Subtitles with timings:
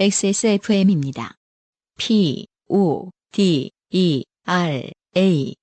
[0.00, 1.32] XSFM입니다.
[1.98, 4.82] P, O, D, E, R,
[5.14, 5.54] A.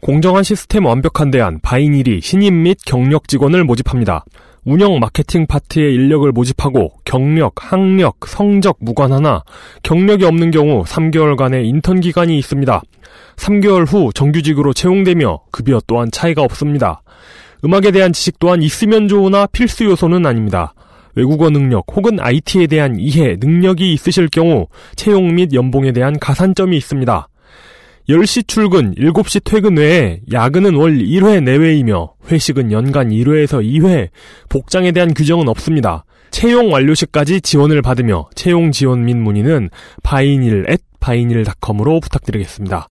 [0.00, 4.24] 공정한 시스템 완벽한 대안 바이닐이 신임 및 경력 직원을 모집합니다.
[4.64, 9.44] 운영 마케팅 파트의 인력을 모집하고 경력, 학력, 성적 무관하나
[9.82, 12.80] 경력이 없는 경우 3개월간의 인턴 기간이 있습니다.
[13.36, 17.02] 3개월 후 정규직으로 채용되며 급여 또한 차이가 없습니다.
[17.66, 20.72] 음악에 대한 지식 또한 있으면 좋으나 필수 요소는 아닙니다.
[21.14, 27.28] 외국어 능력 혹은 IT에 대한 이해, 능력이 있으실 경우 채용 및 연봉에 대한 가산점이 있습니다.
[28.08, 34.08] 10시 출근, 7시 퇴근 외에 야근은 월 1회 내외이며 회식은 연간 1회에서 2회,
[34.48, 36.04] 복장에 대한 규정은 없습니다.
[36.30, 39.70] 채용 완료 시까지 지원을 받으며 채용 지원 및 문의는
[40.02, 42.86] 바이닐 at 바이닐닷컴으로 부탁드리겠습니다.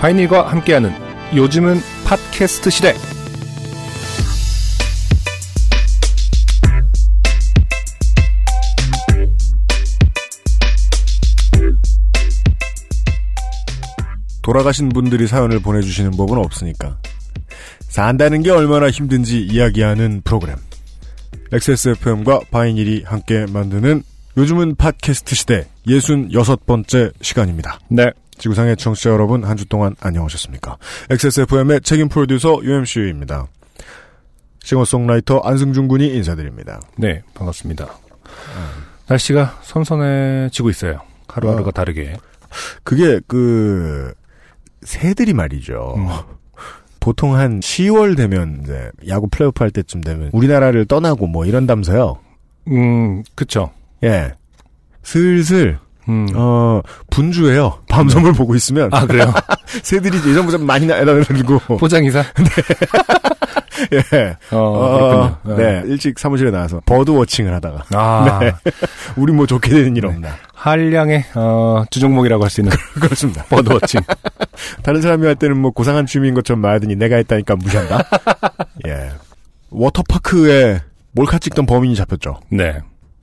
[0.00, 1.01] 바이닐과 함께하는
[1.34, 2.94] 요즘은 팟캐스트 시대.
[14.42, 16.98] 돌아가신 분들이 사연을 보내주시는 법은 없으니까
[17.88, 20.56] 산다는 게 얼마나 힘든지 이야기하는 프로그램
[21.50, 24.02] XSFM과 바이닐이 함께 만드는
[24.36, 27.78] 요즘은 팟캐스트 시대 66번째 시간입니다.
[27.88, 28.12] 네.
[28.38, 30.76] 지구상의 청취자 여러분 한 주 동안 안녕하셨습니까?
[31.10, 33.46] XSFM의 책임 프로듀서 UMC입니다.
[34.64, 36.80] 싱어송라이터 안승준 군이 인사드립니다.
[36.96, 37.88] 네, 반갑습니다.
[39.08, 41.00] 날씨가 선선해지고 있어요.
[41.28, 41.72] 하루하루가 어.
[41.72, 42.16] 다르게.
[42.84, 44.12] 그게 그
[44.82, 45.94] 새들이 말이죠.
[45.96, 46.08] 음.
[47.00, 52.18] 보통 한 10월 되면 이제 야구 플레이오프 할 때쯤 되면 우리나라를 떠나고 뭐 이런다면서요.
[52.68, 53.70] 음, 그쵸.
[54.04, 54.32] 예.
[55.02, 56.26] 슬슬 음.
[56.34, 57.78] 어 분주해요.
[57.88, 59.32] 밤섬을 보고 있으면 아, 그래요?
[59.82, 62.24] 새들이 예전보다 많이 날아다니고 포장이사?
[63.92, 64.36] 예.
[64.50, 65.56] 어, 어, 그렇군요.
[65.56, 68.52] 네 일찍 사무실에 나와서 버드 워칭을 하다가 아, 네.
[69.16, 73.42] 우리 뭐 좋게 되는 일 없나 한량의, 어, 주종목이라고 할 수 있는 그렇습니다.
[73.46, 74.00] 버드워칭.
[74.84, 78.04] 다른 사람이 할 때는 뭐 고상한 취미인 것처럼 말하더니 내가 했다니까 무시한다.
[78.86, 79.10] 예.
[79.70, 80.80] 워터파크에
[81.12, 82.38] 몰카 찍던 범인이 잡혔죠.
[82.50, 82.78] 네.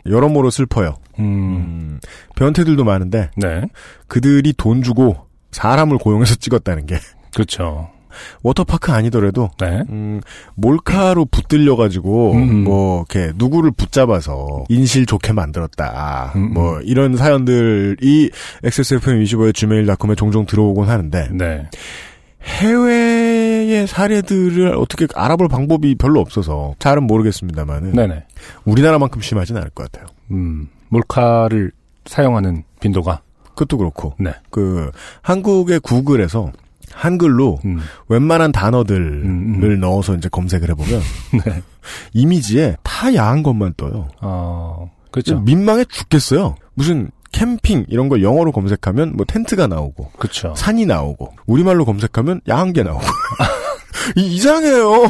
[0.09, 0.95] 여러모로 슬퍼요.
[1.19, 1.99] 음, 음,
[2.35, 3.61] 변태들도 많은데 네.
[4.07, 6.97] 그들이 돈 주고 사람을 고용해서 찍었다는 게
[7.33, 7.89] 그렇죠.
[8.41, 9.83] 워터파크 아니더라도 네.
[9.89, 10.21] 음,
[10.55, 12.63] 몰카로 붙들려 가지고 음.
[12.63, 16.33] 뭐 이렇게 누구를 붙잡아서 인실 좋게 만들었다.
[16.35, 16.53] 음.
[16.53, 18.31] 뭐 이런 사연들이
[18.63, 21.69] XSFM25의 gmail.com에 종종 들어오곤 하는데 네.
[22.43, 23.38] 해외
[23.69, 28.25] 의 사례들을 어떻게 알아볼 방법이 별로 없어서 잘은 모르겠습니다만은 네네.
[28.65, 30.07] 우리나라만큼 심하진 않을 것 같아요.
[30.31, 31.71] 음, 몰카를
[32.05, 33.21] 사용하는 빈도가.
[33.49, 34.31] 그것도 그렇고 네.
[34.49, 34.89] 그
[35.21, 36.51] 한국의 구글에서
[36.91, 39.79] 한글로 음, 웬만한 단어들을 음, 음.
[39.79, 41.01] 넣어서 이제 검색을 해보면
[41.45, 41.61] 네.
[42.13, 44.07] 이미지에 다 야한 것만 떠요.
[44.21, 45.39] 어, 그렇죠.
[45.41, 46.55] 민망해 죽겠어요.
[46.73, 50.53] 무슨 캠핑 이런 걸 영어로 검색하면 뭐 텐트가 나오고 그렇죠.
[50.55, 53.01] 산이 나오고 우리말로 검색하면 야한 게 나오고
[54.15, 55.09] 이, 이상해요.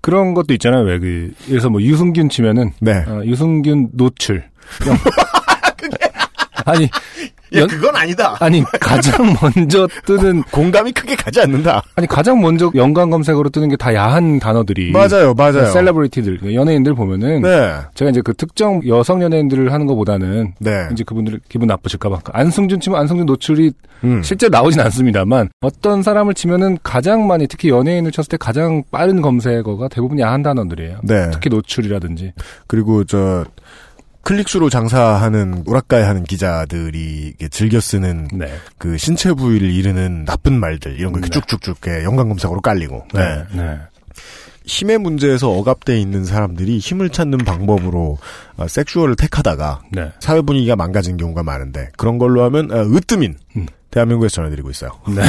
[0.00, 0.84] 그런 것도 있잖아요.
[0.84, 3.04] 왜 그, 그래서 뭐 유승균 치면은, 네.
[3.06, 4.44] 어, 유승균 노출.
[6.66, 6.88] 영- 아니,
[7.52, 8.36] 예, 연- 그건 아니다.
[8.40, 11.82] 아니, 가장 먼저 뜨는, 공감이 크게 가지 않는다.
[11.94, 14.92] 아니, 가장 먼저 연관 검색어로 뜨는 게 다 야한 단어들이.
[14.92, 15.66] 맞아요, 맞아요.
[15.66, 17.42] 셀러브리티들, 연예인들 보면은.
[17.42, 20.54] 네, 제가 이제 그 특정 여성 연예인들을 하는 것보다는.
[20.58, 20.88] 네.
[20.92, 22.20] 이제 그분들 기분 나쁘실까봐.
[22.32, 23.72] 안승준 치면 안승준 노출이
[24.04, 24.22] 음.
[24.22, 29.88] 실제로 나오진 않습니다만 어떤 사람을 치면은 가장 많이 특히 연예인을 쳤을 때 가장 빠른 검색어가
[29.88, 30.98] 대부분 야한 단어들이에요.
[31.04, 31.30] 네.
[31.32, 32.32] 특히 노출이라든지.
[32.66, 33.44] 그리고 저
[34.24, 38.52] 클릭수로 장사하는 우락가에 하는 기자들이 즐겨 쓰는 네.
[38.78, 41.28] 그 신체 부위를 이르는 나쁜 말들 이런 거 네.
[41.28, 43.44] 쭉쭉쭉 연관 검색어로 깔리고 네.
[43.52, 43.78] 네.
[44.66, 48.18] 힘의 문제에서 억압돼 있는 사람들이 힘을 찾는 방법으로
[48.56, 50.10] 어, 섹슈얼을 택하다가 네.
[50.20, 53.66] 사회 분위기가 망가진 경우가 많은데 그런 걸로 하면 어, 으뜸인 음.
[53.90, 54.90] 대한민국에서 전해드리고 있어요.
[55.08, 55.22] 네.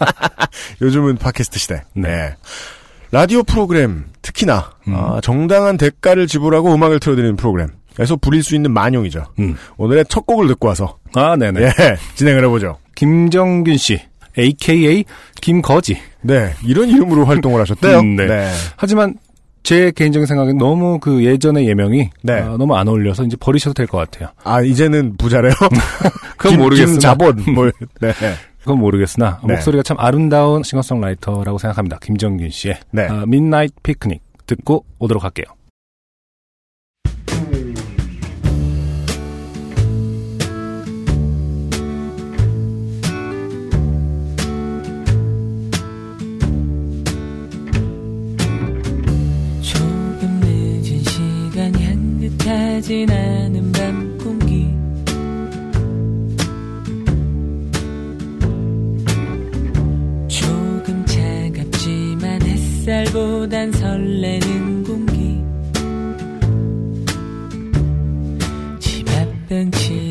[0.80, 1.82] 요즘은 팟캐스트 시대.
[1.94, 2.34] 네.
[3.10, 4.94] 라디오 프로그램 특히나 음.
[4.94, 7.68] 아, 정당한 대가를 지불하고 음악을 틀어드리는 프로그램
[7.98, 9.24] 에서 부릴 수 있는 만용이죠.
[9.38, 9.56] 음.
[9.76, 11.60] 오늘의 첫 곡을 듣고 와서 아, 네네.
[11.62, 11.72] 예,
[12.14, 12.78] 진행을 해보죠.
[12.94, 14.00] 김정균 씨,
[14.38, 15.04] AKA
[15.40, 15.98] 김거지.
[16.22, 18.00] 네, 이런 이름으로 활동을 하셨대요.
[18.00, 18.50] 음, 네.
[18.76, 19.14] 하지만
[19.62, 22.32] 제 개인적인 생각엔 너무 그 예전의 예명이 네.
[22.34, 24.30] 아, 너무 안 어울려서 이제 버리셔도 될 것 같아요.
[24.42, 25.52] 아 이제는 부자래요.
[26.36, 28.12] 그건 김- 모르겠으나 김자본 뭐 네.
[28.60, 29.54] 그건 모르겠으나 네.
[29.54, 31.98] 목소리가 참 아름다운 싱어송라이터라고 생각합니다.
[32.02, 33.02] 김정균 씨의 네.
[33.06, 35.46] 아, midnight 피크닉 듣고 오도록 할게요.
[52.72, 54.64] 익숙하진 않은 밤 공기.
[60.28, 65.42] 조금 차갑지만 햇살보단 설레는 공기.
[68.80, 70.01] 집앞 벤치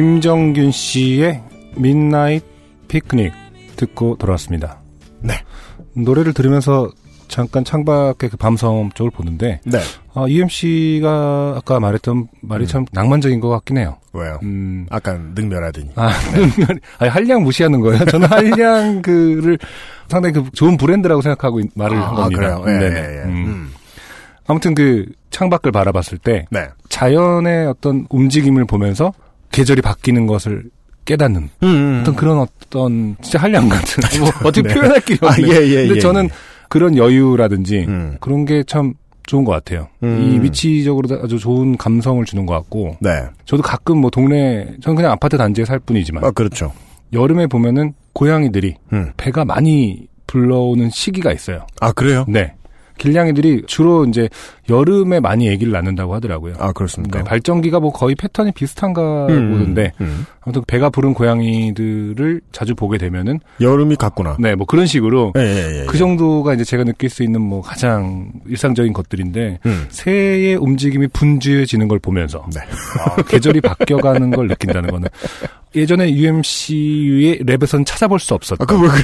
[0.00, 1.42] 김정균 씨의
[1.78, 2.46] midnight
[2.86, 3.32] 피크닉
[3.76, 4.76] 듣고 돌아왔습니다.
[5.22, 5.32] 네.
[5.94, 6.90] 노래를 들으면서
[7.28, 9.78] 잠깐 창밖의 그 밤섬 쪽을 보는데 네.
[10.12, 13.96] 아, UMC가 아까 말했던 말이 참 낭만적인 것 같긴 해요.
[14.12, 14.38] 왜요?
[14.42, 15.92] 음, 아까 능멸하더니.
[15.96, 16.10] 아,
[16.98, 18.04] 아니, 한량 무시하는 거예요.
[18.04, 19.56] 저는 한량 그를
[20.08, 22.38] 상당히 그 좋은 브랜드라고 생각하고 있- 말을 한 아, 겁니다.
[22.38, 22.64] 그래요?
[22.66, 23.00] 예, 네네.
[23.00, 23.22] 예, 예.
[23.24, 23.30] 음.
[23.46, 23.72] 음.
[24.46, 26.66] 아무튼 그 창밖을 바라봤을 때 네.
[26.90, 29.14] 자연의 어떤 움직임을 보면서
[29.50, 30.64] 계절이 바뀌는 것을
[31.04, 34.74] 깨닫는 음, 어떤 그런 어떤 진짜 한량 같은 뭐 어떻게 네.
[34.74, 35.48] 표현할 길이 아, 없네.
[35.48, 36.28] 예, 예, 근데 예, 저는 예.
[36.68, 38.16] 그런 여유라든지 음.
[38.20, 38.94] 그런 게 참
[39.26, 39.88] 좋은 것 같아요.
[40.04, 40.20] 음.
[40.34, 43.10] 이 위치적으로 아주 좋은 감성을 주는 것 같고 네.
[43.44, 46.72] 저도 가끔 뭐 동네 저는 그냥 아파트 단지에 살 뿐이지만 아, 그렇죠.
[47.12, 49.12] 여름에 보면은 고양이들이 음.
[49.16, 51.66] 배가 많이 불러오는 시기가 있어요.
[51.80, 52.24] 아, 그래요?
[52.28, 52.52] 네.
[52.98, 54.28] 길냥이들이 주로 이제
[54.68, 56.54] 여름에 많이 아기를 낳는다고 하더라고요.
[56.58, 57.18] 아, 그렇습니까?
[57.20, 60.26] 네, 발정기가 뭐 거의 패턴이 비슷한가 음, 보는데 음.
[60.40, 64.36] 아무튼 배가 부른 고양이들을 자주 보게 되면은 여름이 갔구나.
[64.40, 65.86] 네 뭐 그런 식으로 예, 예, 예.
[65.86, 69.86] 그 정도가 이제 제가 느낄 수 있는 뭐 가장 일상적인 것들인데 음.
[69.90, 72.60] 새의 움직임이 분주해지는 걸 보면서 네.
[73.00, 75.08] 아, 계절이 바뀌어가는 걸 느낀다는 거는
[75.74, 79.02] 예전에 UMC의 랩에서는 찾아볼 수 없었던 아, 그왜 그래?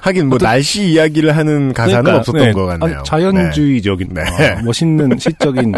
[0.00, 2.96] 하긴 뭐 날씨 이야기를 하는 가사는 그러니까, 없었던 네, 것 같네요.
[2.96, 4.22] 아니, 자연주의적인 네.
[4.22, 5.74] 아, 멋있는 시적인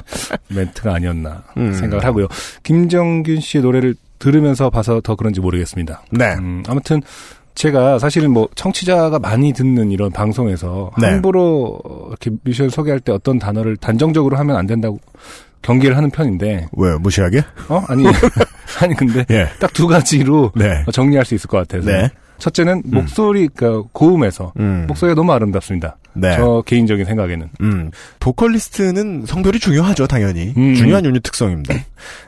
[0.49, 1.73] 멘트가 아니었나 음.
[1.75, 2.29] 생각을 하고요.
[2.63, 6.03] 김정균 씨의 노래를 들으면서 봐서 더 그런지 모르겠습니다.
[6.13, 6.35] 네.
[6.35, 7.03] 음, 아무튼
[7.55, 11.09] 제가 사실은 뭐 청취자가 많이 듣는 이런 방송에서 네.
[11.09, 15.01] 함부로 이렇게 뮤지션 소개할 때 어떤 단어를 단정적으로 하면 안 된다고
[15.61, 16.99] 경계를 하는 편인데 왜요?
[16.99, 17.43] 무시하게?
[17.69, 18.05] 어 아니
[18.81, 19.49] 아니 근데 예.
[19.61, 20.85] 딱두 가지로 네.
[20.93, 22.11] 정리할 수 있을 것 같아서 네.
[22.39, 24.85] 첫째는 목소리 그러니까 고음에서 음.
[24.89, 25.97] 목소리가 너무 아름답습니다.
[26.15, 26.37] 네.
[26.37, 27.49] 저 개인적인 생각에는.
[27.61, 30.53] 음, 보컬리스트는 성별이 중요하죠, 당연히.
[30.57, 30.75] 음.
[30.75, 31.75] 중요한 유닛 특성입니다.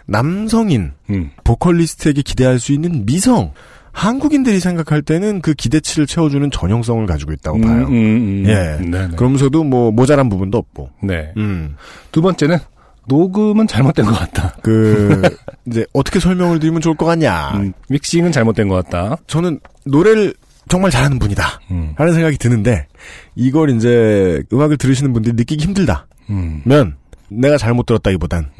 [0.06, 1.30] 남성인 음.
[1.42, 3.52] 보컬리스트에게 기대할 수 있는 미성.
[3.92, 7.86] 한국인들이 생각할 때는 그 기대치를 채워주는 전형성을 가지고 있다고 봐요.
[7.86, 8.44] 음, 음, 음.
[8.46, 8.84] 예.
[8.84, 9.16] 네, 네.
[9.16, 10.90] 그러면서도 뭐 모자란 부분도 없고.
[11.00, 11.32] 네.
[11.36, 11.76] 음.
[12.10, 12.58] 두 번째는
[13.06, 14.54] 녹음은 잘못된 것 같다.
[14.62, 15.22] 그
[15.66, 17.52] 이제 어떻게 설명을 드리면 좋을 것 같냐.
[17.56, 19.16] 음, 믹싱은 잘못된 것 같다.
[19.26, 20.34] 저는 노래를
[20.68, 21.60] 정말 잘하는 분이다.
[21.70, 21.94] 음.
[21.96, 22.86] 하는 생각이 드는데
[23.34, 26.94] 이걸 이제 음악을 들으시는 분들이 느끼기 힘들다면 음.
[27.28, 28.50] 내가 잘못 들었다기보단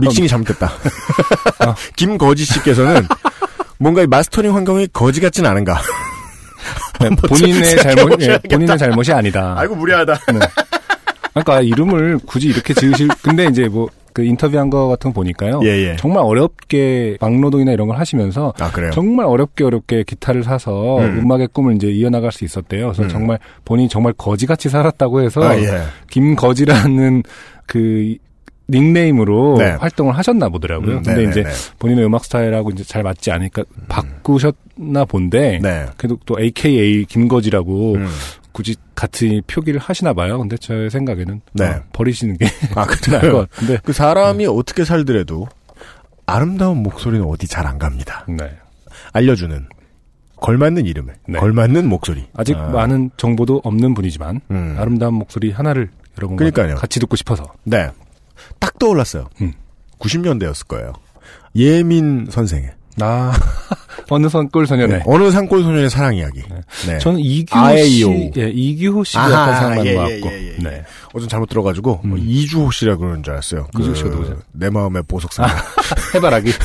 [0.00, 0.70] 믹싱이 잘못됐다.
[1.96, 3.06] 김거지 씨께서는
[3.78, 5.80] 뭔가 이 마스터링 환경이 거지 같진 않은가.
[7.00, 8.38] 네, 본인의 잘못, 예.
[8.38, 9.54] 본인의 잘못이 아니다.
[9.58, 10.18] 아이고 무리하다.
[11.32, 15.60] 그러니까 이름을 굳이 이렇게 지으실, 근데 이제 뭐, 그 인터뷰한 거 같은 거 보니까요.
[15.64, 15.96] 예, 예.
[15.96, 18.90] 정말 어렵게 막노동이나 이런 걸 하시면서 아 그래요.
[18.92, 21.20] 정말 어렵게 어렵게 기타를 사서 음.
[21.24, 21.32] 음.
[21.32, 22.88] 악의 꿈을 이제 이어나갈 수 있었대요.
[22.88, 23.08] 그래서 음.
[23.08, 25.82] 정말 본인이 정말 거지같이 살았다고 해서 아 예.
[26.10, 27.22] 김거지라는
[27.66, 28.16] 그
[28.68, 29.70] 닉네임으로 네.
[29.72, 30.96] 활동을 하셨나 보더라고요.
[30.98, 31.30] 음, 근데 네네네.
[31.30, 31.44] 이제
[31.78, 35.86] 본인의 음악 스타일하고 이제 잘 맞지 않으니까 바꾸셨나 본데 네.
[35.96, 38.06] 그래도 또 AKA 김거지라고 음.
[38.52, 40.38] 굳이 같이 표기를 하시나 봐요.
[40.38, 41.64] 근데 제 생각에는 네.
[41.66, 43.32] 어, 버리시는 게 아 그래요.
[43.32, 43.78] 것 같은데.
[43.84, 45.48] 그 사람이 어떻게 살더라도
[46.26, 48.24] 아름다운 목소리는 어디 잘 안 갑니다.
[48.28, 48.50] 네.
[49.12, 49.68] 알려주는
[50.36, 51.38] 걸맞는 이름을 네.
[51.38, 52.26] 걸맞는 목소리.
[52.34, 54.76] 아직 아, 많은 정보도 없는 분이지만 음.
[54.78, 56.76] 아름다운 목소리 하나를 여러분과 그러니까요.
[56.76, 57.44] 같이 듣고 싶어서.
[57.64, 57.90] 네.
[58.58, 59.28] 딱 떠올랐어요.
[59.40, 59.52] 음.
[59.98, 60.92] 90년대였을 거예요.
[61.54, 63.32] 예민 선생의 아
[64.10, 64.98] 어느 선골 소년의.
[64.98, 66.42] 네, 어느 산골 소년의 사랑 이야기.
[66.86, 66.98] 네.
[66.98, 68.08] 저는 이규호 아에이오.
[68.08, 70.34] 씨, 예, 이규호 씨도 아하, 약간 생각나는 예, 것 예, 같고.
[70.34, 70.62] 예, 예.
[70.62, 70.84] 네.
[71.14, 72.10] 어좀 잘못 들어가지고 음.
[72.10, 73.68] 뭐 이주호 씨라 그러는 줄 알았어요.
[73.78, 74.38] 이주호 씨가 누구죠?
[74.52, 75.46] 내 마음의 보석상.
[76.14, 76.52] 해바라기.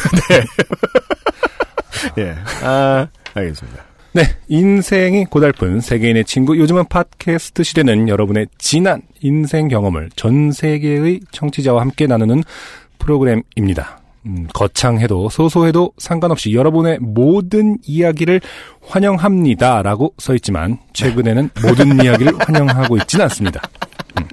[2.20, 2.36] 예.
[2.64, 3.84] 아 알겠습니다.
[4.14, 6.58] 네, 인생이 고달픈 세계인의 친구.
[6.58, 12.44] 요즘은 팟캐스트 시대는 여러분의 진한 인생 경험을 전 세계의 청취자와 함께 나누는
[12.98, 14.00] 프로그램입니다.
[14.28, 18.42] 음, 거창해도 소소해도 상관없이 여러분의 모든 이야기를
[18.86, 23.62] 환영합니다라고 써 있지만 최근에는 모든 이야기를 환영하고 있지는 않습니다.
[24.20, 24.28] 음,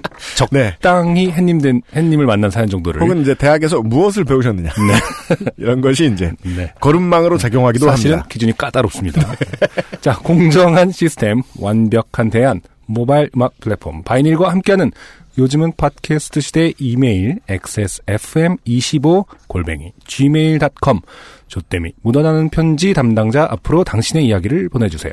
[0.51, 0.73] 네.
[0.79, 1.61] 적당히 햇님
[1.95, 4.71] 햇님을 만난 사연 정도를 혹은 이제 대학에서 무엇을 배우셨느냐.
[5.57, 6.73] 이런 것이 이제 네.
[6.79, 8.27] 걸음망으로 작용하기도 사실은 합니다.
[8.29, 9.21] 기준이 까다롭습니다.
[10.01, 14.91] 자, 공정한 시스템, 완벽한 대안, 모바일 음악 플랫폼 바이닐과 함께하는
[15.37, 21.01] 요즘은 팟캐스트 시대 이메일 xsfm25 골뱅이 gmail.com
[21.47, 25.11] 조땜이 묻어나는 편지 담당자 앞으로 당신의 이야기를 보내주세요.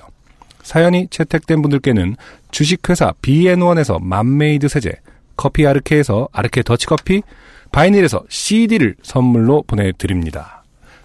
[0.62, 2.14] 사연이 채택된 분들께는
[2.52, 4.92] 주식회사 BN1에서 맘메이드 세제,
[5.36, 7.22] 커피 아르케에서 아르케 더치커피,
[7.72, 10.62] 바이닐에서 CD를 선물로 보내드립니다.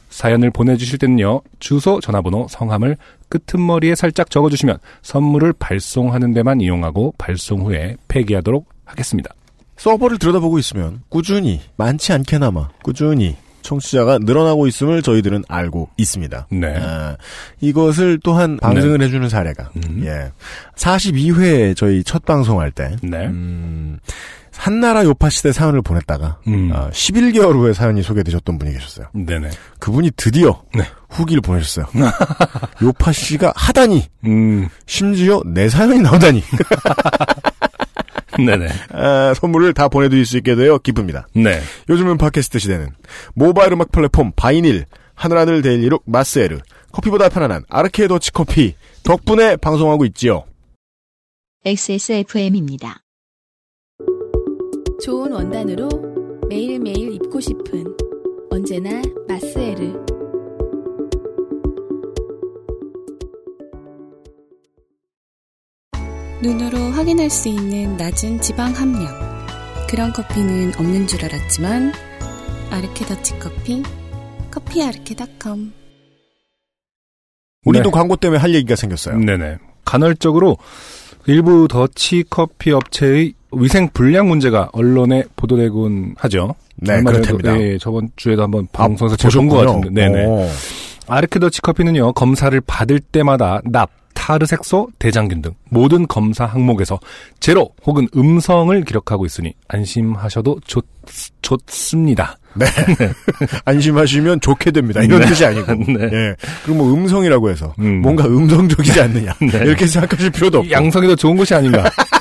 [0.09, 2.97] 사연을 보내주실 때는요, 주소, 전화번호, 성함을
[3.29, 9.29] 끄트머리에 살짝 적어주시면 선물을 발송하는 데만 이용하고 발송 후에 폐기하도록 하겠습니다.
[9.77, 16.47] 서버를 들여다보고 있으면 꾸준히 많지 않게나마 꾸준히 청취자가 늘어나고 있음을 저희들은 알고 있습니다.
[16.51, 16.75] 네.
[16.77, 17.17] 아,
[17.59, 20.03] 이것을 또한 방증을 해주는 사례가 음.
[20.05, 20.31] 예
[20.75, 23.25] 42회 저희 첫 방송할 때 네.
[23.27, 23.99] 음,
[24.55, 26.71] 한나라 요파 시대 사연을 보냈다가 음.
[26.73, 29.07] 아, 11개월 후에 사연이 소개되셨던 분이 계셨어요.
[29.13, 29.49] 네네.
[29.79, 30.83] 그분이 드디어 네.
[31.09, 31.87] 후기를 보내셨어요.
[32.81, 36.41] 요파 씨가 하다니 음, 심지어 내 사연이 나오다니
[38.37, 38.67] 네네.
[38.91, 41.27] 아, 선물을 다 보내드릴 수 있게 되어 기쁩니다.
[41.33, 41.59] 네.
[41.89, 42.89] 요즘은 팟캐스트 시대는
[43.33, 46.59] 모바일 음악 플랫폼 바이닐, 하늘하늘 데일리룩 마스에르,
[46.91, 50.45] 커피보다 편안한 아르케 더치 커피 덕분에 방송하고 있지요.
[51.65, 53.01] XSFM입니다.
[55.03, 55.89] 좋은 원단으로
[56.49, 57.95] 매일매일 입고 싶은
[58.49, 60.06] 언제나 마스에르
[66.41, 69.07] 눈으로 확인할 수 있는 낮은 지방 함량
[69.89, 71.93] 그런 커피는 없는 줄 알았지만
[72.69, 73.81] 아르케 더치 커피
[74.51, 75.73] 커피 아르케닷컴
[77.65, 77.91] 우리도 네.
[77.91, 79.17] 광고 때문에 할 얘기가 생겼어요.
[79.17, 79.57] 네네.
[79.83, 80.57] 간헐적으로
[81.25, 86.55] 일부 더치 커피 업체의 위생 불량 문제가 언론에 보도되곤 하죠.
[86.75, 87.59] 네, 그렇답니다.
[87.59, 89.65] 예, 저번 주에도 한번 아, 방송에서 제가 본것.
[89.65, 89.89] 같은데.
[89.89, 90.25] 네네.
[90.25, 90.47] 오.
[91.07, 93.89] 아르케 더치 커피는요, 검사를 받을 때마다 납,
[94.27, 96.99] 타르색소, 대장균 등 모든 검사 항목에서
[97.39, 100.83] 제로 혹은 음성을 기록하고 있으니 안심하셔도 좋,
[101.41, 102.37] 좋습니다.
[102.53, 102.65] 네.
[103.63, 105.01] 안심하시면 좋게 됩니다.
[105.01, 105.27] 이런 네.
[105.27, 105.73] 뜻이 아니고.
[105.93, 106.09] 네.
[106.11, 106.35] 예.
[106.65, 108.01] 그리고 뭐 음성이라고 해서 음.
[108.01, 109.33] 뭔가 음성적이지 않느냐.
[109.39, 109.59] 네.
[109.59, 110.71] 이렇게 생각하실 필요도 없고.
[110.71, 111.89] 양성이 더 좋은 것이 아닌가.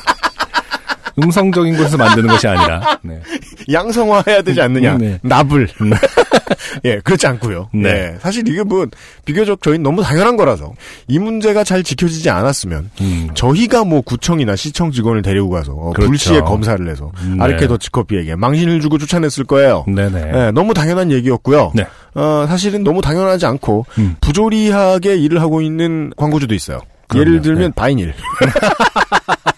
[1.23, 2.99] 음성적인 곳에서 만드는 것이 아니라.
[3.03, 3.21] 네.
[3.73, 4.99] 양성화해야 되지 않느냐.
[4.99, 5.19] 네.
[5.23, 5.69] 납을.
[6.85, 7.69] 예, 그렇지 않고요.
[7.73, 7.89] 네.
[7.89, 8.87] 예, 사실 이게 뭐
[9.25, 10.75] 비교적 저희 너무 당연한 거라서
[11.09, 13.29] 이 문제가 잘 지켜지지 않았으면 음.
[13.35, 16.09] 저희가 뭐 구청이나 시청 직원을 데리고 가서 어, 그렇죠.
[16.09, 17.43] 불시에 검사를 해서 네.
[17.43, 19.85] 아르케 더치커피에게 망신을 주고 쫓아냈을 거예요.
[19.87, 20.31] 네네.
[20.35, 21.73] 예, 너무 당연한 얘기였고요.
[21.75, 21.87] 네.
[22.15, 24.17] 어, 사실은 너무 당연하지 않고 음.
[24.21, 26.81] 부조리하게 일을 하고 있는 광고주도 있어요.
[27.09, 27.21] 그럼요.
[27.29, 27.75] 예를 들면 네.
[27.75, 28.15] 바이닐.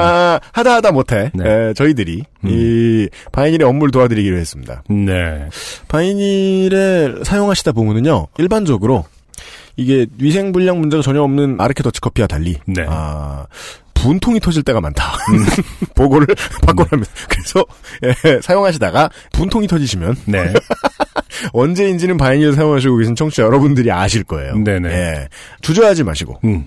[0.00, 1.44] 아, 하다 하다 못해 네.
[1.48, 2.48] 에, 저희들이 음.
[2.48, 4.82] 이 바이닐의 업무를 도와드리기로 했습니다.
[4.88, 5.48] 네.
[5.88, 9.04] 바이닐을 사용하시다 보면은요 일반적으로
[9.76, 12.84] 이게 위생 불량 문제가 전혀 없는 아르케 더치 커피와 달리 네.
[12.88, 13.46] 아
[13.94, 15.16] 분통이 터질 때가 많다.
[15.96, 16.26] 보고를
[16.62, 17.64] 받고나면 그래서
[18.04, 20.52] 예, 사용하시다가 분통이 터지시면 네.
[21.52, 24.56] 언제인지는 바이닐을 사용하시고 계신 청취자 여러분들이 아실 거예요.
[24.58, 24.88] 네네.
[24.90, 25.28] 예,
[25.60, 26.66] 주저하지 마시고 음.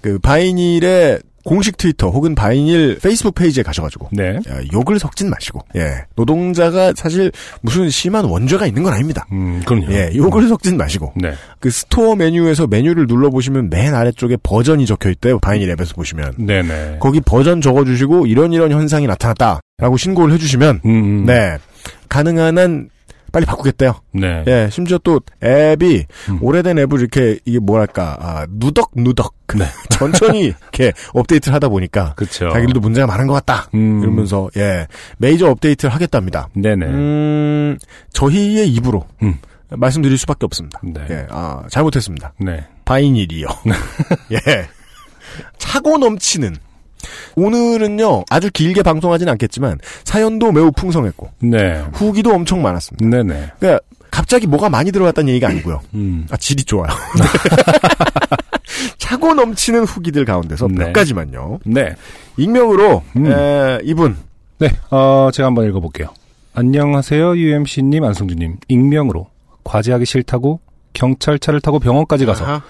[0.00, 4.36] 그 바이닐의 공식 트위터 혹은 바이닐 페이스북 페이지에 가셔가지고 네.
[4.36, 9.26] 야, 욕을 섞진 마시고 예 노동자가 사실 무슨 심한 원죄가 있는 건 아닙니다.
[9.32, 9.90] 음, 그럼요.
[9.90, 11.32] 예 욕을 섞진 마시고 네.
[11.58, 16.98] 그 스토어 메뉴에서 메뉴를 눌러 보시면 맨 아래쪽에 버전이 적혀 있대요 바이닐 앱에서 보시면 네네.
[17.00, 21.24] 거기 버전 적어주시고 이런 이런 현상이 나타났다라고 신고를 해주시면 음.
[21.24, 21.56] 네
[22.10, 22.90] 가능한 한
[23.32, 23.94] 빨리 바꾸겠대요.
[24.12, 24.44] 네.
[24.46, 26.38] 예, 심지어 또 앱이 음.
[26.42, 29.64] 오래된 앱을 이렇게 이게 뭐랄까 아, 누덕 누덕 네.
[29.90, 32.50] 천천히 이렇게 업데이트를 하다 보니까 그쵸.
[32.50, 33.68] 자기들도 문제가 많은 것 같다.
[33.74, 34.02] 음.
[34.02, 34.86] 이러면서 예
[35.18, 36.48] 메이저 업데이트를 하겠답니다.
[36.54, 36.86] 네네.
[36.86, 37.78] 음,
[38.12, 39.38] 저희의 입으로 음.
[39.70, 40.80] 말씀드릴 수밖에 없습니다.
[40.82, 41.06] 네.
[41.10, 42.32] 예, 아 잘못했습니다.
[42.40, 42.66] 네.
[42.84, 43.46] 바이닐이요.
[44.32, 44.68] 예,
[45.58, 46.56] 차고 넘치는.
[47.36, 51.84] 오늘은요 아주 길게 방송하진 않겠지만 사연도 매우 풍성했고 네.
[51.92, 53.04] 후기도 엄청 많았습니다.
[53.04, 53.50] 네네.
[53.58, 55.80] 그러니까 갑자기 뭐가 많이 들어갔다는 얘기가 아니고요.
[55.94, 56.26] 음.
[56.30, 56.88] 아 질이 좋아요.
[58.98, 60.84] 차고 넘치는 후기들 가운데서 네.
[60.84, 61.60] 몇 가지만요.
[61.64, 61.94] 네.
[62.36, 63.26] 익명으로 음.
[63.26, 64.16] 에, 이분
[64.58, 64.72] 네.
[64.90, 66.08] 어, 제가 한번 읽어볼게요.
[66.54, 68.56] 안녕하세요, UMC님, 안승주님.
[68.68, 69.28] 익명으로
[69.64, 70.60] 과제하기 싫다고
[70.92, 72.62] 경찰차를 타고 병원까지 가서 아하.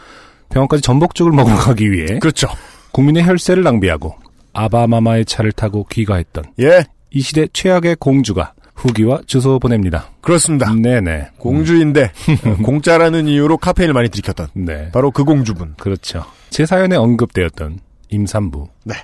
[0.50, 2.48] 병원까지 전복죽을 먹으러 가기 위해 그렇죠.
[2.92, 4.14] 국민의 혈세를 낭비하고
[4.58, 10.10] 아바마마의 차를 타고 귀가했던 예 이 시대 최악의 공주가 후기와 주소 보냅니다.
[10.20, 10.72] 그렇습니다.
[10.72, 11.30] 네네.
[11.38, 12.12] 공주인데
[12.44, 14.90] 어, 공짜라는 이유로 카페인을 많이 들이켰던 네.
[14.92, 15.74] 바로 그 공주분.
[15.78, 16.24] 그렇죠.
[16.50, 18.68] 제 사연에 언급되었던 임산부.
[18.84, 18.94] 네.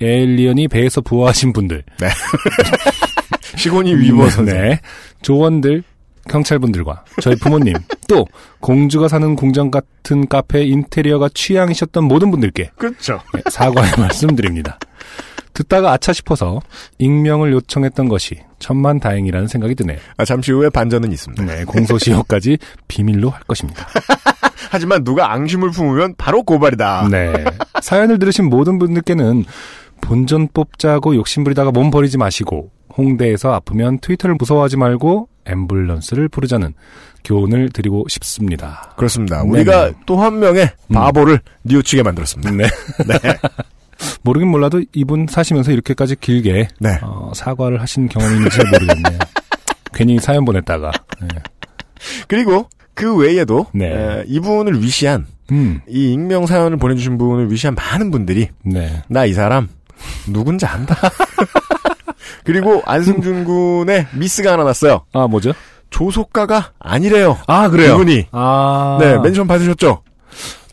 [0.00, 1.82] 에일리언이 배에서 부화하신 분들.
[3.56, 4.60] 시곤이 위버 선생.
[4.60, 4.80] 네.
[5.22, 5.82] 조원들,
[6.28, 7.74] 경찰분들과 저희 부모님,
[8.08, 8.26] 또
[8.60, 13.20] 공주가 사는 궁전 같은 카페 인테리어가 취향이셨던 모든 분들께 그렇죠.
[13.34, 14.78] 네, 사과의 말씀드립니다.
[15.52, 16.60] 듣다가 아차 싶어서
[16.98, 19.98] 익명을 요청했던 것이 천만 다행이라는 생각이 드네요.
[20.16, 21.44] 아, 잠시 후에 반전은 있습니다.
[21.44, 23.86] 네, 공소시효까지 비밀로 할 것입니다.
[24.70, 27.08] 하지만 누가 앙심을 품으면 바로 고발이다.
[27.10, 27.44] 네.
[27.80, 29.44] 사연을 들으신 모든 분들께는
[30.00, 36.74] 본전 뽑자고 욕심부리다가 몸 버리지 마시고 홍대에서 아프면 트위터를 무서워하지 말고 앰뷸런스를 부르자는
[37.24, 38.92] 교훈을 드리고 싶습니다.
[38.96, 39.42] 그렇습니다.
[39.42, 42.50] 우리가 또 한 명의 바보를 뉘우치게 만들었습니다.
[42.50, 42.64] 네.
[44.22, 46.98] 모르긴 몰라도 이분 사시면서 이렇게까지 길게 네.
[47.02, 49.18] 어, 사과를 하신 경험이 있는지 모르겠네요.
[49.94, 50.90] 괜히 사연 보냈다가.
[51.20, 51.28] 네.
[52.28, 53.86] 그리고 그 외에도 네.
[53.86, 59.02] 에, 이분을 위시한 음, 이 익명 사연을 보내주신 분을 위시한 많은 분들이 네.
[59.08, 59.68] 나이 사람
[60.26, 60.96] 누군지 안다.
[62.44, 65.04] 그리고 안승준 군의 미스가 하나 났어요.
[65.12, 65.52] 아, 뭐죠?
[65.90, 67.38] 조속가가 아니래요.
[67.46, 67.94] 아, 그래요?
[67.94, 68.98] 이분이 아.
[69.00, 70.02] 네 멘션 받으셨죠.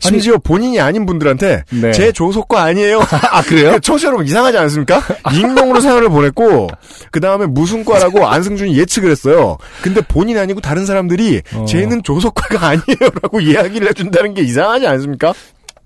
[0.00, 1.92] 심지어 본인이 아닌 분들한테 네.
[1.92, 3.00] 제 조속가 아니에요.
[3.30, 3.78] 아, 그래요?
[3.78, 5.00] 청취자 여러분 이상하지 않습니까?
[5.32, 6.68] 익명으로 사연을 보냈고
[7.10, 9.58] 그 다음에 무슨 과라고 안승준이 예측을 했어요.
[9.80, 11.64] 근데 본인 아니고 다른 사람들이 어.
[11.66, 15.32] 쟤는 조속과가 아니에요라고 이야기를 해준다는 게 이상하지 않습니까?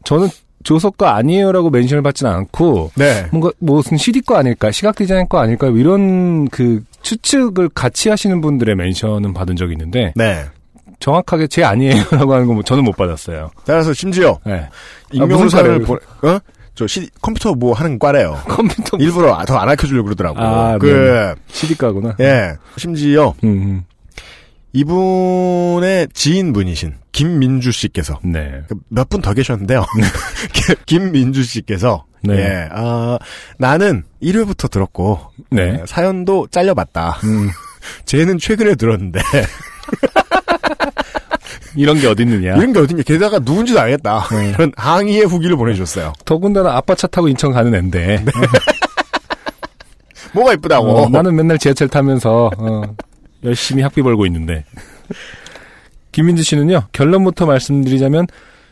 [0.05, 0.29] 저는
[0.67, 3.27] 조석가 아니에요라고 멘션을 받지는 않고 네.
[3.31, 9.55] 뭔가 무슨 CD과 아닐까, 시각 디자인과 아닐까 이런 그 추측을 같이 하시는 분들의 멘션은 받은
[9.55, 10.45] 적이 있는데 네.
[11.01, 13.51] 정확하게 제 아니에요라고 하는 건 저는 못 받았어요.
[13.65, 14.69] 따라서 심지어 네.
[15.51, 15.87] 사연을 과래요?
[15.87, 16.41] 보내, 어?
[16.75, 18.39] 저 CD, 컴퓨터 뭐 하는 과래요.
[18.49, 20.39] 컴퓨터 일부러 더 안 알려주려고 그러더라고.
[20.41, 22.17] 아, 그, CD과구나.
[22.21, 22.53] 예.
[22.77, 23.85] 심지어 음,
[24.73, 28.33] 이분의 지인분이신 김민주 씨께서 음.
[28.33, 28.63] 네.
[28.89, 29.85] 몇 분 더 계셨는데요.
[30.85, 32.35] 김민주 씨께서 네.
[32.39, 33.19] 예, 아,
[33.59, 35.79] 나는 1회부터 들었고 네.
[35.81, 37.21] 예, 사연도 잘려봤다.
[37.25, 37.49] 음,
[38.05, 39.21] 쟤는 최근에 들었는데
[41.77, 42.57] 이런 게 어딨느냐.
[42.57, 43.03] 이런 게 어딨냐.
[43.03, 44.27] 게다가 누군지도 알겠다.
[44.31, 44.51] 네.
[44.51, 46.13] 이런 항의의 후기를 보내주셨어요.
[46.25, 48.25] 더군다나 아빠 차 타고 인천 가는 앤데
[50.33, 50.89] 뭐가 이쁘다고.
[50.89, 52.83] 어, 나는 맨날 지하철 타면서 어,
[53.45, 54.65] 열심히 학비 벌고 있는데
[56.13, 58.27] 김민주 씨는요 결론부터 말씀드리자면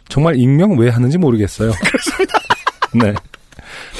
[0.09, 1.73] 정말 익명 왜 하는지 모르겠어요.
[1.81, 2.38] 그렇습니다.
[2.95, 3.14] 네.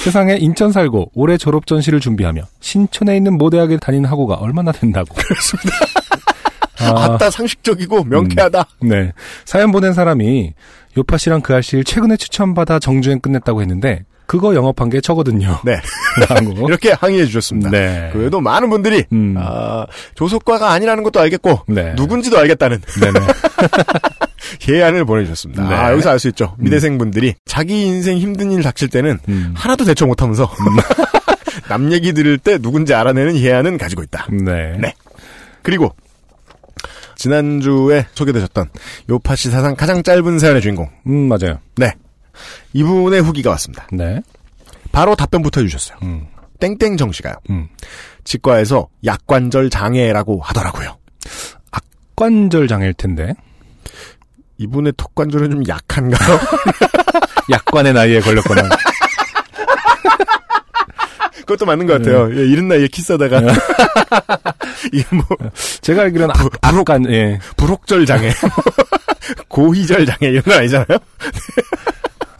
[0.05, 5.14] 세상에 인천 살고 올해 졸업 전시를 준비하며 신촌에 있는 모대학에 다니는 학우가 얼마나 된다고.
[5.14, 5.84] 그렇습니다.
[6.90, 8.66] 아 따 상식적이고 명쾌하다.
[8.83, 9.12] 네.
[9.44, 10.53] 사연 보낸 사람이
[10.97, 15.59] 요파 씨랑 그 아씨를 최근에 추천받아 정주행 끝냈다고 했는데 그거 영업한 게 저거든요.
[15.64, 15.77] 네.
[16.66, 17.70] 이렇게 항의해 주셨습니다.
[17.70, 18.09] 네.
[18.12, 19.35] 그 외에도 많은 분들이 음.
[19.38, 21.92] 아, 조속과가 아니라는 것도 알겠고 네.
[21.94, 23.20] 누군지도 알겠다는 네네.
[24.68, 25.68] 해안을 보내주셨습니다.
[25.68, 25.75] 네.
[25.75, 26.55] 아, 여기서 알 수 있죠.
[26.59, 29.53] 미대생분들이 자기 인생 힘든 일 닥칠 때는 음.
[29.57, 30.51] 하나도 대처 못하면서
[31.68, 34.27] 남 얘기 들을 때 누군지 알아내는 해안은 가지고 있다.
[34.31, 34.77] 네.
[34.81, 34.94] 네.
[35.62, 35.94] 그리고
[37.16, 38.70] 지난주에 소개되셨던
[39.09, 41.59] 요파시 사상 가장 짧은 사연의 주인공 음, 맞아요.
[41.77, 41.92] 네
[42.72, 43.87] 이분의 후기가 왔습니다.
[43.92, 44.20] 네.
[44.92, 45.98] 바로 답변부터 해주셨어요.
[46.03, 46.27] 음.
[46.61, 47.35] 땡땡 정 씨가요.
[47.50, 47.68] 음.
[48.24, 50.96] 치과에서 약관절 장애라고 하더라고요.
[52.16, 53.35] 관절 장애일 텐데.
[54.59, 56.38] 이분의 턱관절은 좀 약한가요?
[57.50, 58.62] 약관의 나이에 걸렸거나.
[61.46, 62.30] 그것도 맞는 것 같아요.
[62.35, 63.40] 예, 이른 나이에 키스하다가
[64.92, 65.24] 이게 뭐
[65.80, 67.38] 제가 알기로는 악, 악관, 예.
[67.57, 68.33] 불혹절 장애,
[69.48, 70.98] 고희절 장애 이런 건 아니잖아요.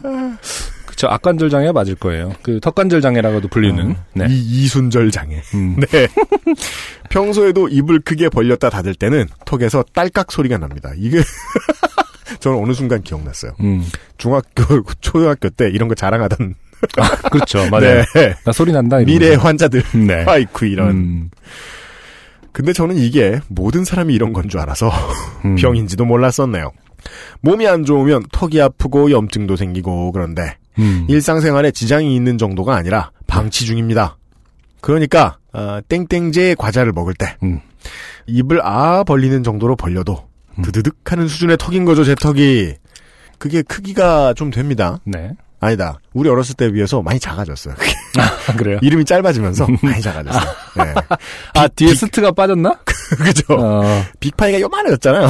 [0.85, 1.07] 그쵸.
[1.07, 2.33] 악관절 장애가 맞을 거예요.
[2.41, 3.95] 그 턱관절 장애라고도 불리는.
[4.13, 4.27] 네.
[4.29, 5.41] 이, 이순절 장애.
[5.53, 5.75] 음.
[5.91, 6.07] 네.
[7.09, 10.91] 평소에도 입을 크게 벌렸다 닫을 때는 턱에서 딸깍 소리가 납니다.
[10.95, 11.21] 이게
[12.39, 13.51] 저는 어느 순간 기억났어요.
[13.59, 13.85] 음.
[14.17, 16.55] 중학교, 초등학교 때 이런 거 자랑하던
[17.31, 17.69] 그렇죠.
[17.69, 18.03] 맞아요.
[18.13, 18.35] 네.
[18.43, 18.97] 나 소리 난다.
[18.99, 20.23] 미래 환자들 네.
[20.27, 20.89] 아이쿠 이런.
[20.89, 21.29] 음.
[22.51, 24.89] 근데 저는 이게 모든 사람이 이런 건 줄 알아서
[25.43, 25.55] 음.
[25.59, 26.71] 병인지도 몰랐었네요.
[27.41, 31.05] 몸이 안 좋으면 턱이 아프고 염증도 생기고 그런데 음.
[31.09, 34.17] 일상생활에 지장이 있는 정도가 아니라 방치 중입니다.
[34.81, 37.59] 그러니까 어, 땡땡제 과자를 먹을 때 음.
[38.27, 40.63] 입을 아 벌리는 정도로 벌려도 음.
[40.63, 42.73] 드드득 하는 수준의 턱인 거죠, 제 턱이.
[43.37, 44.99] 그게 크기가 좀 됩니다.
[45.03, 45.31] 네.
[45.65, 45.99] 아니다.
[46.13, 47.75] 우리 어렸을 때 비해서 많이 작아졌어요.
[47.75, 47.93] 그게.
[48.21, 48.79] 아, 그래요?
[48.81, 50.53] 이름이 짧아지면서 많이 작아졌어요.
[50.77, 50.93] 네.
[51.53, 52.79] 아, 뒤에 스트가 빠졌나?
[53.17, 53.53] 그죠?
[53.53, 55.29] 어, 빅파이가 요만해졌잖아요.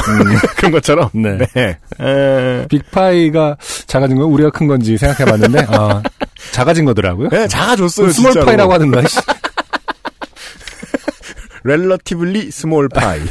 [0.58, 1.10] 그런 것처럼.
[1.14, 1.38] 네.
[1.54, 1.78] 네.
[2.00, 6.02] 에, 빅파이가 작아진 건 우리가 큰 건지 생각해봤는데, 아,
[6.52, 7.30] 작아진 거더라고요.
[7.30, 8.10] 네, 작아졌어요.
[8.12, 8.46] small 진짜로.
[8.46, 9.20] 파이라고 하던가, 씨.
[11.64, 13.22] relatively small pie.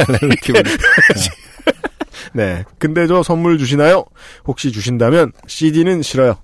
[2.32, 2.64] 네.
[2.78, 4.04] 근데 저 선물 주시나요?
[4.46, 6.36] 혹시 주신다면 CD는 싫어요.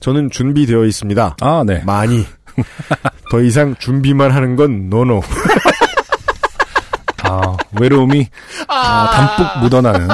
[0.00, 1.36] 저는 준비되어 있습니다.
[1.40, 1.82] 아, 네.
[1.84, 2.26] 많이.
[3.30, 5.22] 더 이상 준비만 하는 건 no no.
[7.22, 8.28] 아, 외로움이,
[8.68, 10.08] 아, 담뿍 묻어나는.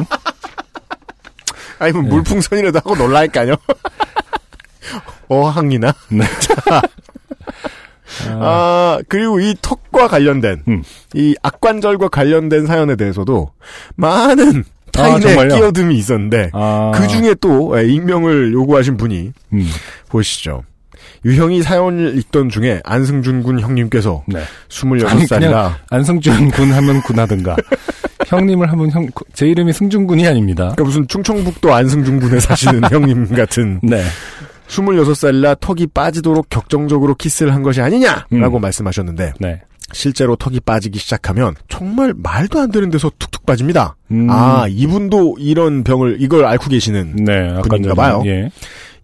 [1.79, 3.57] 아니면 물풍선이라도 하고 놀라니까요.
[5.29, 5.93] 어항이나.
[6.09, 6.25] 네.
[8.41, 10.83] 아, 그리고 이 턱과 관련된, 음.
[11.15, 13.53] 이 악관절과 관련된 사연에 대해서도
[13.97, 15.55] 많은 아, 타인의 정말요?
[15.57, 16.93] 끼어듦이 있었는데, 아.
[16.95, 19.69] 그 중에 또 예, 익명을 요구하신 분이 음,
[20.09, 20.63] 보시죠.
[21.25, 24.41] 유형이 사연을 읽던 중에 안승준 군 형님께서 네.
[24.69, 27.57] 26살이라 아니, 그냥 안승준 군 하면 군 하든가.
[28.27, 30.73] 형님을 하면 형, 제 이름이 승준 군이 아닙니다.
[30.75, 34.03] 그러니까 무슨 충청북도 안승준 군에 사시는 형님 같은 네.
[34.69, 38.61] 26살이라 턱이 빠지도록 격정적으로 키스를 한 것이 아니냐라고 음.
[38.61, 39.61] 말씀하셨는데 네.
[39.93, 43.97] 실제로 턱이 빠지기 시작하면 정말 말도 안 되는 데서 툭툭 빠집니다.
[44.11, 44.29] 음.
[44.31, 47.55] 아 이분도 이런 병을 이걸 앓고 계시는 네.
[47.63, 48.23] 분인가 봐요.
[48.27, 48.51] 예.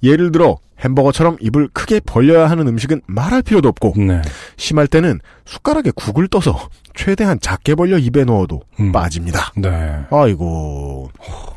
[0.03, 4.21] 예를 들어 햄버거처럼 입을 크게 벌려야 하는 음식은 말할 필요도 없고 네.
[4.57, 8.93] 심할 때는 숟가락에 국을 떠서 최대한 작게 벌려 입에 넣어도 음.
[8.93, 9.53] 빠집니다.
[9.57, 10.01] 네.
[10.11, 11.11] 아이고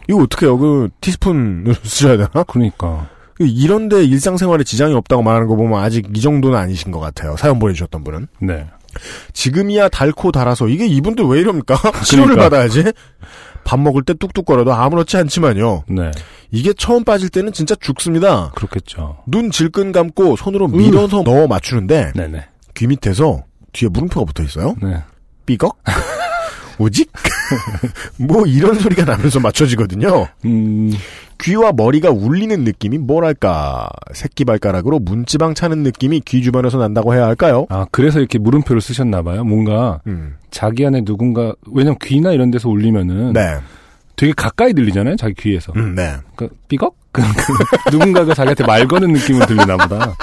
[0.08, 0.58] 이거 어떡해요?
[0.58, 2.44] 그 티스푼을 쓰셔야 되나?
[2.48, 3.10] 그러니까.
[3.42, 7.38] 이런데 일상생활에 지장이 없다고 말하는 거 보면 아직 이 정도는 아니신 것 같아요.
[7.38, 8.68] 사연 보내주셨던 분은 네.
[9.34, 11.76] 지금이야 달고 달아서 이게 이분들 왜 이럽니까?
[12.04, 12.50] 치료를 그러니까.
[12.50, 12.92] 받아야지.
[13.64, 15.84] 밥 먹을 때 뚝뚝거려도 아무렇지 않지만요.
[15.90, 16.12] 네.
[16.52, 18.52] 이게 처음 빠질 때는 진짜 죽습니다.
[18.56, 19.18] 그렇겠죠.
[19.28, 22.46] 눈 질끈 감고 손으로 밀어서 넣어 맞추는데 네네.
[22.76, 24.76] 귀 밑에서 뒤에 물음표가 붙어 있어요.
[24.82, 25.04] 네.
[25.46, 25.78] 삐걱?
[26.80, 27.12] 오직?
[28.18, 30.28] 뭐 이런 소리가 나면서 맞춰지거든요.
[30.46, 30.92] 음,
[31.42, 37.66] 귀와 머리가 울리는 느낌이 뭐랄까 새끼 발가락으로 문지방 차는 느낌이 귀 주변에서 난다고 해야 할까요?
[37.70, 39.44] 아, 그래서 이렇게 물음표를 쓰셨나 봐요.
[39.44, 40.36] 뭔가 음.
[40.52, 43.58] 자기 안에 누군가, 왜냐면 귀나 이런 데서 울리면은 네.
[44.16, 45.16] 되게 가까이 들리잖아요.
[45.16, 45.72] 자기 귀에서.
[45.78, 46.16] 음, 네.
[46.36, 46.94] 그, 삐걱?
[47.12, 50.16] 그, 그 누군가가 자기한테 말 거는 느낌으로 들리나 보다.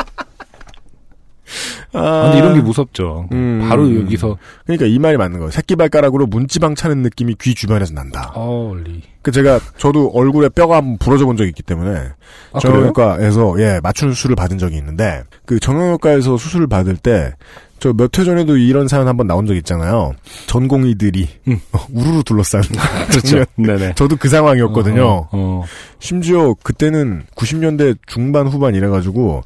[1.97, 3.29] 아, 근데 이런 게 무섭죠.
[3.33, 3.67] 음.
[3.69, 5.51] 바로 여기서, 그러니까 이 말이 맞는 거예요.
[5.51, 8.33] 새끼 발가락으로 문지방 차는 느낌이 귀 주변에서 난다.
[8.35, 9.03] 어리.
[9.23, 12.11] 그 제가 저도 얼굴에 뼈가 한번 부러져 본 적이 있기 때문에
[12.53, 12.59] 아?
[12.61, 17.33] 정형외과에서 예 맞추는 수술을 받은 적이 있는데 그 정형외과에서 수술을 받을 때
[17.79, 20.12] 저 몇 회 전에도 이런 사연 한번 나온 적 있잖아요.
[20.47, 21.61] 전공의들이 음.
[21.93, 22.62] 우르르 둘러싼.
[23.11, 23.45] 그렇죠.
[23.57, 23.95] 네네.
[23.97, 25.05] 저도 그 상황이었거든요.
[25.05, 25.65] 어, 어.
[25.99, 29.43] 심지어 그때는 90년대 중반 후반 이래가지고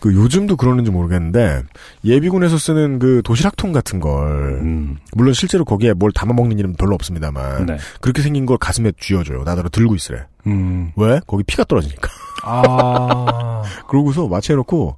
[0.00, 1.62] 그 요즘도 그러는지 모르겠는데
[2.04, 4.96] 예비군에서 쓰는 그 도시락통 같은 걸 음.
[5.12, 7.76] 물론 실제로 거기에 뭘 담아 먹는 일은 별로 없습니다만 네.
[8.00, 9.42] 그렇게 생긴 걸 가슴에 쥐어줘요.
[9.44, 10.24] 나더러 들고 있으래.
[10.46, 10.92] 음.
[10.96, 11.20] 왜?
[11.26, 12.08] 거기 피가 떨어지니까.
[12.44, 13.62] 아.
[13.88, 14.96] 그러고서 마취해놓고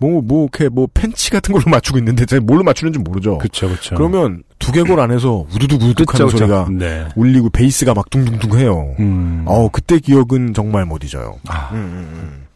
[0.00, 3.38] 뭐, 뭐, 이렇게 뭐, 팬치 같은 걸로 맞추고 있는데, 제가 뭘로 맞추는지 모르죠.
[3.38, 3.94] 그쵸, 그쵸.
[3.94, 6.28] 그러면 두개골 안에서 우두둑 우두둑 하는.
[6.28, 7.06] 소리가 네.
[7.16, 8.94] 울리고 베이스가 막 둥둥둥 해요.
[8.98, 9.42] 음.
[9.46, 11.36] 어, 그때 기억은 정말 못 잊어요.
[11.48, 11.68] 아.
[11.72, 12.46] 음, 음, 음.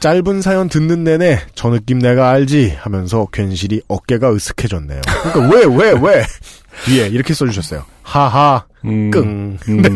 [0.00, 5.00] 짧은 사연 듣는 내내 저 느낌 내가 알지 하면서 괜시리 어깨가 으쓱해졌네요.
[5.32, 6.24] 그러니까 왜, 왜, 왜?
[6.84, 7.82] 뒤에 이렇게 써주셨어요.
[8.02, 9.10] 하하, 음.
[9.10, 9.58] 끙.
[9.68, 9.84] 음.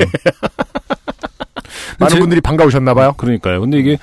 [1.98, 3.12] 많은 제- 분들이 반가우셨나봐요.
[3.14, 3.60] 그러니까요.
[3.60, 3.98] 근데 이게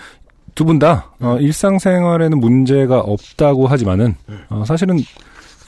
[0.57, 4.15] 두 분 다 어, 일상생활에는 문제가 없다고 하지만은
[4.49, 4.97] 어, 사실은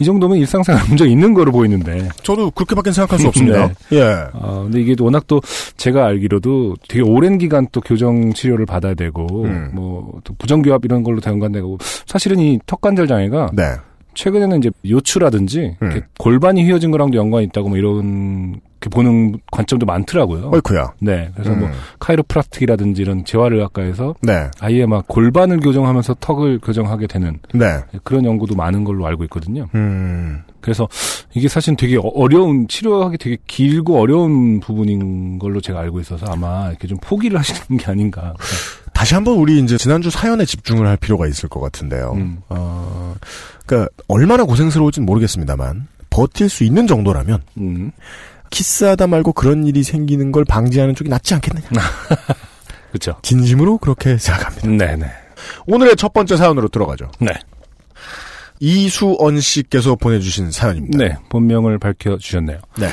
[0.02, 2.08] 이 정도면 일상생활 문제 있는 거로 보이는데.
[2.23, 3.67] 저도 그렇게밖에 생각할 수 없습니다.
[3.91, 3.97] 네.
[3.97, 4.02] 예.
[4.34, 5.41] 어, 근데 이게 워낙 또
[5.75, 9.71] 제가 알기로도 되게 오랜 기간 또 교정 치료를 받아야 되고 음.
[9.73, 13.63] 뭐 또 부정교합 이런 걸로 연관되고 사실은 이 턱관절 장애가 네.
[14.13, 16.01] 최근에는 이제 요추라든지 음.
[16.17, 20.51] 골반이 휘어진 거랑도 연관이 있다고 뭐 이런 이렇게 보는 관점도 많더라고요.
[20.53, 20.93] 어이쿠야.
[21.01, 21.31] 네.
[21.33, 21.73] 그래서 뭐 음.
[21.99, 24.49] 카이로프라틱이라든지 이런 재활의학과에서 네.
[24.61, 27.81] 아예 막 골반을 교정하면서 턱을 교정하게 되는 네.
[28.05, 29.67] 그런 연구도 많은 걸로 알고 있거든요.
[29.75, 30.43] 음.
[30.61, 30.87] 그래서
[31.33, 36.69] 이게 사실 되게 어- 어려운 치료하기 되게 길고 어려운 부분인 걸로 제가 알고 있어서 아마
[36.69, 38.33] 이렇게 좀 포기를 하시는 게 아닌가.
[38.93, 42.13] 다시 한번 우리 이제 지난주 사연에 집중을 할 필요가 있을 것 같은데요.
[42.15, 42.37] 음.
[42.49, 43.13] 어,
[43.69, 47.91] 그러니까 얼마나 고생스러울진 모르겠습니다만 버틸 수 있는 정도라면 음.
[48.49, 51.67] 키스하다 말고 그런 일이 생기는 걸 방지하는 쪽이 낫지 않겠느냐.
[52.89, 53.15] 그렇죠.
[53.21, 54.67] 진심으로 그렇게 생각합니다.
[54.67, 55.05] 네네.
[55.67, 57.12] 오늘의 첫 번째 사연으로 들어가죠.
[57.19, 57.29] 네.
[58.60, 60.97] 이수언 씨께서 보내주신 사연입니다.
[60.97, 61.15] 네.
[61.29, 62.58] 본명을 밝혀 주셨네요.
[62.79, 62.89] 네.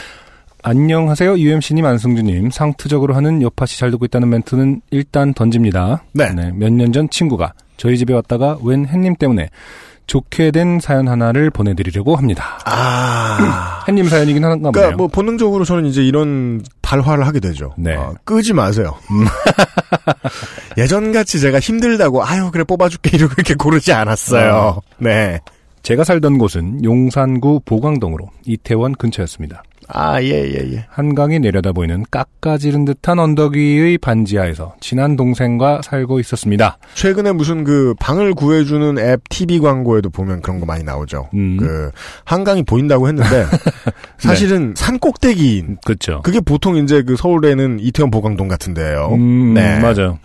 [0.63, 1.39] 안녕하세요.
[1.39, 2.51] UMC님, 안승주님.
[2.51, 6.05] 상투적으로 하는 여파씨 잘 듣고 있다는 멘트는 일단 던집니다.
[6.13, 6.31] 네.
[6.53, 9.49] 몇년 전 친구가 저희 집에 왔다가 웬 햇님 때문에
[10.07, 12.59] 좋게 된 사연 하나를 보내드리려고 합니다.
[12.65, 13.85] 아.
[13.89, 14.73] 햇님 사연이긴 한가 보네요.
[14.73, 17.75] 그러니까 뭐 본능적으로 저는 이제 이런 발화를 하게 되죠.
[17.77, 17.97] 네.
[17.97, 18.95] 어, 끄지 마세요.
[20.79, 24.81] 예전같이 제가 힘들다고 아유 그래 뽑아줄게 이러고 이렇게 고르지 않았어요.
[24.99, 25.41] 네.
[25.87, 29.63] 제가 살던 곳은 용산구 보광동으로 이태원 근처였습니다.
[29.87, 30.85] 아 예 예, 예.
[30.89, 36.79] 한강이 내려다 보이는 깎아지른 듯한 언덕 위의 반지하에서 친한 동생과 살고 있었습니다.
[36.95, 41.29] 최근에 무슨 그 방을 구해주는 앱 TV 광고에도 보면 그런 거 많이 나오죠.
[41.35, 41.57] 음.
[41.57, 41.93] 그
[42.25, 43.47] 한강이 보인다고 했는데
[44.19, 46.21] 사실은 산 꼭대기 그렇죠.
[46.25, 49.11] 그게 보통 이제 그 서울에는 이태원 보광동 같은데요.
[49.13, 49.79] 음, 네.
[49.79, 50.19] 맞아요.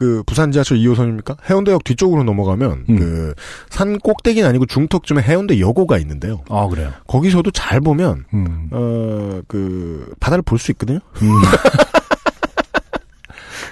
[0.00, 1.36] 그 부산 지하철 2호선입니까?
[1.50, 3.34] 해운대역 뒤쪽으로 넘어가면 음.
[3.68, 6.40] 그산 꼭대기는 아니고 중턱쯤에 해운대 여고가 있는데요.
[6.48, 6.90] 아 그래요.
[7.06, 8.68] 거기서도 잘 보면 음.
[8.72, 11.00] 어그 바다를 볼 수 있거든요.
[11.20, 11.28] 음.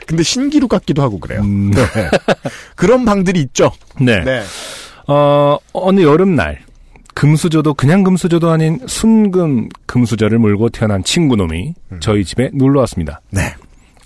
[0.06, 1.40] 근데 신기루 같기도 하고 그래요.
[1.40, 1.70] 음.
[1.70, 1.82] 네.
[2.76, 3.72] 그런 방들이 있죠.
[4.00, 4.22] 네.
[4.24, 4.42] 네.
[5.06, 6.60] 어, 어느 여름날,
[7.14, 13.20] 금수저도 그냥 금수저도 아닌 순금 금수저를 물고 태어난 친구놈이 저희 집에 놀러 왔습니다.
[13.30, 13.54] 네.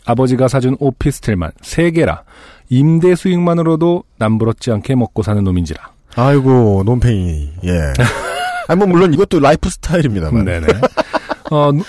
[0.04, 2.22] 아버지가 사준 오피스텔만 세개라
[2.68, 5.80] 임대 수익만으로도 남부럽지 않게 먹고 사는 놈인지라.
[6.16, 7.50] 아이고 놈팽이.
[7.64, 7.92] 예.
[8.68, 10.44] 아니 뭐 물론 이것도 라이프 스타일입니다만.
[10.44, 10.66] 네네.
[11.50, 11.82] 어, 누-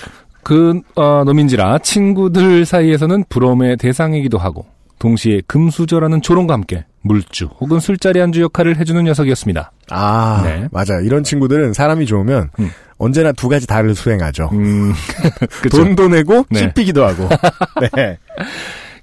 [0.44, 4.66] 그, 어, 놈인지라 친구들 사이에서는 부러움의 대상이기도 하고,
[5.00, 9.72] 동시에 금수저라는 조롱과 함께 물주 혹은 술자리 안주 역할을 해주는 녀석이었습니다.
[9.90, 10.68] 아 네.
[10.72, 11.02] 맞아요.
[11.06, 12.72] 이런 친구들은 사람이 좋으면 음.
[13.04, 14.50] 언제나 두 가지 다를 수행하죠.
[14.54, 14.94] 음.
[15.72, 16.60] 돈도 내고 네.
[16.60, 17.28] 씹히기도 하고.
[17.96, 18.18] 네.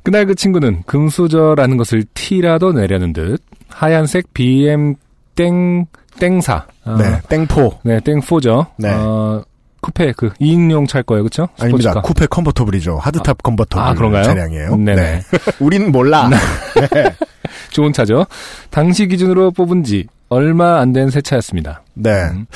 [0.02, 4.94] 그날 그 친구는 금수저라는 것을 티라도 내려는 듯 하얀색 BM
[5.34, 5.86] 땡
[6.18, 7.20] 땡사 어, 네.
[7.28, 7.80] 땡포.
[7.84, 8.66] 네 땡포죠.
[8.78, 8.90] 네.
[8.92, 9.42] 어,
[9.82, 11.48] 쿠페 그 2인용 차일 거예요, 그렇죠?
[11.58, 12.00] 아닙니다.
[12.02, 12.98] 쿠페 convertible이죠.
[12.98, 14.24] hardtop convertible 아, 그런가요?
[14.24, 14.76] 차량이에요.
[14.76, 14.94] 네네.
[14.96, 15.22] 네.
[15.60, 16.28] 우리는 몰라.
[17.70, 18.26] 좋은 차죠.
[18.70, 21.82] 당시 기준으로 뽑은 지 얼마 안 된 새 차였습니다.
[21.94, 22.10] 네.
[22.24, 22.46] 음.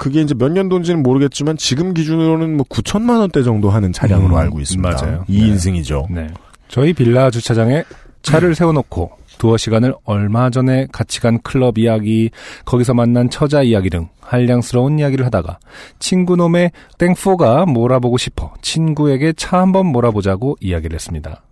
[0.00, 4.58] 그게 이제 몇 년도인지는 모르겠지만 지금 기준으로는 뭐 9천만 원대 정도 하는 차량으로 음, 알고
[4.60, 4.88] 있습니다.
[4.88, 5.24] 맞아요.
[5.28, 6.10] 2인승이죠.
[6.10, 6.26] 네.
[6.68, 7.84] 저희 빌라 주차장에
[8.22, 12.30] 차를 세워놓고 두어 시간을 얼마 전에 같이 간 클럽 이야기,
[12.64, 15.58] 거기서 만난 처자 이야기 등 한량스러운 이야기를 하다가
[15.98, 21.42] 친구놈의 땡포가 몰아보고 싶어 친구에게 차 한번 몰아보자고 이야기를 했습니다.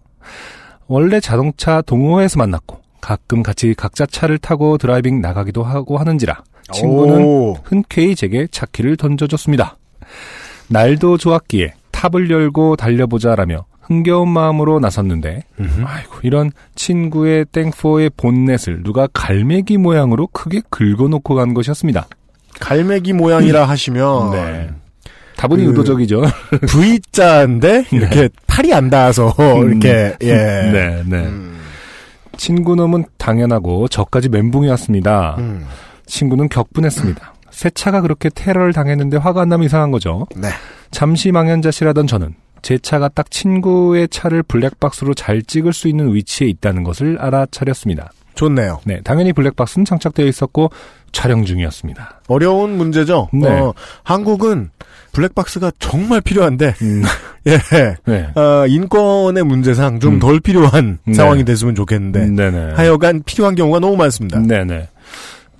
[0.86, 7.54] 원래 자동차 동호회에서 만났고 가끔 같이 각자 차를 타고 driving 나가기도 하고 하는지라 친구는 오.
[7.64, 9.76] 흔쾌히 제게 차키를 던져줬습니다.
[10.68, 15.44] 날도 좋았기에 탑을 열고 달려보자라며 흥겨운 마음으로 나섰는데
[15.84, 22.06] 아이고 이런 친구의 땡포의 본넷을 누가 갈매기 모양으로 크게 긁어놓고 간 것이었습니다.
[22.60, 24.68] 갈매기 모양이라 하시면 네.
[25.36, 26.22] 다분히 그- 의도적이죠.
[26.68, 29.32] V자인데 이렇게 팔이 안 닿아서
[29.64, 30.34] 이렇게 예.
[30.34, 31.16] 네, 네.
[31.26, 31.58] 음,
[32.36, 35.36] 친구 놈은 당연하고 저까지 멘붕이 왔습니다.
[35.38, 35.64] 음.
[36.08, 37.34] 친구는 격분했습니다.
[37.50, 40.26] 새 차가 그렇게 테러를 당했는데 화가 안 나면 이상한 거죠.
[40.36, 40.48] 네.
[40.90, 46.82] 잠시 망연자실하던 저는 제 차가 딱 친구의 차를 블랙박스로 잘 찍을 수 있는 위치에 있다는
[46.84, 48.10] 것을 알아차렸습니다.
[48.34, 48.80] 좋네요.
[48.84, 50.70] 네, 당연히 블랙박스는 장착되어 있었고
[51.10, 52.20] 촬영 중이었습니다.
[52.28, 53.28] 어려운 문제죠.
[53.32, 53.48] 네.
[53.48, 54.70] 어, 한국은
[55.12, 57.02] 블랙박스가 정말 필요한데 음,
[57.48, 57.58] 예.
[58.04, 58.28] 네.
[58.36, 60.18] 어, 인권의 문제상 좀 음.
[60.20, 61.14] 덜 필요한 네.
[61.14, 62.74] 상황이 됐으면 좋겠는데.
[62.76, 64.38] 하여간 필요한 경우가 너무 많습니다.
[64.40, 64.88] 네네.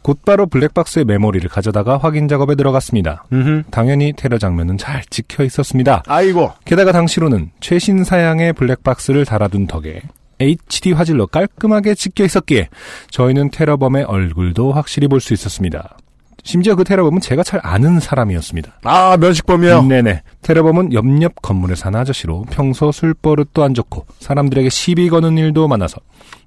[0.09, 3.25] 곧바로 블랙박스의 메모리를 가져다가 확인 작업에 들어갔습니다.
[3.31, 3.65] 음흠.
[3.71, 6.03] 당연히 테러 장면은 잘 찍혀 있었습니다.
[6.07, 6.51] 아이고.
[6.65, 10.01] 게다가 당시로는 최신 사양의 블랙박스를 달아둔 덕에
[10.41, 12.71] HD 화질로 깔끔하게 찍혀 있었기에
[13.11, 15.99] 저희는 테러범의 얼굴도 확실히 볼 수 있었습니다.
[16.43, 18.81] 심지어 그 테러범은 제가 잘 아는 사람이었습니다.
[18.85, 19.83] 아, 면식범이요.
[19.83, 20.23] 네네.
[20.41, 26.01] 테러범은 옆옆 건물에 사는 아저씨로 평소 술버릇도 안 좋고 사람들에게 시비 거는 일도 많아서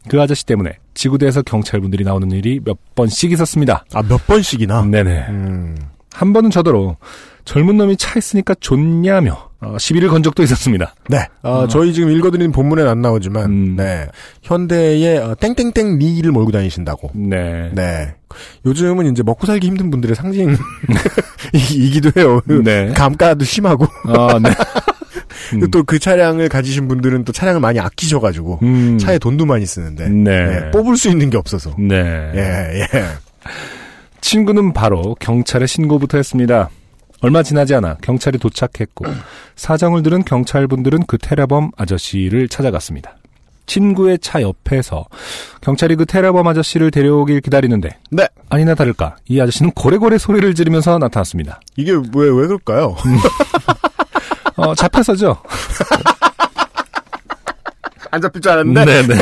[0.08, 3.86] 그 아저씨 때문에 지구대에서 경찰분들이 나오는 일이 몇 번씩 있었습니다.
[3.94, 4.84] 아, 몇 번씩이나.
[4.86, 5.26] 네네.
[5.30, 5.76] 음.
[6.14, 6.98] 한 번은 저더러
[7.44, 10.94] 젊은 놈이 차 있으니까 좋냐며 어, 시비를 건 적도 있었습니다.
[11.10, 11.28] 네.
[11.42, 13.76] 어, 저희 지금 읽어드리는 본문엔 안 나오지만, 음.
[13.76, 14.08] 네.
[14.44, 17.12] 현대의 어, 땡땡땡 리를 몰고 다니신다고.
[17.14, 17.72] 네.
[17.74, 18.16] 네.
[18.66, 22.42] 요즘은 이제 먹고 살기 힘든 분들의 상징이기도 해요.
[22.64, 22.94] 네.
[22.94, 23.86] 감가도 심하고.
[24.06, 24.50] 아, 네.
[25.54, 25.72] 음.
[25.72, 28.98] 또그 차량을 가지신 분들은 또 차량을 많이 아끼셔가지고, 음.
[28.98, 30.46] 차에 돈도 많이 쓰는데, 네.
[30.46, 31.76] 네, 뽑을 수 있는 게 없어서.
[31.78, 31.96] 네.
[32.36, 32.88] 예, 예.
[34.22, 36.70] 친구는 바로 경찰에 신고부터 했습니다.
[37.22, 39.06] 얼마 지나지 않아 경찰이 도착했고
[39.56, 43.18] 사정을 들은 경찰분들은 그 테러범 아저씨를 찾아갔습니다.
[43.68, 45.06] 친구의 차 옆에서
[45.62, 48.28] 경찰이 그 테러범 아저씨를 데려오길 기다리는데 네.
[48.50, 51.62] 아니나 다를까 이 아저씨는 고래고래 소리를 지르면서 나타났습니다.
[51.78, 52.96] 이게 왜, 왜 그럴까요?
[54.62, 55.38] 어, 잡혀서죠.
[58.12, 58.86] 안 잡힐 줄 알았는데.
[58.86, 59.22] 네네.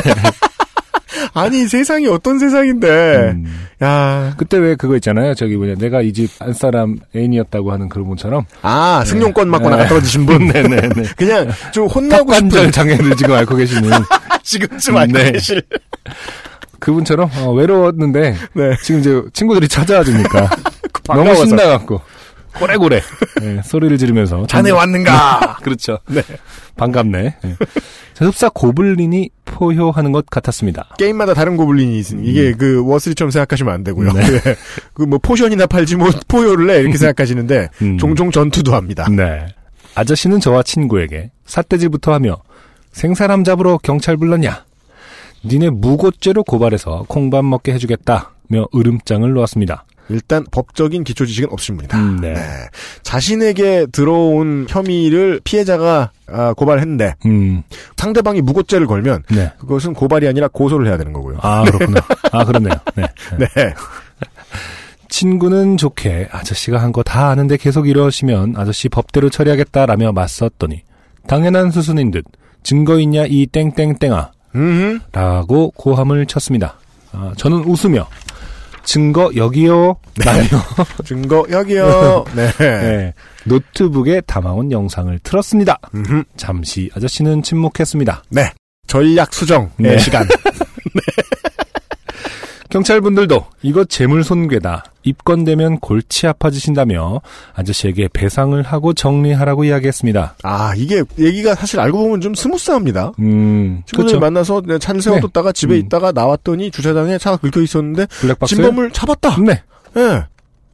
[1.34, 3.32] 아니, 세상이 어떤 세상인데.
[3.34, 3.66] 음.
[3.82, 5.34] 야 그때 왜 그거 있잖아요.
[5.34, 8.44] 저기 뭐냐 내가 이 집 안 사람 애인이었다고 하는 그런 분처럼.
[8.62, 9.76] 아, 승용권 맞고 네.
[9.76, 10.48] 나가 떨어지신 분.
[10.48, 11.02] 네네 네.
[11.16, 13.90] 그냥 좀 혼나고 싶은 장애를 지금 앓고 계시는
[14.42, 15.32] 지금쯤 알고 네.
[15.32, 15.62] 계실.
[16.78, 18.76] 그분처럼 어, 외로웠는데 네.
[18.82, 20.50] 지금 이제 친구들이 찾아와 주니까
[21.06, 21.34] 너무.
[21.36, 22.00] 신나갖고
[22.58, 23.00] 고래고래
[23.40, 25.58] 네, 소리를 지르면서 자네 왔는가?
[25.62, 25.98] 그렇죠.
[26.08, 26.22] 네.
[26.76, 27.36] 반갑네.
[27.42, 27.56] 네.
[28.14, 30.88] 자, 흡사 고블린이 포효하는 것 같았습니다.
[30.98, 34.10] 게임마다 다른 고블린이 있으니 이게 그 워스리처럼 생각하시면 안 되고요.
[34.10, 34.14] 음.
[34.14, 34.40] 네.
[34.94, 37.98] 그뭐 포션이나 팔지 뭐 포효를 해 이렇게 생각하시는데 음.
[37.98, 39.06] 종종 전투도 합니다.
[39.10, 39.46] 네.
[39.94, 42.36] 아저씨는 저와 친구에게 삿대질부터 하며
[42.92, 44.64] 생사람 잡으러 경찰 불렀냐?
[45.44, 49.84] 니네 무고죄로 고발해서 콩밥 먹게 해주겠다며 으름장을 놓았습니다.
[50.10, 51.98] 일단 법적인 기초 지식은 분이다.
[51.98, 52.34] 음, 네.
[53.02, 57.62] 자신에게 들어온 혐의를 피해자가 아, 고발했는데 음,
[57.96, 59.52] 상대방이 무고죄를 걸면 네.
[59.58, 61.38] 그것은 고발이 아니라 고소를 해야 되는 거고요.
[61.42, 62.00] 아, 그렇구나.
[62.32, 62.74] 아, 그렇네요.
[62.96, 63.04] 네.
[63.38, 63.46] 네.
[63.54, 63.74] 네.
[65.08, 70.82] 친구는 좋게 아저씨가 한 거 다 아는데 계속 이러시면 아저씨 법대로 처리하겠다라며 맞섰더니
[71.26, 72.24] 당연한 수순인 듯
[72.62, 75.00] 증거 있냐 이 땡땡땡아 음.
[75.12, 76.76] 라고 고함을 쳤습니다.
[77.12, 78.06] 아, 저는 웃으며
[78.84, 80.42] 증거 여기요 라며
[81.04, 82.24] 증거 여기요.
[82.34, 82.50] 네.
[82.58, 83.14] 네,
[83.44, 85.78] 노트북에 담아온 영상을 틀었습니다.
[85.94, 86.24] 음흠.
[86.36, 88.24] 잠시 아저씨는 침묵했습니다.
[88.30, 88.52] 네.
[88.86, 89.98] 전략 수정의 네.
[89.98, 90.26] 시간.
[92.70, 94.84] 경찰분들도 이거 재물 손괴다.
[95.02, 97.20] 입건되면 골치 아파지신다며
[97.54, 100.36] 아저씨에게 배상을 하고 정리하라고 이야기했습니다.
[100.42, 103.12] 아 이게 얘기가 사실 알고 보면 좀 스무스합니다.
[103.18, 104.20] 음, 친구들 그렇죠.
[104.20, 105.80] 만나서 내 차를 세워뒀다가 집에 음.
[105.80, 108.54] 있다가 나왔더니 주차장에 차가 긁혀 있었는데 블랙박스.
[108.54, 109.36] 진범을 잡았다.
[109.42, 109.62] 네,
[109.96, 110.24] 예.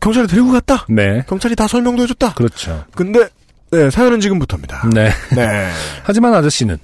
[0.00, 0.84] 경찰에 데리고 갔다.
[0.88, 2.34] 네, 경찰이 다 설명도 해줬다.
[2.34, 2.84] 그렇죠.
[2.94, 3.26] 근데
[3.70, 4.88] 네, 사연은 지금부터입니다.
[4.92, 5.08] 네.
[5.34, 5.70] 네.
[6.04, 6.78] 하지만 아저씨는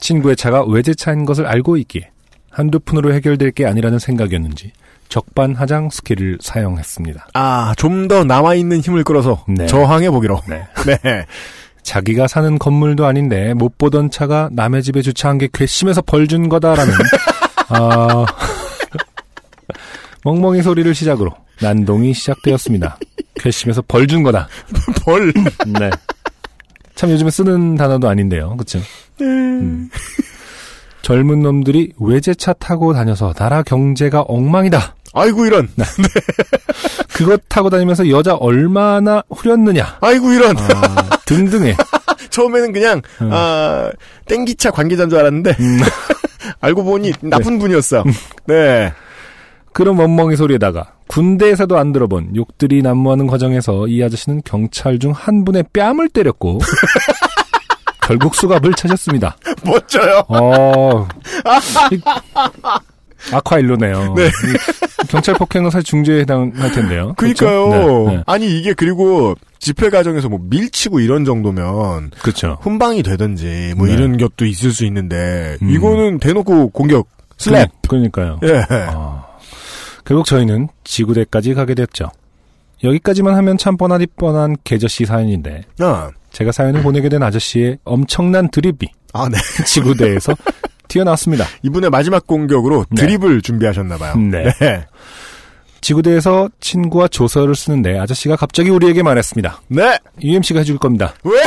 [0.00, 2.10] 친구의 차가 외제차인 것을 알고 있기에
[2.50, 4.72] 한두 푼으로 해결될 게 아니라는 생각이었는지
[5.08, 7.28] 적반하장 skill을 사용했습니다.
[7.34, 9.66] 아, 좀 더 남아있는 힘을 끌어서 네.
[9.66, 10.42] 저항해보기로.
[10.48, 10.66] 네.
[11.02, 11.26] 네.
[11.82, 16.92] 자기가 사는 건물도 아닌데 못 보던 차가 남의 집에 주차한 게 괘씸해서 벌 준 거다라는
[17.68, 18.26] 아
[20.24, 22.98] 멍멍이 소리를 시작으로 난동이 시작되었습니다.
[23.36, 24.48] 괘씸해서 벌 준 거다.
[25.04, 25.32] 벌.
[25.32, 25.90] 네.
[26.94, 28.56] 참 요즘에 쓰는 단어도 아닌데요.
[28.56, 28.78] 그쵸?
[29.22, 29.88] 음.
[31.02, 34.94] 젊은 놈들이 외제차 타고 다녀서 나라 경제가 엉망이다.
[35.12, 35.68] 아이고, 이런.
[37.12, 39.98] 그것 타고 다니면서 여자 얼마나 후렸느냐.
[40.00, 40.56] 아이고, 이런.
[40.56, 41.76] 아, 등등의
[42.30, 43.30] 처음에는 그냥 음.
[43.32, 43.90] 아
[44.26, 45.56] 땡기차 관계자인 줄 알았는데
[46.60, 48.04] 알고 보니 나쁜 분이었어.
[48.46, 48.92] 네.
[49.72, 55.64] 그런 멍멍이 소리에다가 군대에서도 안 들어본 욕들이 난무하는 과정에서 이 아저씨는 경찰 중 한 분의
[55.72, 56.60] 뺨을 때렸고
[58.10, 59.36] 결국 수갑을 차셨습니다.
[59.64, 60.24] 멋져요.
[60.26, 61.06] 어,
[61.92, 62.00] 이-
[63.32, 64.14] 아쿠아일로네요.
[64.18, 64.26] 네.
[64.26, 67.14] 이 경찰 폭행은 사실 중죄에 해당할 텐데요.
[67.16, 67.68] 그러니까요.
[67.70, 68.08] 그렇죠?
[68.10, 68.22] 네, 네.
[68.26, 72.58] 아니 이게 그리고 집회 과정에서 뭐 밀치고 이런 정도면 그렇죠.
[72.62, 73.92] 훈방이 되든지 뭐 네.
[73.92, 75.70] 이런 것도 있을 수 있는데 음.
[75.70, 77.06] 이거는 대놓고 공격
[77.38, 77.68] 슬랩.
[77.88, 78.40] 그러니까요.
[78.42, 78.64] 예.
[78.70, 79.24] 아,
[80.04, 82.10] 결국 저희는 지구대까지 가게 됐죠.
[82.82, 88.88] 여기까지만 하면 참 뻔하디 뻔한 개저씨 사연인데 아, 제가 사연을 보내게 된 아저씨의 엄청난 드립이
[89.12, 89.38] 아, 네.
[89.66, 90.34] 지구대에서
[90.88, 91.44] 튀어나왔습니다.
[91.62, 93.02] 이분의 마지막 공격으로 네.
[93.02, 94.16] 드립을 준비하셨나봐요.
[94.16, 94.52] 네.
[95.80, 99.62] 지구대에서 친구와 조서를 쓰는데 아저씨가 갑자기 우리에게 말했습니다.
[99.68, 99.98] 네.
[100.20, 101.14] UMC가 해줄 겁니다.
[101.24, 101.40] 왜?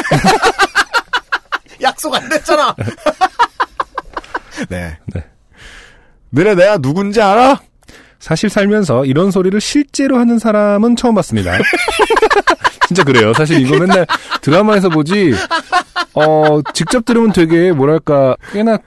[1.82, 2.76] 약속 안 됐잖아.
[4.70, 4.98] 네.
[5.14, 5.24] 네.
[6.30, 7.60] 너네 내가 누군지 알아?
[8.24, 11.58] 사실 살면서 이런 소리를 실제로 하는 사람은 처음 봤습니다.
[12.88, 13.34] 진짜 그래요.
[13.34, 14.08] 사실 이거 맨날
[14.42, 15.34] 드라마에서 보지,
[16.14, 18.78] 어, 직접 들으면 되게, 뭐랄까, 꽤나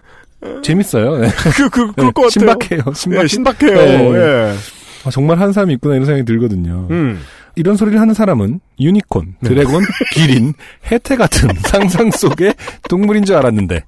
[0.62, 1.18] 재밌어요.
[1.18, 1.28] 네.
[1.54, 2.30] 그, 그, 그럴 네, 것 같아요.
[2.30, 2.82] 신박해요.
[2.94, 3.22] 신박해.
[3.22, 3.74] 예, 신박해요.
[3.74, 4.14] 네.
[4.14, 4.54] 예.
[5.04, 6.86] 아, 정말 한 사람이 있구나 이런 생각이 들거든요.
[6.90, 7.20] 음.
[7.56, 9.82] 이런 소리를 하는 사람은 유니콘, 드래곤,
[10.12, 10.52] 기린,
[10.90, 12.54] 해태 같은 상상 속의
[12.88, 13.82] 동물인 줄 알았는데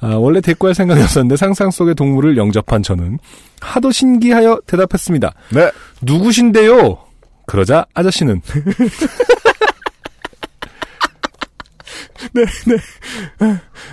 [0.00, 3.18] 아, 원래 대꾸할 생각이 없었는데 상상 속의 동물을 영접한 저는
[3.60, 5.34] 하도 신기하여 대답했습니다.
[5.50, 5.70] 네.
[6.00, 6.98] 누구신데요?
[7.46, 8.40] 그러자 아저씨는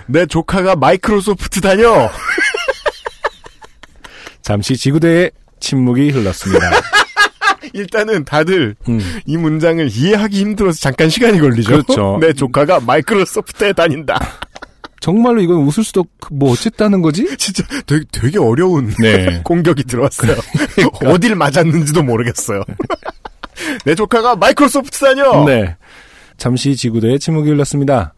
[0.08, 2.10] 내 조카가 마이크로소프트 다녀.
[4.42, 6.70] 잠시 지구대에 침묵이 흘렀습니다.
[7.74, 11.72] 일단은 다들 음, 이 문장을 이해하기 힘들어서 잠깐 시간이 걸리죠.
[11.84, 12.18] 그렇죠.
[12.22, 14.20] 내 조카가 마이크로소프트에 다닌다.
[15.00, 17.26] 정말로 이건 웃을 수도 없- 뭐 어쨌다는 거지?
[17.38, 19.42] 진짜 되게, 되게 어려운 네.
[19.44, 20.36] 공격이 들어왔어요.
[21.06, 22.64] 어딜 맞았는지도 모르겠어요.
[23.86, 25.46] 내 조카가 마이크로소프트 다녀.
[25.46, 25.76] 네.
[26.38, 28.14] 잠시 지구대에 침묵이 흘렀습니다.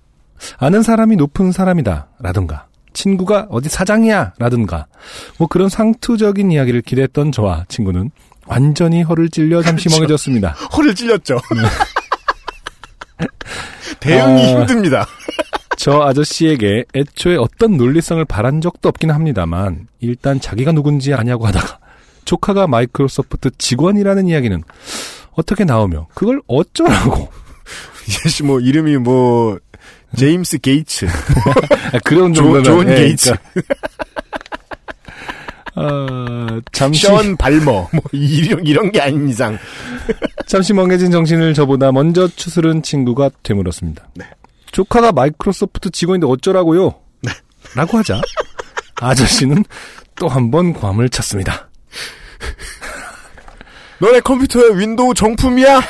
[0.58, 2.10] 아는 사람이 높은 사람이다.
[2.20, 2.68] 라든가.
[2.94, 4.34] 친구가 어디 사장이야.
[4.40, 4.88] 라든가.
[5.38, 8.10] 뭐 그런 상투적인 이야기를 기대했던 저와 친구는
[8.50, 10.02] 완전히 허를 찔려 잠시 그렇죠.
[10.02, 10.50] 멍해졌습니다.
[10.76, 11.40] 허를 찔렸죠.
[14.02, 14.60] 대응이 아.
[14.62, 15.08] 힘듭니다.
[15.78, 21.78] 저 아저씨에게 애초에 어떤 논리성을 바란 적도 없긴 합니다만 일단 자기가 누군지 아냐고 하다가
[22.26, 24.64] 조카가 마이크로소프트 직원이라는 이야기는
[25.34, 27.30] 어떻게 나오며 그걸 어쩌라고
[28.08, 29.60] 이제 뭐 이름이 뭐
[30.18, 33.76] 제임스 게이츠, 아, 그런 조, 정도면 존 예, 게이츠, 그러니까.
[35.76, 39.58] 어, 잠시 션 발머 뭐 이런 이런 게 아닌 이상
[40.48, 44.08] 잠시 멍해진 정신을 저보다 먼저 추스른 친구가 되물었습니다.
[44.16, 44.26] 네.
[44.72, 46.96] 조카가 마이크로소프트 직원인데 어쩌라고요?
[47.76, 48.22] 라고 하자
[48.96, 49.64] 아저씨는
[50.16, 51.70] 또 한 번 고함을 쳤습니다.
[54.00, 55.82] 너네 컴퓨터에 윈도우 정품이야?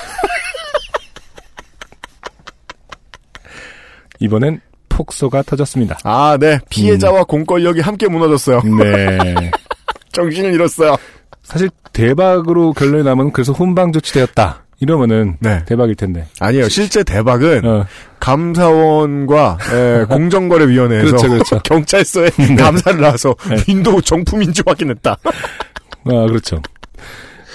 [4.19, 5.97] 이번엔 폭소가 터졌습니다.
[6.03, 6.59] 아, 네.
[6.69, 8.61] 피해자와 공권력이 함께 무너졌어요.
[8.63, 9.51] 네.
[10.11, 10.95] 정신을 잃었어요.
[11.43, 14.63] 사실 대박으로 결론이 나면 그래서 훈방 조치되었다.
[14.81, 15.63] 이러면은 네.
[15.65, 16.25] 대박일 텐데.
[16.39, 16.69] 아니에요.
[16.69, 17.85] 실제 대박은 어,
[18.19, 21.59] 감사원과 에, 공정거래위원회에서 그렇죠, 그렇죠.
[21.65, 23.57] 경찰서에 감사를 나서 네.
[23.67, 25.17] 윈도우 정품인지 확인했다.
[25.21, 26.61] 아, 그렇죠.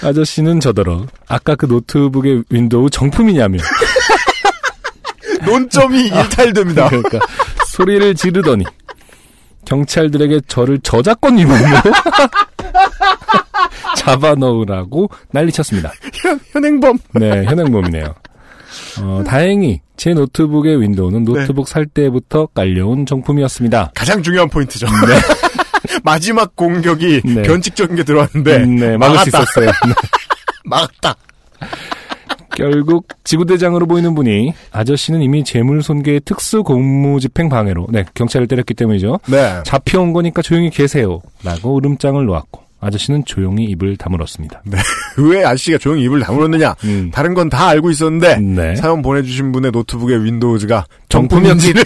[0.03, 3.59] 아저씨는 저더러 아까 그 노트북의 윈도우 정품이냐며
[5.45, 6.89] 논점이 일탈됩니다.
[6.89, 7.19] 그러니까
[7.67, 8.65] 소리를 지르더니
[9.65, 11.77] 경찰들에게 저를 저작권 위반으로
[13.97, 15.91] 잡아넣으라고 난리쳤습니다.
[16.51, 16.97] 현행범.
[17.13, 18.15] 네, 현행범이네요.
[19.01, 23.91] 어, 다행히 제 노트북의 윈도우는 노트북 살 때부터 깔려온 정품이었습니다.
[23.95, 24.87] 가장 중요한 포인트죠.
[26.03, 27.41] 마지막 공격이 네.
[27.43, 29.39] 변칙적인 게 들어왔는데 음, 네, 막을 수 막았다.
[29.39, 29.65] 있었어요.
[29.87, 29.93] 네.
[30.65, 31.15] 막았다.
[32.55, 39.19] 결국 지구대장으로 보이는 분이 아저씨는 이미 재물손괴의 특수 공무집행 방해로 네 경찰을 때렸기 때문이죠.
[39.27, 39.61] 네.
[39.65, 44.61] 잡혀온 거니까 조용히 계세요라고 울음장을 놓았고 아저씨는 조용히 입을 다물었습니다.
[45.17, 46.75] 왜 아저씨가 조용히 입을 다물었느냐?
[46.83, 47.11] 음.
[47.13, 48.75] 다른 건 다 알고 있었는데 네.
[48.75, 51.83] 사연 보내주신 분의 노트북의 윈도우즈가 정품인지를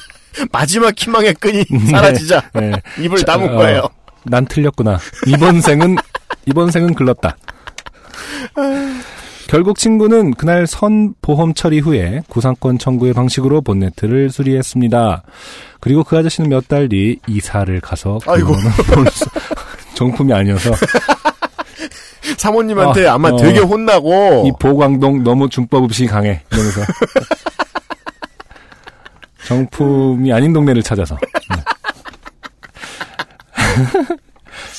[0.52, 2.72] 마지막 희망의 끈이 사라지자 네.
[3.00, 3.82] 입을 자, 다문 어, 거예요.
[4.24, 4.98] 난 틀렸구나.
[5.26, 5.96] 이번 생은
[6.46, 7.36] 이번 생은 글렀다.
[9.50, 15.24] 결국 친구는 그날 선 보험 처리 후에 구상권 청구의 방식으로 본네트를 수리했습니다.
[15.80, 18.54] 그리고 그 아저씨는 몇 달 뒤 이사를 가서 아이고.
[19.94, 20.70] 정품이 아니어서
[22.38, 23.36] 사모님한테 아, 아마 어.
[23.36, 26.82] 되게 혼나고 이 보광동 너무 준법 없이 강해 이러면서
[29.48, 31.16] 정품이 아닌 동네를 찾아서.
[31.16, 31.56] 네.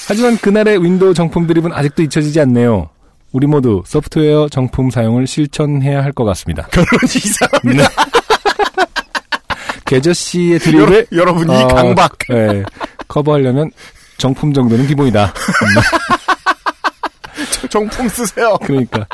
[0.07, 2.87] 하지만 그날의 윈도우 정품 드립은 아직도 잊혀지지 않네요.
[3.31, 6.67] 우리 모두 소프트웨어 정품 사용을 실천해야 할 것 같습니다.
[6.67, 7.87] 결론이 이상합니다.
[7.87, 7.95] 네.
[9.85, 12.17] 개저씨의 드립을 여러 분 이 어, 강박.
[12.29, 12.63] 네,
[13.07, 13.71] 커버하려면
[14.17, 15.33] 정품 정도는 기본이다.
[17.69, 18.57] 정품 쓰세요.
[18.63, 19.05] 그러니까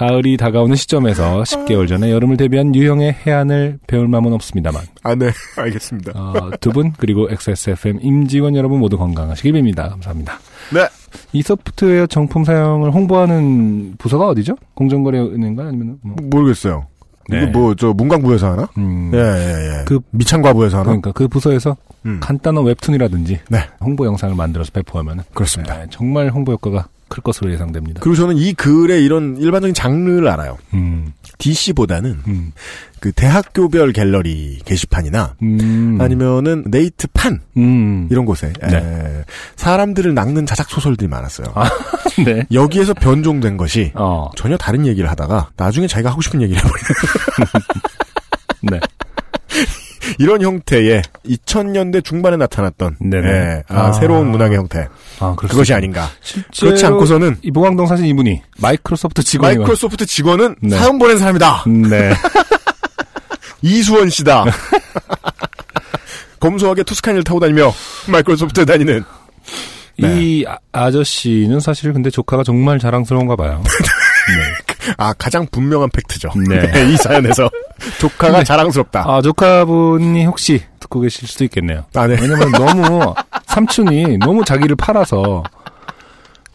[0.00, 5.30] 가을이 다가오는 시점에서 10개월 전에 여름을 대비한 유형의 혜안을 배울 마음은 없습니다만 아, 네.
[5.58, 6.12] 알겠습니다.
[6.14, 9.90] 어, 두 분 그리고 XSFM 임직원 여러분 모두 건강하시길 빕니다.
[9.90, 10.38] 감사합니다.
[10.72, 10.88] 네.
[11.34, 14.56] 이 소프트웨어 정품 사용을 홍보하는 부서가 어디죠?
[14.74, 16.16] 공정거래은행가 아니면 뭐?
[16.18, 16.86] 모르겠어요.
[17.28, 17.42] 네.
[17.42, 18.68] 이거 뭐, 저, 문광부에서 하나?
[18.78, 19.84] 음, 예, 예, 예.
[19.84, 20.84] 그- 미창과부에서 하나?
[20.86, 21.76] 그러니까 그 부서에서
[22.06, 22.20] 음.
[22.22, 23.58] 간단한 웹툰이라든지 네.
[23.82, 25.84] 홍보 영상을 만들어서 배포하면 그렇습니다.
[25.90, 28.00] 정말 홍보 효과가 클 것으로 예상됩니다.
[28.00, 30.56] 그리고 저는 이 글의 이런 일반적인 장르를 알아요.
[30.72, 32.52] 음, DC보다는 음,
[33.00, 38.76] 그 대학교별 갤러리 게시판이나 음, 아니면은 네이트판 음, 이런 곳에 네.
[38.76, 39.24] 에,
[39.56, 41.48] 사람들을 낚는 자작 소설들이 많았어요.
[41.54, 41.68] 아.
[42.24, 46.88] 네, 여기에서 변종된 것이 어, 전혀 다른 얘기를 하다가 나중에 자기가 하고 싶은 얘기를 해버리는
[48.70, 48.80] 네,
[50.18, 53.28] 이런 형태의 2000년대 중반에 나타났던 네네.
[53.28, 53.92] 예, 아, 아.
[53.92, 54.88] 새로운 문학의 형태
[55.18, 56.08] 아, 그것이 아닌가.
[56.58, 60.76] 그렇지 않고서는 이 보강동 사신 이분이 마이크로소프트 직원이 마이크로소프트 직원은 네.
[60.76, 61.64] 사연 보낸 사람이다.
[61.66, 62.12] 네,
[63.62, 64.44] 이수원 씨다.
[66.40, 67.72] 검소하게 투스칸을 타고 다니며
[68.08, 69.04] 마이크로소프트에 다니는
[69.98, 73.62] 이 아, 아저씨는 사실 근데 조카가 정말 자랑스러운가 봐요.
[74.96, 76.30] 아 가장 분명한 팩트죠.
[76.48, 76.72] 네.
[76.90, 77.50] 이 사연에서
[77.98, 78.44] 조카가 네.
[78.44, 79.04] 자랑스럽다.
[79.06, 81.84] 아, 조카분이 혹시 듣고 계실 수도 있겠네요.
[81.94, 82.16] 아, 네.
[82.20, 83.14] 왜냐면 너무
[83.46, 85.42] 삼촌이 너무 자기를 팔아서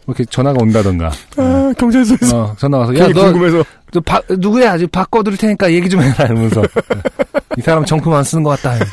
[0.06, 1.10] 이렇게 전화가 온다던가.
[1.36, 4.72] 아, 경찰서에서 어, 전화 와서 야, 괜히 너, 궁금해서 너 바, 누구야?
[4.72, 6.62] 아직 바꿔 드릴 테니까 얘기 좀 해라 이러면서
[7.58, 8.84] 이 사람 정품 안 쓰는 것 같다.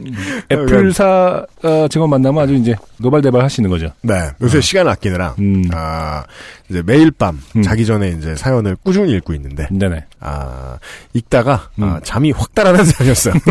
[0.00, 0.14] 음,
[0.50, 3.90] 애플사 어, 직원 만나면 아주 이제 노발대발 하시는 거죠.
[4.02, 5.64] 네 요새 시간 아끼느라 음.
[5.72, 6.24] 아
[6.68, 7.62] 이제 매일 밤 음.
[7.62, 10.04] 자기 전에 이제 사연을 꾸준히 읽고 있는데 네네.
[10.20, 10.78] 아
[11.12, 11.84] 읽다가 음.
[11.84, 13.34] 아, 잠이 확 달아난 사연이었어요.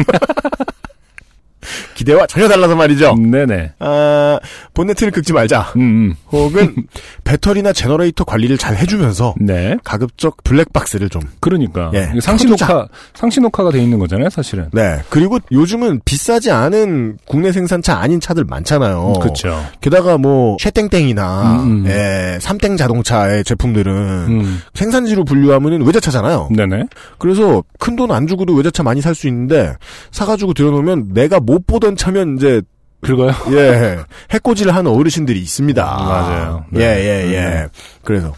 [1.96, 3.16] 기대와 전혀 달라서 말이죠.
[3.16, 3.74] 네네.
[3.80, 4.40] 아
[4.74, 5.74] 본네트를 긁지 말자.
[5.78, 6.16] 음, 음.
[6.32, 6.76] 혹은
[7.24, 9.78] 배터리나 generator 관리를 잘 해주면서 네.
[9.84, 12.10] 가급적 블랙박스를 좀 그러니까 예.
[12.22, 14.70] 상시 녹화 상시 녹화가 돼 있는 거잖아요, 사실은.
[14.74, 15.00] 네.
[15.10, 19.14] 그리고 요즘은 비싸지 않은 국내 생산차 아닌 차들 많잖아요.
[19.22, 19.64] 그렇죠.
[19.82, 21.88] 게다가 뭐 쉐땡땡이나 음, 음.
[21.88, 24.62] 예, 삼땡 자동차의 제품들은 음.
[24.74, 26.50] 생산지로 분류하면은 외제차잖아요.
[26.56, 26.86] 네네.
[27.18, 29.74] 그래서 큰 돈 안 주고도 외제차 많이 살 수 있는데
[30.12, 32.62] 사가지고 들여놓으면 내가 못 보던 차면 이제
[33.02, 33.32] 그거요?
[33.52, 34.00] 예
[34.32, 35.84] 해코지를 하는 어르신들이 있습니다.
[35.84, 36.66] 맞아요.
[36.76, 36.86] 예 네.
[36.86, 37.42] 예 예.
[37.42, 37.68] 네.
[38.04, 38.34] 그래서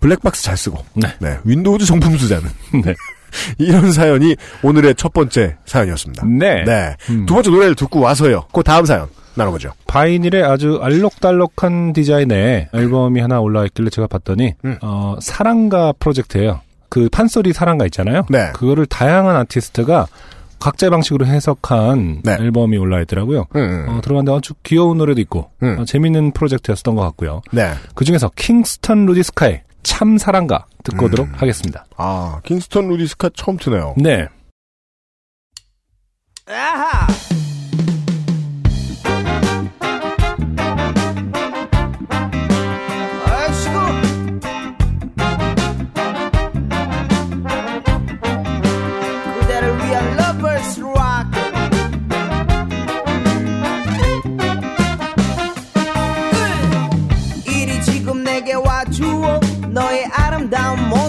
[0.00, 1.08] 블랙박스 잘 쓰고 네.
[1.20, 2.48] 네, 윈도우즈 정품 쓰자는
[2.84, 2.94] 네.
[3.58, 6.26] 이런 사연이 오늘의 첫 번째 사연이었습니다.
[6.26, 6.64] 네.
[6.64, 6.96] 네.
[7.10, 7.26] 음.
[7.26, 8.44] 두 번째 노래를 듣고 와서요.
[8.52, 9.72] 그 다음 사연 나눠보죠.
[9.86, 14.78] vinyl의 아주 알록달록한 디자인의 앨범이 하나 올라와 있길래 제가 봤더니 음.
[14.82, 16.60] 어, 사랑가 프로젝트예요.
[16.88, 18.24] 그 판소리 사랑가 있잖아요.
[18.30, 18.50] 네.
[18.54, 20.06] 그거를 다양한 아티스트가
[20.58, 22.36] 각자의 방식으로 해석한 네.
[22.40, 23.46] 앨범이 올라와 있더라고요.
[23.56, 25.78] 음, 어, 들어봤는데 아주 귀여운 노래도 있고 음.
[25.78, 27.42] 어, 재밌는 프로젝트였던 것 같고요.
[27.52, 27.72] 네.
[27.94, 31.04] 그 중에서 킹스턴 루디스카의 참 사랑가 듣고 음.
[31.06, 31.86] 오도록 하겠습니다.
[31.96, 33.94] 아, 킹스턴 루디스카 처음 트네요.
[33.96, 34.28] 네.
[36.46, 37.06] 아하!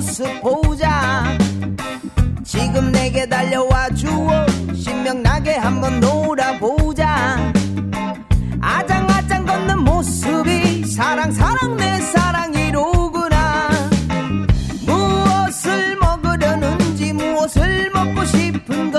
[0.09, 1.23] 모습 보자.
[2.43, 4.47] 지금 내게 달려와 주어.
[4.73, 7.53] 신명나게 한번 놀아보자.
[8.59, 13.69] 아장아장 걷는 모습이 사랑 사랑 내 사랑이로구나.
[14.87, 18.98] 무엇을 먹으려는지 무엇을 먹고 싶은 건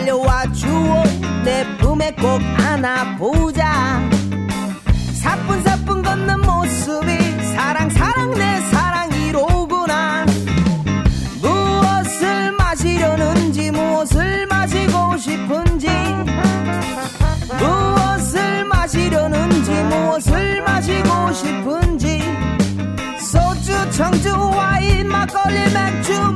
[0.00, 1.02] 달려와 주오.
[1.44, 4.00] 내 품에 꼭 안아보자.
[5.12, 10.24] 사뿐사뿐 걷는 모습이 사랑 사랑 내 사랑이로구나.
[11.42, 15.88] 무엇을 마시려는지 무엇을 마시고 싶은지.
[17.58, 22.22] 무엇을 마시려는지 무엇을 마시고 싶은지.
[23.18, 26.29] 소주 청주 와인 막걸리 맥주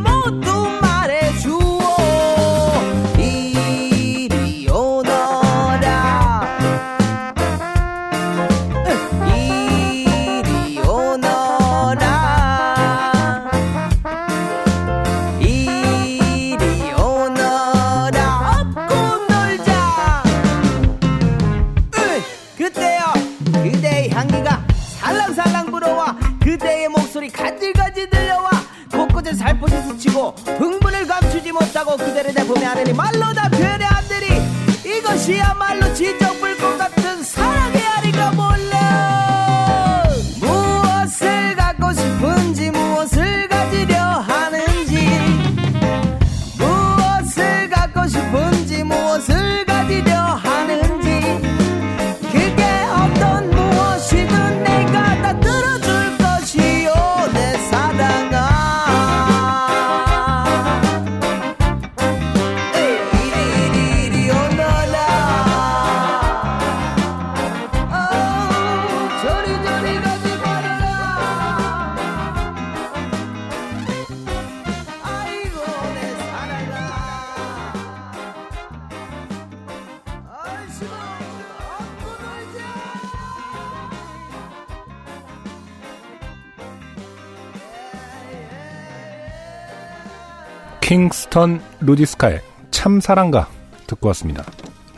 [91.35, 93.49] 킹스턴 루디스카의 참사랑가
[93.89, 94.45] 듣고 왔습니다.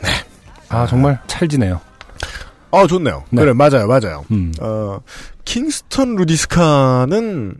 [0.03, 0.09] 네.
[0.69, 1.81] 아, 정말 찰지네요.
[2.69, 3.23] 어, 좋네요.
[3.31, 3.41] 네.
[3.41, 4.23] 그래, 맞아요, 맞아요.
[4.29, 4.53] 음.
[4.61, 4.99] 어,
[5.45, 7.57] 킹스턴 루디스카는,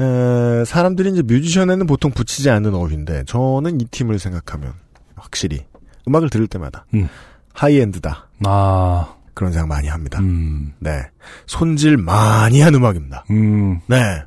[0.00, 4.72] 에, 사람들이 이제 뮤지션에는 보통 붙이지 않는 어휘인데, 저는 이 팀을 생각하면,
[5.14, 5.66] 확실히,
[6.08, 7.10] 음악을 들을 때마다, 음.
[7.52, 8.28] high-end다.
[8.46, 10.18] 아, 그런 생각 많이 합니다.
[10.20, 11.02] 음, 네.
[11.46, 13.26] 손질 많이 한 음악입니다.
[13.30, 13.80] 음.
[13.86, 14.22] 네.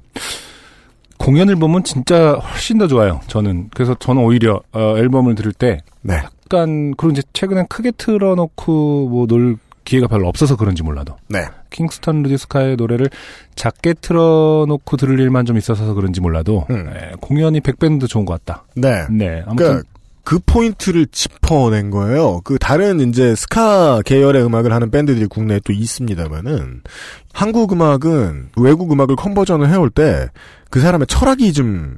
[1.18, 3.22] 공연을 보면 진짜 훨씬 더 좋아요.
[3.28, 3.70] 저는.
[3.74, 6.16] 그래서 저는 오히려, 어, 앨범을 들을 때, 네.
[6.16, 11.16] 약간, 그리고 이제 최근엔 크게 틀어놓고, 뭐, 놀 기회가 별로 없어서 그런지 몰라도.
[11.28, 11.46] 네.
[11.70, 13.10] 킹스턴 루디스카의 노래를
[13.56, 16.92] 작게 틀어놓고 들을 일만 좀 있어서 그런지 몰라도, 음.
[16.96, 18.64] 예, 공연이 백배는 좋은 것 같다.
[18.76, 19.06] 네.
[19.10, 19.44] 네.
[19.46, 19.84] 아무튼, 그러니까
[20.26, 22.42] 그 포인트를 짚어낸 거예요.
[22.44, 26.82] 그 다른 이제 스카 계열의 음악을 하는 밴드들이 국내에 또 있습니다만은
[27.32, 30.28] 한국 음악은 외국 음악을 conversion을 해올 때
[30.76, 31.96] 그 사람의 철학이 좀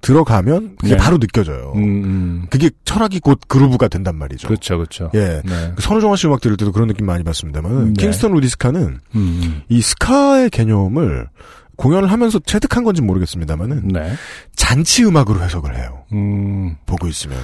[0.00, 0.96] 들어가면 그게 네.
[0.96, 1.72] 바로 느껴져요.
[1.76, 2.46] 음, 음.
[2.48, 4.48] 그게 철학이 곧 groove가 된단 말이죠.
[4.48, 5.10] 그렇죠, 그렇죠.
[5.12, 5.42] 예.
[5.44, 5.72] 네.
[5.76, 8.02] 그 선우정아 씨 음악 들을 때도 그런 느낌 많이 받습니다만 네.
[8.02, 9.62] 킹스턴 루디스카는 음, 음.
[9.68, 11.28] 이 스카의 개념을
[11.76, 14.14] 공연을 하면서 체득한 건지 모르겠습니다만은 네.
[14.56, 16.04] 잔치 음악으로 해석을 해요.
[16.14, 17.38] 음, 보고 있으면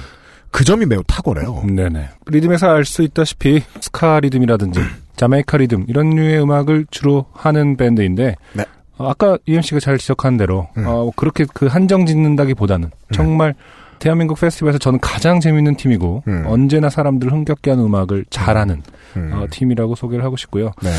[0.51, 1.63] 그 점이 매우 탁월해요.
[1.65, 2.09] 네네.
[2.27, 4.79] 리듬에서 알 수 있다시피 스카 리듬이라든지
[5.15, 8.65] 자메이카 리듬 이런 류의 음악을 주로 하는 밴드인데 네.
[8.97, 10.83] 어, 아까 UMC가 잘 지적한 대로 음.
[10.85, 13.53] 어, 그렇게 그 한정 짓는다기보다는 정말
[13.99, 16.43] 대한민국 페스티벌에서 저는 가장 재밌는 팀이고 음.
[16.47, 18.81] 언제나 사람들 흥겹게 하는 음악을 잘하는
[19.15, 19.31] 음.
[19.33, 20.71] 어, 팀이라고 소개를 하고 싶고요.
[20.81, 20.89] 네.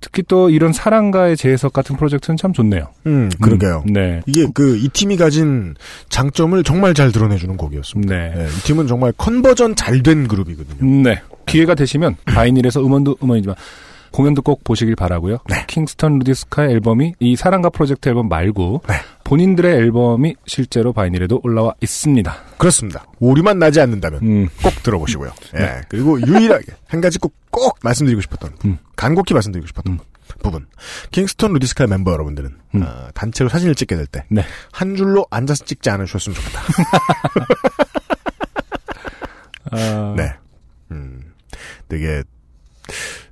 [0.00, 2.86] 특히 또 이런 사랑가의 재해석 같은 프로젝트는 참 좋네요.
[3.06, 3.84] 음, 그러게요.
[3.86, 4.22] 음, 네.
[4.26, 5.74] 이게 그 이 팀이 가진
[6.08, 8.14] 장점을 정말 잘 드러내주는 곡이었습니다.
[8.14, 8.32] 네.
[8.34, 11.02] 네, 이 팀은 정말 컨버전 잘 된 그룹이거든요.
[11.02, 11.20] 네.
[11.46, 13.56] 기회가 되시면 바이닐에서 음원도 음원이지만
[14.10, 15.38] 공연도 꼭 보시길 바라고요.
[15.48, 15.64] 네.
[15.66, 18.94] 킹스턴 루디스카의 앨범이 이 사랑가 프로젝트 앨범 말고 네.
[19.24, 22.36] 본인들의 앨범이 실제로 바이닐에도 올라와 있습니다.
[22.58, 23.04] 그렇습니다.
[23.20, 24.48] 오류만 나지 않는다면 음.
[24.62, 25.30] 꼭 들어보시고요.
[25.60, 25.82] 예.
[25.88, 28.78] 그리고 유일하게 한 가지 꼭, 꼭 말씀드리고 싶었던 음.
[28.96, 29.98] 간곡히 말씀드리고 싶었던 음.
[30.42, 30.66] 부분.
[31.10, 32.82] 킹스턴 루디스카의 멤버 여러분들은 음.
[32.82, 34.44] 어, 단체로 사진을 찍게 될 때한 네.
[34.96, 36.60] 줄로 앉아서 찍지 않으셨으면 좋겠다.
[39.72, 40.32] 아, 네.
[40.90, 41.32] 음,
[41.88, 42.22] 되게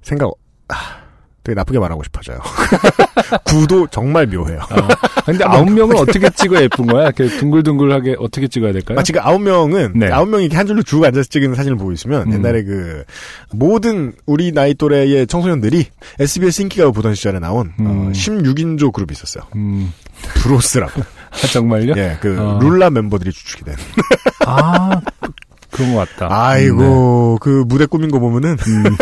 [0.03, 0.31] 생각 아,
[1.45, 2.41] 되게 나쁘게 말하고 싶어져요.
[3.45, 4.61] 구도 정말 묘해요.
[4.69, 4.89] 아,
[5.25, 7.05] 근데 아홉 명은 어떻게 찍어야 예쁜 거야?
[7.05, 8.97] 이렇게 둥글둥글하게 어떻게 찍어야 될까요?
[8.97, 10.11] 마치 그 아홉 명은 네.
[10.11, 12.33] 아홉 명이 이렇게 한 줄로 쭉 앉아서 찍는 사진을 보고 있으면 음.
[12.35, 13.05] 옛날에 그
[13.51, 15.87] 모든 우리 나이 또래의 청소년들이
[16.21, 18.13] SBS 인기가요 보던 시절에 나온 어, 음.
[18.13, 19.45] 16인조 그룹이 있었어요.
[19.57, 19.91] 음,
[20.43, 21.01] 브로스라고.
[21.33, 21.95] 아, 정말요?
[21.97, 22.59] 예, 그 어.
[22.61, 23.75] 룰라 멤버들이 주축이 된.
[24.47, 25.33] 아, 그-
[25.71, 26.29] 그런 것 같다.
[26.31, 28.71] 아이고 그 무대 꾸민 거 보면은 네.
[28.71, 28.97] 음,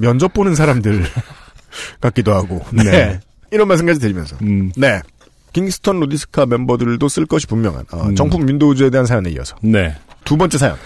[0.00, 1.04] 면접 보는 사람들
[2.00, 2.64] 같기도 하고.
[2.70, 2.84] 네.
[2.84, 3.20] 네.
[3.50, 4.36] 이런 말씀까지 드리면서.
[4.42, 5.00] 음, 네.
[5.52, 8.14] 킹스턴 루디스카 멤버들도 쓸 것이 분명한 어, 음.
[8.14, 9.96] 정품 윈도우즈에 대한 사연에 이어서 네.
[10.24, 10.76] 두 번째 사연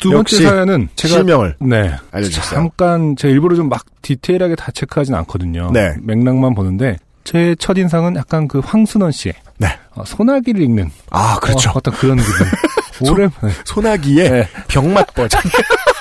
[0.00, 1.94] 두 번째 사연은 제가 실명을 네.
[2.12, 2.58] 알려주셨어요.
[2.60, 5.70] 잠깐 제가 일부러 좀 막 디테일하게 다 체크하진 않거든요.
[5.72, 5.94] 네.
[6.00, 9.68] 맥락만 보는데 제 첫인상은 약간 그 황순원 씨의 네.
[9.94, 11.70] 어, 소나기를 읽는 아 그렇죠.
[11.74, 12.46] 어, 떤 그런 기분.
[13.12, 14.48] 오랜만에 소나기의 네.
[14.68, 15.42] 병맛 버전.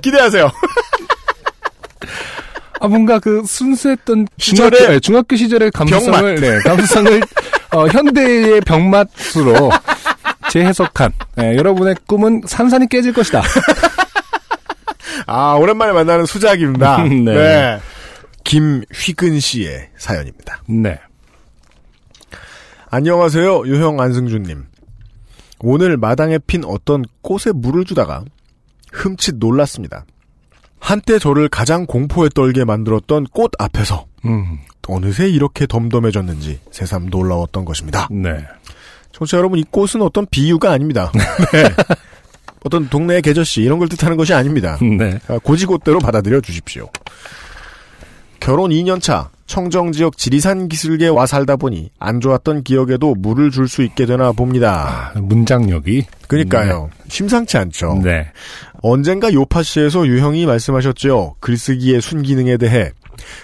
[0.00, 0.50] 기대하세요.
[2.80, 7.22] 아 뭔가 그 순수했던 시절의 중학교, 네, 중학교 시절의 감수성을 네, 감수성을
[7.72, 9.70] 어, 현대의 병맛으로
[10.50, 13.42] 재해석한 네, 여러분의 꿈은 산산이 깨질 것이다.
[15.26, 17.02] 아 오랜만에 만나는 수작입니다.
[17.08, 17.22] 네.
[17.24, 17.80] 네.
[18.44, 20.62] 김휘근 씨의 사연입니다.
[20.68, 21.00] 네.
[22.90, 24.66] 안녕하세요, 유형 안승준님.
[25.60, 28.22] 오늘 마당에 핀 어떤 꽃에 물을 주다가
[28.94, 30.06] 흠칫 놀랐습니다.
[30.78, 34.58] 한때 저를 가장 공포에 떨게 만들었던 꽃 앞에서 음.
[34.86, 38.08] 어느새 이렇게 덤덤해졌는지 새삼 놀라웠던 것입니다.
[38.10, 38.44] 네.
[39.12, 41.10] 청취자 여러분, 이 꽃은 어떤 비유가 아닙니다.
[41.52, 41.64] 네.
[42.64, 44.78] 어떤 동네의 계절씨 이런 걸 뜻하는 것이 아닙니다.
[44.80, 45.18] 네.
[45.28, 46.88] 아, 고지고대로 받아들여 주십시오.
[48.40, 53.68] 결혼 2년 차 청정 지역 지리산 기슭에 와 살다 보니 안 좋았던 기억에도 물을 줄
[53.68, 55.12] 수 있게 되나 봅니다.
[55.14, 56.90] 아, 문장력이 그러니까요.
[57.08, 58.00] 심상치 않죠.
[58.02, 58.26] 네.
[58.82, 61.36] 언젠가 요파시에서 유형이 말씀하셨죠.
[61.40, 62.90] 글쓰기의 순기능에 대해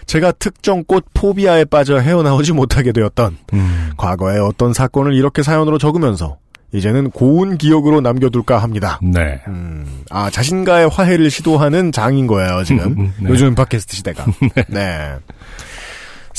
[0.07, 3.91] 제가 특정 꽃 포비아에 빠져 헤어나오지 못하게 되었던 음.
[3.97, 6.37] 과거의 어떤 사건을 이렇게 사연으로 적으면서
[6.73, 9.01] 이제는 고운 기억으로 남겨둘까 합니다.
[9.03, 9.41] 네.
[9.49, 12.95] 음, 아, 자신과의 화해를 시도하는 장인 거예요, 지금.
[13.19, 13.29] 네.
[13.29, 14.25] 요즘 팟캐스트 시대가.
[14.69, 15.15] 네.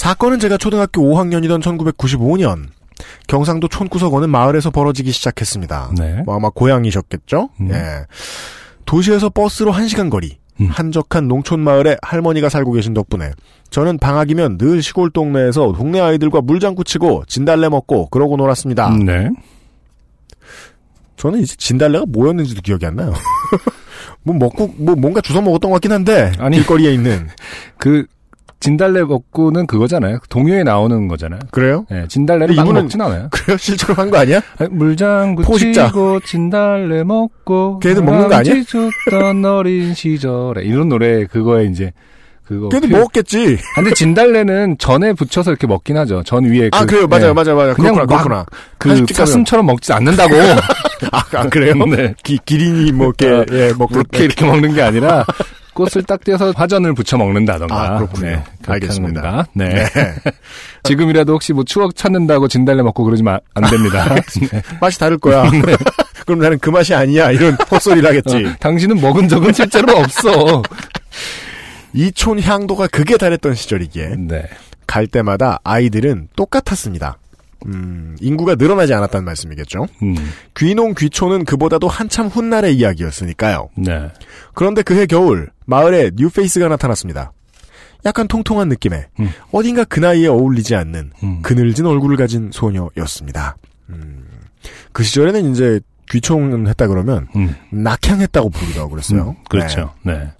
[0.01, 2.69] 사건은 제가 초등학교 5학년이던 1995년,
[3.27, 5.91] 경상도 촌구석 어느 마을에서 벌어지기 시작했습니다.
[5.95, 6.23] 네.
[6.25, 7.49] 뭐 아마 고향이셨겠죠?
[7.59, 7.69] 음.
[7.69, 8.07] 예.
[8.85, 10.69] 도시에서 버스로 1시간 거리, 음.
[10.71, 13.29] 한적한 농촌 마을에 할머니가 살고 계신 덕분에
[13.69, 18.89] 저는 방학이면 늘 시골 동네에서 동네 아이들과 물장구 치고 진달래 먹고 그러고 놀았습니다.
[19.05, 19.29] 네.
[21.17, 23.13] 저는 이제 진달래가 뭐였는지도 기억이 안 나요.
[24.23, 26.57] 뭐 먹고 뭐 뭔가 주워 먹었던 것 같긴 한데 아니.
[26.57, 27.27] 길거리에 있는
[27.77, 28.07] 그
[28.61, 30.19] 진달래 먹고는 그거잖아요.
[30.29, 31.39] 동요에 나오는 거잖아요.
[31.51, 31.85] 그래요?
[31.89, 33.27] 네, 진달래를 막 먹진 않아요.
[33.31, 33.57] 그래요?
[33.57, 34.39] 실제로 한 거 아니야?
[34.59, 35.87] 아니, 물장구 포식자.
[35.87, 38.53] 치고 진달래 먹고 걔네들 먹는 거 아니야?
[38.63, 41.91] 줬던 어린 시절에 이런 노래 그거에 이제
[42.45, 43.57] 그거 걔도 표- 먹었겠지.
[43.77, 46.21] 아, 근데 진달래는 전에 붙여서 이렇게 먹긴 하죠.
[46.23, 47.33] 전 위에 아 그- 그래요, 맞아요, 네.
[47.33, 47.73] 맞아요, 맞아요.
[47.73, 48.45] 그냥 그렇구나, 막
[48.77, 49.05] 그렇구나.
[49.07, 50.35] 그 사슴처럼 먹지 않는다고.
[51.11, 51.73] 아, 아, 그래요?
[51.85, 52.13] 네.
[52.23, 55.25] 기, 기린이 뭐 이렇게 어, 예 먹고 그렇게 이렇게 먹는 게 아니라
[55.73, 57.75] 꽃을 딱 떼서 화전을 붙여 먹는다던가.
[57.75, 58.27] 아, 그렇군요.
[58.27, 59.47] 네, 알겠습니다.
[59.53, 59.69] 네.
[59.69, 59.85] 네.
[60.83, 64.15] 지금이라도 혹시 뭐 추억 찾는다고 진달래 먹고 그러지 마, 안 됩니다.
[64.51, 64.61] 네.
[64.81, 65.49] 맛이 다를 거야.
[66.25, 67.31] 그럼 나는 그 맛이 아니야.
[67.31, 68.45] 이런 헛소리를 하겠지.
[68.45, 70.61] 어, 당신은 먹은 적은 실제로 없어.
[71.93, 74.43] 이촌 향도가 극에 달했던 시절이기에 네.
[74.87, 77.17] 갈 때마다 아이들은 똑같았습니다.
[77.67, 79.87] 음, 인구가 늘어나지 않았다는 말씀이겠죠.
[80.03, 80.15] 음,
[80.57, 83.69] 귀농 귀촌은 그보다도 한참 훗날의 이야기였으니까요.
[83.75, 84.09] 네.
[84.53, 87.31] 그런데 그해 겨울 마을에 뉴페이스가 나타났습니다.
[88.05, 89.29] 약간 통통한 느낌의 음.
[89.51, 91.41] 어딘가 그 나이에 어울리지 않는 음.
[91.43, 93.57] 그늘진 얼굴을 가진 소녀였습니다.
[93.89, 94.25] 음,
[94.91, 99.29] 그 시절에는 이제 귀촌을 했다 그러면 음, 낙향했다고 부르기도 하고 그랬어요.
[99.29, 99.93] 음, 그렇죠.
[100.03, 100.13] 네.
[100.17, 100.31] 네.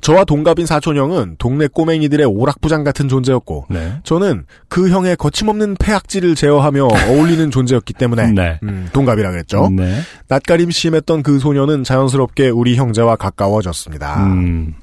[0.00, 3.94] 저와 동갑인 사촌 형은 동네 꼬맹이들의 오락부장 같은 존재였고 네.
[4.04, 8.58] 저는 그 형의 거침없는 폐악질을 제어하며 어울리는 존재였기 때문에 네.
[8.62, 9.70] 음, 동갑이라 그랬죠.
[9.70, 10.00] 네.
[10.28, 14.24] 낯가림 심했던 그 소녀는 자연스럽게 우리 형제와 가까워졌습니다.
[14.24, 14.74] 음,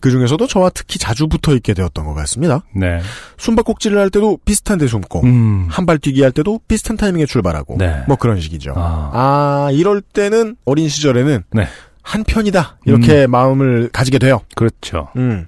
[0.00, 2.64] 그 중에서도 저와 특히 자주 붙어 있게 되었던 것 같습니다.
[2.74, 3.00] 네.
[3.38, 8.02] 숨바꼭질을 할 때도 비슷한 데 숨고 음, 한발 뛰기 할 때도 비슷한 타이밍에 출발하고 네.
[8.08, 8.74] 뭐 그런 식이죠.
[8.76, 11.68] 아, 아 이럴 때는 어린 시절에는 네.
[12.02, 14.40] 한 편이다 이렇게 마음을 가지게 돼요.
[14.54, 15.08] 그렇죠.
[15.16, 15.46] 음.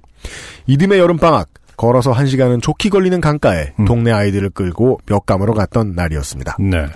[0.67, 3.85] 이듬해 여름 방학 걸어서 한 시간은 좋게 걸리는 강가에 음.
[3.87, 6.57] 동네 아이들을 끌고 멱감으로 갔던 날이었습니다.
[6.61, 6.87] 네.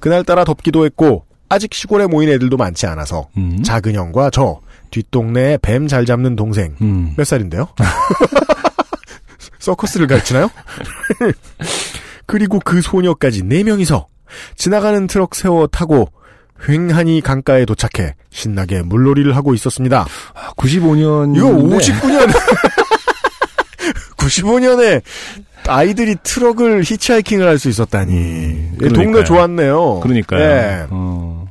[0.00, 5.58] 그날 따라 덥기도 했고 아직 시골에 모인 애들도 많지 않아서 음, 작은 형과 저 뒷동네에
[5.62, 7.68] 뱀 잘 잡는 동생 음, 몇 살인데요?
[9.58, 10.50] 서커스를 가르치나요?
[12.26, 14.06] 그리고 그 소녀까지 네 명이서
[14.56, 16.10] 지나가는 트럭 세워 타고
[16.66, 20.06] 휑하니 강가에 도착해 신나게 물놀이를 하고 있었습니다.
[20.56, 21.36] 95년.
[21.36, 22.28] 이거 59년
[24.16, 25.02] 95년에
[25.68, 28.12] 아이들이 트럭을 히치하이킹을 할 수 있었다니.
[28.14, 29.24] 음, 예, 동네.
[29.24, 30.00] 좋았네요.
[30.00, 30.40] 그러니까요.
[30.40, 30.86] 예.
[30.90, 31.46] 어,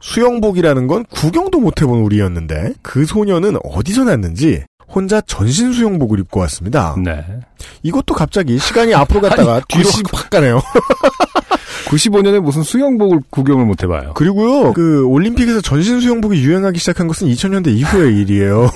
[0.00, 4.62] 수영복이라는 건 구경도 못 해본 우리였는데 그 소녀는 어디서 났는지
[4.92, 6.96] 혼자 전신 수영복을 입고 왔습니다.
[7.02, 7.24] 네.
[7.82, 10.60] 이것도 갑자기 시간이 앞으로 갔다가 아니, 뒤로 90 확 가네요.
[11.88, 14.12] 95년에 무슨 수영복을 구경을 못 해봐요.
[14.14, 18.70] 그리고요, 그 올림픽에서 전신 수영복이 유행하기 시작한 것은 2000년대 이후의 일이에요.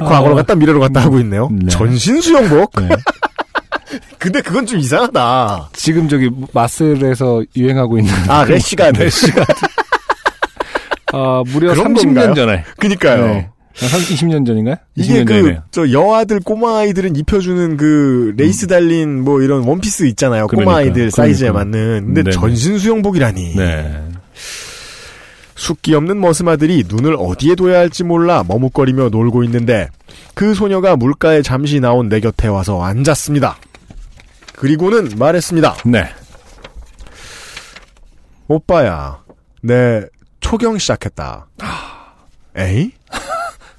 [0.00, 1.48] 과거로 갔다 미래로 갔다 하고 있네요.
[1.52, 1.68] 네.
[1.68, 2.72] 전신 수영복?
[2.80, 2.88] 네.
[4.18, 5.70] 근데 그건 좀 이상하다.
[5.72, 9.00] 지금 저기 마슬에서 유행하고 있는 아, 래시가드.
[9.00, 9.52] 래시가드.
[11.12, 12.34] 아, 무려 그런 30년 건가요?
[12.34, 12.64] 전에.
[12.78, 13.26] 그니까요.
[13.26, 13.48] 네.
[13.78, 14.76] 한 20년 전인가요?
[14.94, 15.62] 이게 20년 그, 전이네요.
[15.70, 20.46] 저, 여아들, 꼬마 아이들은 입혀주는 그, 레이스 달린 뭐 이런 원피스 있잖아요.
[20.46, 21.64] 꼬마 그러니까, 아이들 사이즈에 그러니까.
[21.78, 22.04] 맞는.
[22.06, 22.34] 근데 네네.
[22.34, 23.56] 전신 수영복이라니.
[23.56, 24.02] 네.
[25.56, 29.88] 숫기 없는 머스마들이 눈을 어디에 둬야 할지 몰라 머뭇거리며 놀고 있는데
[30.34, 33.56] 그 소녀가 물가에 잠시 나온 내 곁에 와서 앉았습니다.
[34.54, 35.76] 그리고는 말했습니다.
[35.86, 36.04] 네.
[38.48, 39.22] 오빠야,
[39.62, 40.02] 내
[40.40, 41.48] 초경 시작했다.
[42.56, 42.92] 에이?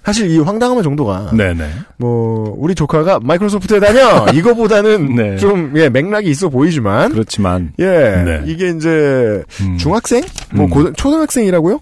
[0.07, 1.69] 사실 이 황당함의 정도가 네네.
[1.97, 5.35] 뭐 우리 조카가 마이크로소프트에 다녀 이거보다는 네.
[5.35, 7.73] 좀 예, 맥락이 있어 보이지만 그렇지만.
[7.77, 8.41] 예 네.
[8.45, 9.77] 이게 이제 음.
[9.77, 10.69] 중학생 뭐 음.
[10.69, 11.81] 고, 초등학생이라고요?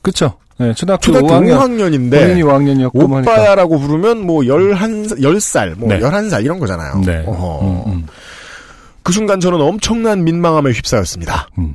[0.00, 0.38] 그쵸.
[0.56, 1.58] 네, 초등학교, 초등학교 5학년.
[1.58, 3.20] 5학년 인데 본인이 5학년이었고.
[3.20, 6.00] 오빠야라고 부르면 뭐 11, 10살, 뭐 네.
[6.00, 7.02] 11살 이런 거잖아요.
[7.04, 7.24] 네.
[7.28, 8.06] 음, 음.
[9.02, 11.48] 그 순간 저는 엄청난 민망함에 휩싸였습니다.
[11.58, 11.74] 음.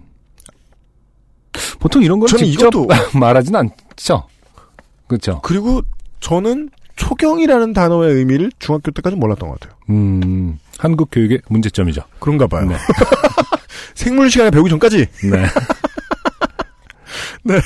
[1.80, 2.88] 보통 이런 걸 직접 이것도-
[3.20, 4.24] 말하진 않죠.
[5.08, 5.42] 그렇죠.
[5.42, 5.82] 그리고
[6.20, 9.78] 저는 초경이라는 단어의 의미를 중학교 때까지 몰랐던 것 같아요.
[9.90, 12.02] 음, 한국 교육의 문제점이죠.
[12.20, 12.68] 그런가 봐요.
[12.68, 12.76] 네.
[13.96, 14.98] 생물 시간에 배우기 전까지.
[15.32, 15.46] 네.
[17.44, 17.60] 네.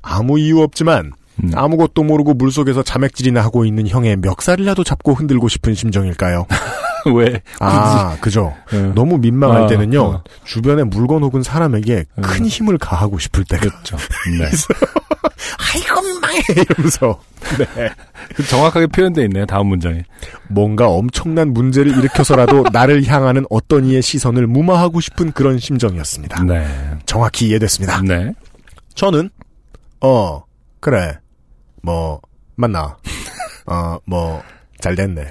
[0.00, 1.12] 아무 이유 없지만
[1.42, 1.50] 음.
[1.54, 6.46] 아무것도 모르고 물속에서 자맥질이나 하고 있는 형의 멱살이라도 잡고 흔들고 싶은 심정일까요?
[7.14, 7.42] 왜?
[7.58, 8.54] 아, 그죠.
[8.70, 8.92] 네.
[8.94, 10.02] 너무 민망할 아, 때는요.
[10.02, 10.24] 어.
[10.44, 13.96] 주변에 물건 혹은 사람에게 큰 힘을 가하고 싶을 때가 그렇죠.
[14.38, 14.48] 네.
[15.74, 17.20] 아이고 민망해 이러면서
[17.58, 17.90] 네.
[18.34, 19.46] 그 정확하게 표현되어 있네요.
[19.46, 20.04] 다음 문장에.
[20.48, 26.44] 뭔가 엄청난 문제를 일으켜서라도 나를 향하는 어떤 이의 시선을 무마하고 싶은 그런 심정이었습니다.
[26.44, 26.66] 네.
[27.06, 28.02] 정확히 이해됐습니다.
[28.02, 28.32] 네.
[28.94, 29.30] 저는
[30.00, 30.44] 어
[30.80, 31.18] 그래
[31.82, 32.20] 뭐
[32.56, 32.96] 맞나
[33.66, 34.42] 어 뭐
[34.80, 35.30] 잘 됐네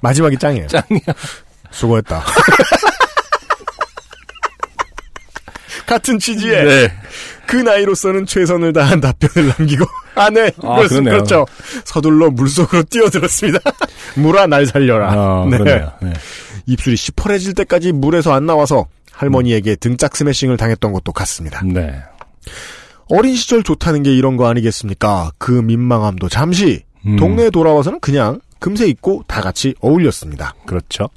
[0.00, 0.68] 마지막이 짱이에요.
[0.68, 1.00] 짱이야.
[1.72, 2.22] 수고했다.
[5.86, 6.92] 같은 취지에 네.
[7.46, 11.14] 그 나이로서는 최선을 다한 답변을 남기고 아네 아, 그렇습, 그러네요.
[11.14, 11.46] 그렇죠
[11.84, 13.58] 서둘러 물속으로 뛰어들었습니다
[14.16, 15.58] 물아 날 살려라 아, 네.
[16.02, 16.12] 네.
[16.66, 22.02] 입술이 시퍼래질 때까지 물에서 안 나와서 할머니에게 등짝 스매싱을 당했던 것도 같습니다 네.
[23.10, 28.86] 어린 시절 좋다는 게 이런 거 아니겠습니까 그 민망함도 잠시 음, 동네에 돌아와서는 그냥 금세
[28.86, 31.08] 잊고 다 같이 어울렸습니다 그렇죠.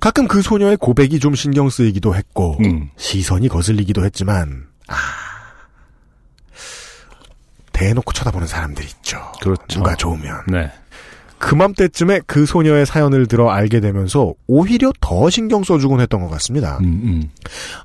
[0.00, 2.90] 가끔 그 소녀의 고백이 좀 신경 쓰이기도 했고 음.
[2.96, 4.96] 시선이 거슬리기도 했지만 아
[7.72, 9.20] 대놓고 쳐다보는 사람들이 있죠.
[9.42, 9.78] 그렇죠.
[9.78, 10.70] 누가 좋으면 네.
[11.38, 16.78] 그맘때쯤에 그 소녀의 사연을 들어 알게 되면서 오히려 더 신경 써주곤 했던 것 같습니다.
[16.82, 17.22] 음, 음.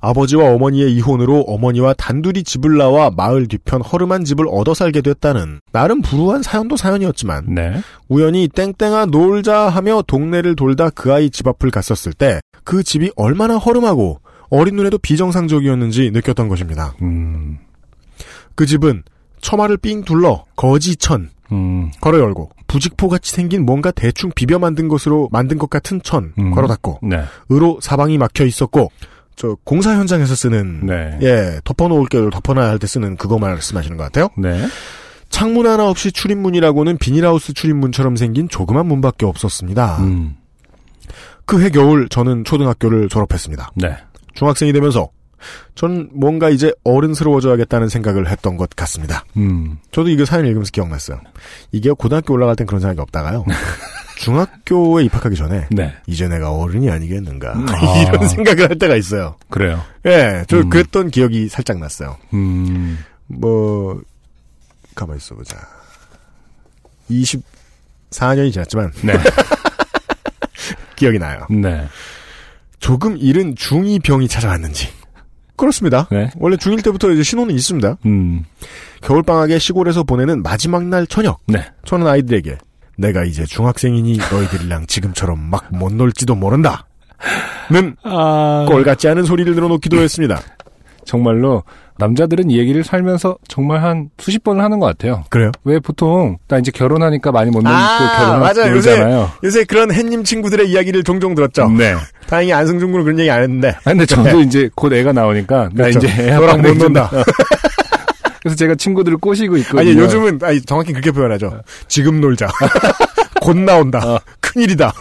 [0.02, 6.02] 아버지와 어머니의 이혼으로 어머니와 단둘이 집을 나와 마을 뒤편 허름한 집을 얻어 살게 됐다는 나름
[6.02, 7.82] 불우한 사연도 사연이었지만 네.
[8.08, 12.40] 우연히 땡땡아 놀자 하며 동네를 돌다 그 아이 집 앞을 갔었을 때
[12.70, 14.22] 그 집이 얼마나 허름하고
[14.52, 16.94] 어린 눈에도 비정상적이었는지 느꼈던 것입니다.
[17.02, 17.58] 음.
[18.54, 19.02] 그 집은
[19.42, 21.92] 처마를 삥 둘러 거지천 음.
[22.02, 26.52] 걸어 열고 부직포 같이 생긴 뭔가 대충 비벼 만든 것으로 만든 것 같은 천 음.
[26.52, 27.24] 걸어 닫고 네.
[27.52, 28.92] 으로 사방이 막혀 있었고
[29.36, 31.18] 저 공사 현장에서 쓰는 네.
[31.22, 34.30] 예 덮어놓을 게 덮어놔야 할 때 쓰는 그거 말씀하시는 것 같아요.
[34.38, 34.68] 네.
[35.30, 39.98] 창문 하나 없이 출입문이라고는 비닐하우스 출입문처럼 생긴 조그만 문밖에 없었습니다.
[40.02, 40.36] 음.
[41.46, 43.72] 그해 겨울 저는 초등학교를 졸업했습니다.
[43.76, 43.96] 네.
[44.36, 45.10] 중학생이 되면서
[45.76, 49.24] 전 뭔가 이제 어른스러워져야겠다는 생각을 했던 것 같습니다.
[49.38, 49.78] 음.
[49.92, 51.20] 저도 이거 사연 읽으면서 기억났어요.
[51.72, 53.46] 이게 고등학교 올라갈 땐 그런 생각이 없다가요.
[54.18, 55.96] 중학교에 입학하기 전에 네.
[56.06, 58.02] 이제 내가 어른이 아니겠는가 아.
[58.02, 59.36] 이런 생각을 할 때가 있어요.
[59.50, 59.82] 그래요.
[60.06, 60.70] 예, 저 음.
[60.70, 62.18] 그랬던 기억이 살짝 났어요.
[62.34, 63.00] 음.
[63.28, 64.02] 뭐
[64.96, 65.58] 가만 있어 보자.
[67.10, 69.14] 24년이 지났지만 네.
[70.98, 71.48] 기억이 나요.
[71.50, 71.88] 네.
[72.80, 74.90] 조금 이른 중2 병이 찾아왔는지.
[75.60, 76.08] 그렇습니다.
[76.12, 76.30] 네.
[76.38, 77.98] 원래 중1 때부터 이제 신호는 있습니다.
[78.06, 78.44] 음.
[79.02, 81.40] 겨울 방학에 시골에서 보내는 마지막 날 저녁.
[81.48, 81.64] 네.
[81.86, 82.58] 저는 아이들에게
[82.98, 86.88] 내가 이제 중학생이니 너희들이랑 지금처럼 막 못 놀지도 모른다.
[87.70, 88.66] 는 아.
[88.68, 90.42] 꼴 같지 않은 소리를 늘어놓기도 했습니다.
[91.06, 91.64] 정말로
[92.00, 95.24] 남자들은 이 얘기를 살면서 정말 한 수십 번을 하는 것 같아요.
[95.30, 95.52] 그래요?
[95.66, 98.74] 왜 보통 나 이제 결혼하니까 많이 못 놀고 아, 결혼 맞아요.
[98.74, 99.32] 놀잖아요.
[99.44, 101.70] 요새 그런 햇님 친구들의 이야기를 종종 들었죠.
[101.70, 101.96] 네.
[102.28, 103.70] 다행히 안승준 군은 그런 얘기 안 했는데.
[103.70, 106.00] 아, 근데 저도 이제 곧 애가 나오니까 나 그렇죠.
[106.00, 107.12] 이제 애 너랑 못 좀- 논다.
[108.42, 109.82] 그래서 제가 친구들을 꼬시고 있거든요.
[109.82, 111.62] 아니 요즘은 아니 정확히 그렇게 표현하죠.
[111.90, 112.48] 지금 놀자.
[113.42, 114.00] 곧 나온다.
[114.00, 114.20] 어.
[114.40, 114.94] 큰일이다.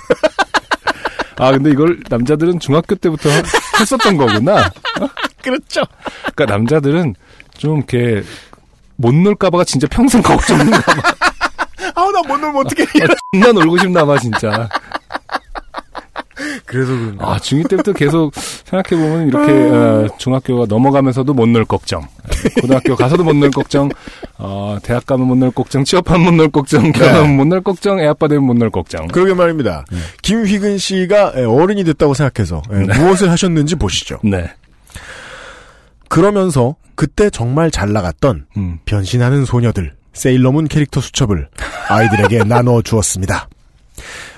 [1.38, 3.28] 아 근데 이걸 남자들은 중학교 때부터
[3.80, 4.70] 했었던 거구나.
[5.42, 5.82] 그렇죠.
[6.34, 7.14] 그러니까 남자들은
[7.56, 8.22] 좀 이렇게
[8.96, 10.92] 못 놀까봐가 진짜 평생 걱정인가 봐.
[11.94, 12.84] 아우 나 못 놀면 어떡해.
[13.04, 14.68] 아, 존나 놀고 싶나 봐 진짜.
[16.66, 17.32] 그래서 그런가.
[17.32, 18.32] 아, 중2 때부터 계속
[18.68, 22.02] 생각해보면 이렇게, 어, 중학교가 넘어가면서도 못 놀 걱정.
[22.60, 23.88] 고등학교 가서도 못 놀 걱정.
[24.36, 25.84] 어, 대학 가면 못 놀 걱정.
[25.84, 26.92] 취업하면 못 놀 걱정.
[26.92, 27.98] 결혼하면 못놀 걱정.
[28.00, 29.08] 애 아빠 되면 못 놀 걱정.
[29.08, 29.84] 그러게 말입니다.
[30.22, 34.18] 김휘근 씨가 예, 어른이 됐다고 생각해서 예, 무엇을 하셨는지 보시죠.
[34.22, 34.50] 네.
[36.08, 38.78] 그러면서 그때 정말 잘 나갔던 음.
[38.84, 41.48] 변신하는 소녀들 세일러문 캐릭터 수첩을
[41.88, 43.48] 아이들에게 나눠 주었습니다.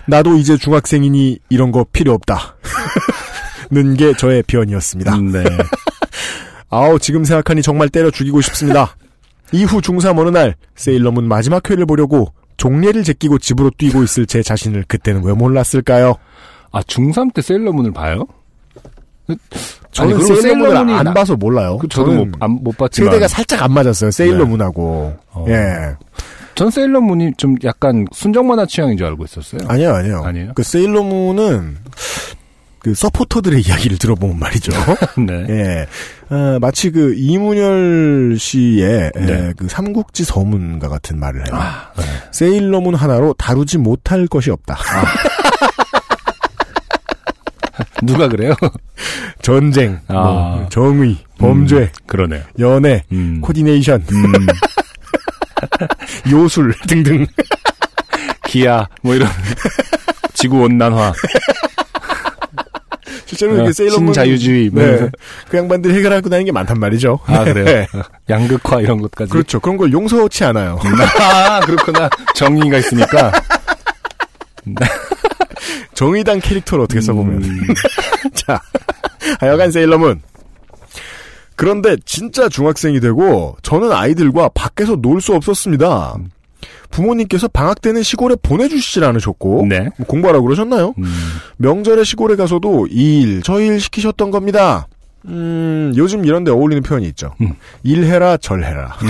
[0.07, 2.57] 나도 이제 중학생이니 이런 거 필요 없다.
[3.72, 5.14] 는 게 저의 변이었습니다.
[5.16, 5.44] 음, 네.
[6.70, 8.96] 아우 지금 생각하니 정말 때려 죽이고 싶습니다.
[9.52, 14.84] 이후 중3 어느 날 세일러문 마지막 회를 보려고 종례를 제끼고 집으로 뛰고 있을 제 자신을
[14.86, 16.14] 그때는 왜 몰랐을까요?
[16.72, 18.26] 아, 중3 때 세일러문을 봐요?
[19.92, 21.78] 저는 아니, 세일러문을 안 나- 봐서 몰라요.
[21.78, 23.10] 그 저도 못, 안, 못 봤지만.
[23.10, 24.10] 세대가 살짝 안 맞았어요.
[24.10, 25.16] 세일러문하고.
[25.32, 25.44] 어.
[25.48, 25.94] 예.
[26.54, 29.60] 전 세일러문이 좀 약간 순정 만화 취향인 줄 알고 있었어요.
[29.68, 30.22] 아니요, 아니요.
[30.24, 30.52] 아니에요?
[30.54, 31.76] 그 세일러문은
[32.81, 34.72] 그 서포터들의 이야기를 들어보면 말이죠.
[35.26, 35.47] 네.
[35.49, 35.87] 예.
[36.35, 39.53] 어, 마치 그 이문열 씨의 예, 네.
[39.57, 41.55] 그 삼국지 서문가 같은 말을 해요.
[41.55, 42.05] 아, 네.
[42.33, 44.78] 세일러문 하나로 다루지 못할 것이 없다.
[48.03, 48.55] 누가 그래요?
[49.43, 50.14] 전쟁, 아.
[50.14, 52.43] 뭐, 정의, 범죄, 음, 그러네요.
[52.59, 53.41] 연애, 음.
[53.43, 54.33] 코디네이션, 음,
[56.31, 57.26] 요술 등등.
[58.45, 59.28] 기아, 뭐 이런.
[60.35, 61.12] 지구 온난화.
[63.31, 65.09] 실제로 어, 그 세일러문 신자유주의, 뭐 네.
[65.49, 67.20] 그 양반들이 해결하고 다니는 게 많단 말이죠.
[67.26, 67.53] 아, 네.
[67.53, 67.87] 그래요?
[68.28, 69.31] 양극화 이런 것까지.
[69.31, 69.61] 그렇죠.
[69.61, 70.81] 그런 걸 용서치 않아요.
[71.20, 72.11] 아, 그렇구나.
[72.35, 73.31] 정의가 있으니까.
[75.95, 77.45] 정의당 캐릭터를 어떻게 써보면.
[77.45, 77.61] 음,
[78.35, 78.61] 자,
[79.39, 80.22] 하여간 세일러문.
[81.55, 86.16] 그런데 진짜 중학생이 되고 저는 아이들과 밖에서 놀 수 없었습니다.
[86.91, 89.88] 부모님께서 방학 때는 시골에 보내주시질 않으셨고 네.
[89.97, 90.95] 뭐 공부하라고 그러셨나요?
[90.99, 91.05] 음,
[91.59, 94.86] 명절에 시골에 가서도 이 일, 저 일 시키셨던 겁니다.
[95.26, 97.34] 음, 요즘 이런 데 어울리는 표현이 있죠.
[97.41, 97.53] 음.
[97.82, 98.97] 일해라, 절해라.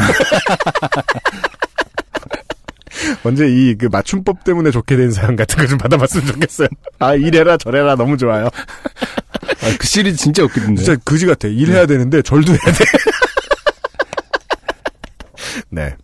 [3.24, 6.68] 언제 이 그 맞춤법 때문에 좋게 된 사연 같은 거 좀 받아봤으면 좋겠어요.
[6.99, 8.47] 아, 일해라, 절해라 너무 좋아요.
[8.47, 10.83] 아, 그 시리즈 진짜 웃기던데.
[10.83, 11.49] 진짜 그지 같아.
[11.49, 12.85] 일해야 되는데 절도 해야 돼.
[15.70, 15.95] 네.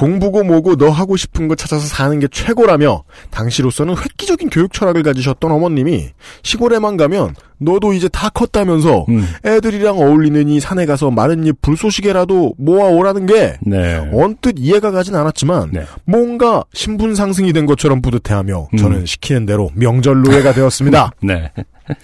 [0.00, 5.52] 공부고 뭐고 너 하고 싶은 거 찾아서 사는 게 최고라며 당시로서는 획기적인 교육 철학을 가지셨던
[5.52, 6.08] 어머님이
[6.42, 13.26] 시골에만 가면 너도 이제 다 컸다면서 음, 애들이랑 어울리느니 산에 가서 마른 잎 불쏘시개라도 모아오라는
[13.26, 14.10] 게 네.
[14.14, 15.84] 언뜻 이해가 가진 않았지만 네.
[16.06, 18.76] 뭔가 신분 상승이 된 것처럼 뿌듯해하며 음.
[18.78, 21.10] 저는 시키는 대로 명절 노예가 되었습니다.
[21.22, 21.52] 네.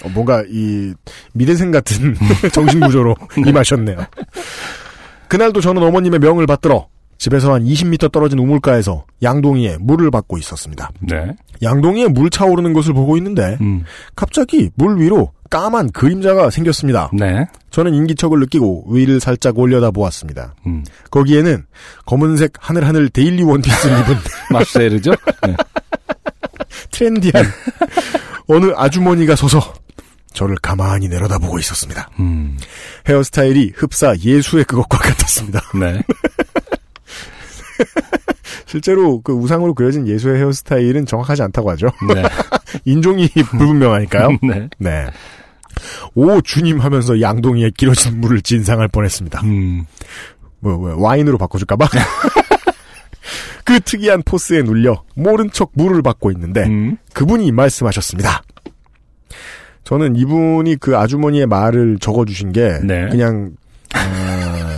[0.04, 0.92] 어, 뭔가 이
[1.32, 2.14] 미대생 같은
[2.52, 3.96] 정신 구조로 임하셨네요.
[5.28, 6.88] 그날도 저는 어머님의 명을 받들어
[7.18, 10.90] 집에서 한 20m 떨어진 우물가에서 양동이에 물을 받고 있었습니다.
[11.00, 11.34] 네.
[11.62, 17.10] 양동이에 물 차오르는 것을 보고 있는데 음, 갑자기 물 위로 까만 그림자가 생겼습니다.
[17.12, 17.46] 네.
[17.70, 20.54] 저는 인기척을 느끼고 위를 살짝 올려다 보았습니다.
[20.66, 20.84] 음.
[21.10, 21.64] 거기에는
[22.04, 24.16] 검은색 하늘하늘 daily 원피스를 입은
[24.50, 25.12] 마셀르죠?
[25.46, 25.56] 네.
[26.90, 27.44] trendy한
[28.48, 29.74] 어느 아주머니가 서서
[30.32, 32.10] 저를 가만히 내려다보고 있었습니다.
[32.20, 32.58] 음,
[33.08, 35.60] 헤어스타일이 흡사 예수의 그것과 같았습니다.
[35.78, 36.02] 네.
[38.66, 41.88] 실제로 그 우상으로 그려진 예수의 헤어스타일은 정확하지 않다고 하죠.
[42.14, 42.22] 네.
[42.84, 44.38] 인종이 불분명하니까요.
[44.42, 44.68] 네.
[44.78, 45.06] 네.
[46.14, 49.42] 오 주님 하면서 양동이에 길어진 물을 진상할 뻔했습니다.
[49.42, 49.84] 음,
[50.60, 51.86] 뭐, 뭐 와인으로 바꿔줄까봐.
[53.64, 58.42] 그 특이한 포스에 눌려 모른 척 물을 받고 있는데 음, 그분이 말씀하셨습니다.
[59.82, 63.08] 저는 이분이 그 아주머니의 말을 적어주신 게 네.
[63.08, 63.56] 그냥
[63.94, 64.75] 어,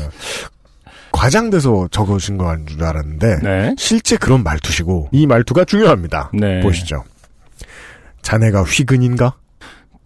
[1.19, 3.75] 과장돼서 적으신 건줄 알았는데 네.
[3.77, 6.31] 실제 그런 말투시고 이 말투가 중요합니다.
[6.33, 6.61] 네.
[6.61, 7.03] 보시죠.
[8.23, 9.35] 자네가 휘근인가?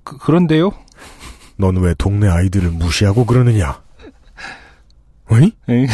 [0.04, 0.70] 그, 그런데요?
[1.56, 3.82] 넌 왜 동네 아이들을 무시하고 그러느냐?
[5.30, 5.52] 어이?
[5.68, 5.86] 에이,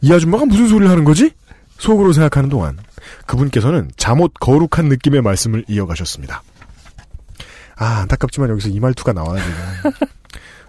[0.00, 1.30] 이 아줌마가 무슨 소리를 하는 거지?
[1.78, 2.78] 속으로 생각하는 동안
[3.26, 6.42] 그분께서는 잠옷 거룩한 느낌의 말씀을 이어가셨습니다.
[7.76, 9.92] 아 안타깝지만 여기서 이 말투가 나와야 되요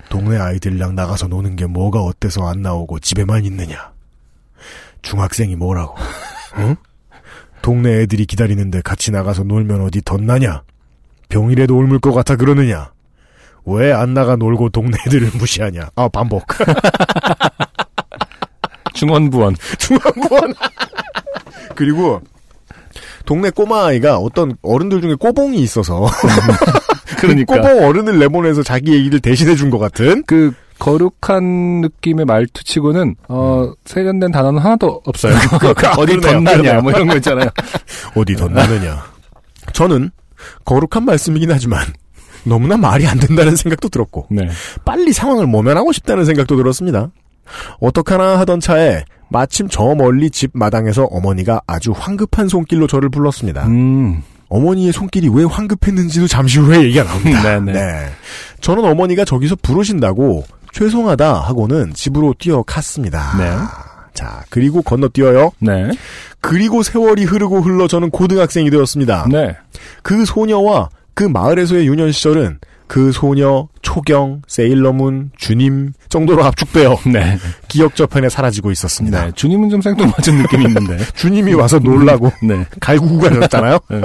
[0.09, 3.91] 동네 아이들이랑 나가서 노는 게 뭐가 어때서 안 나오고 집에만 있느냐?
[5.01, 5.95] 중학생이 뭐라고?
[6.57, 6.75] 응?
[7.61, 10.63] 동네 애들이 기다리는데 같이 나가서 놀면 어디 덧나냐?
[11.29, 12.91] 병이라도 옮을 것 같아 그러느냐?
[13.65, 15.89] 왜 안 나가 놀고 동네 애들을 무시하냐?
[15.95, 16.45] 아 반복.
[18.93, 19.55] 중원부원.
[19.79, 20.53] 중앙부원.
[21.75, 22.21] 그리고
[23.25, 26.05] 동네 꼬마 아이가 어떤 어른들 중에 꼬봉이 있어서
[27.15, 27.55] 그러니까.
[27.55, 34.31] 꼬봉 어른을 내보내서 자기 얘기를 대신해 준 것 같은 그, 거룩한 느낌의 말투치고는, 어, 세련된
[34.31, 35.33] 단어는 하나도 없어요.
[35.97, 36.19] 어디.
[36.19, 36.81] 덧나냐.
[36.81, 37.49] 뭐 이런 거 있잖아요.
[38.15, 39.03] 어디 덧나느냐.
[39.73, 40.11] 저는
[40.65, 41.81] 거룩한 말씀이긴 하지만
[42.43, 44.47] 너무나 말이 안 된다는 생각도 들었고 네.
[44.85, 47.09] 빨리 상황을 모면하고 싶다는 생각도 들었습니다.
[47.79, 53.65] 어떡하나 하던 차에 마침 저 멀리 집 마당에서 어머니가 아주 황급한 손길로 저를 불렀습니다.
[53.67, 54.21] 음.
[54.49, 57.41] 어머니의 손길이 왜 황급했는지도 잠시 후에 얘기가 나옵니다.
[57.41, 57.71] 네네.
[57.73, 58.09] 네.
[58.61, 63.37] 저는 어머니가 저기서 부르신다고 죄송하다 하고는 집으로 뛰어갔습니다.
[63.37, 63.51] 네.
[64.13, 65.51] 자, 그리고 건너뛰어요.
[65.59, 65.91] 네.
[66.41, 69.27] 그리고 세월이 흐르고 흘러 저는 고등학생이 되었습니다.
[69.31, 69.55] 네.
[70.03, 77.37] 그 소녀와 그 마을에서의 유년 시절은 그 소녀, 초경, 세일러문, 주님 정도로 압축되어 네.
[77.67, 79.25] 기억 저편에 사라지고 있었습니다.
[79.25, 79.31] 네.
[79.33, 80.97] 주님은 좀 생뚱맞은 느낌이 있는데.
[81.15, 82.65] 주님이 와서 놀라고 네.
[82.79, 83.79] 갈구고 가셨잖아요.
[83.89, 84.01] 네.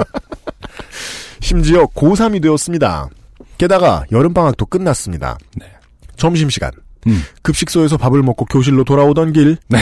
[1.39, 3.09] 심지어 고3이 되었습니다.
[3.57, 5.37] 게다가 여름방학도 끝났습니다.
[5.55, 5.67] 네.
[6.15, 6.71] 점심시간.
[7.07, 7.23] 음.
[7.41, 9.57] 급식소에서 밥을 먹고 교실로 돌아오던 길.
[9.67, 9.79] 네.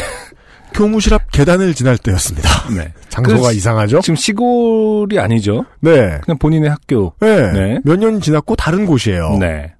[0.74, 2.50] 교무실 앞 계단을 지날 때였습니다.
[2.76, 2.94] 네.
[3.10, 4.02] 장소가 그 이상하죠?
[4.02, 5.66] 지금 시골이 아니죠.
[5.82, 6.20] 네.
[6.24, 7.14] 그냥 본인의 학교.
[7.20, 7.52] 네.
[7.52, 7.80] 네.
[7.84, 9.38] 몇 년 지났고 다른 곳이에요.
[9.40, 9.74] 네.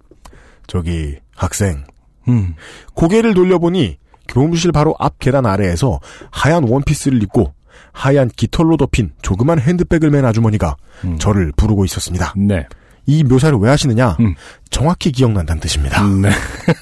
[0.68, 1.84] 저기 학생.
[2.28, 2.56] 음.
[2.96, 6.00] 고개를 돌려보니 교무실 바로 앞 계단 아래에서
[6.32, 7.54] 하얀 원피스를 입고
[7.94, 10.76] 하얀 깃털로 덮인 조그만 핸드백을 맨 아주머니가
[11.06, 11.18] 음.
[11.18, 12.34] 저를 부르고 있었습니다.
[12.38, 12.66] 네.
[13.06, 14.18] 이 묘사를 왜 하시느냐?
[14.20, 14.36] 음.
[14.70, 16.04] 정확히 기억난다는 뜻입니다.
[16.04, 16.30] 네.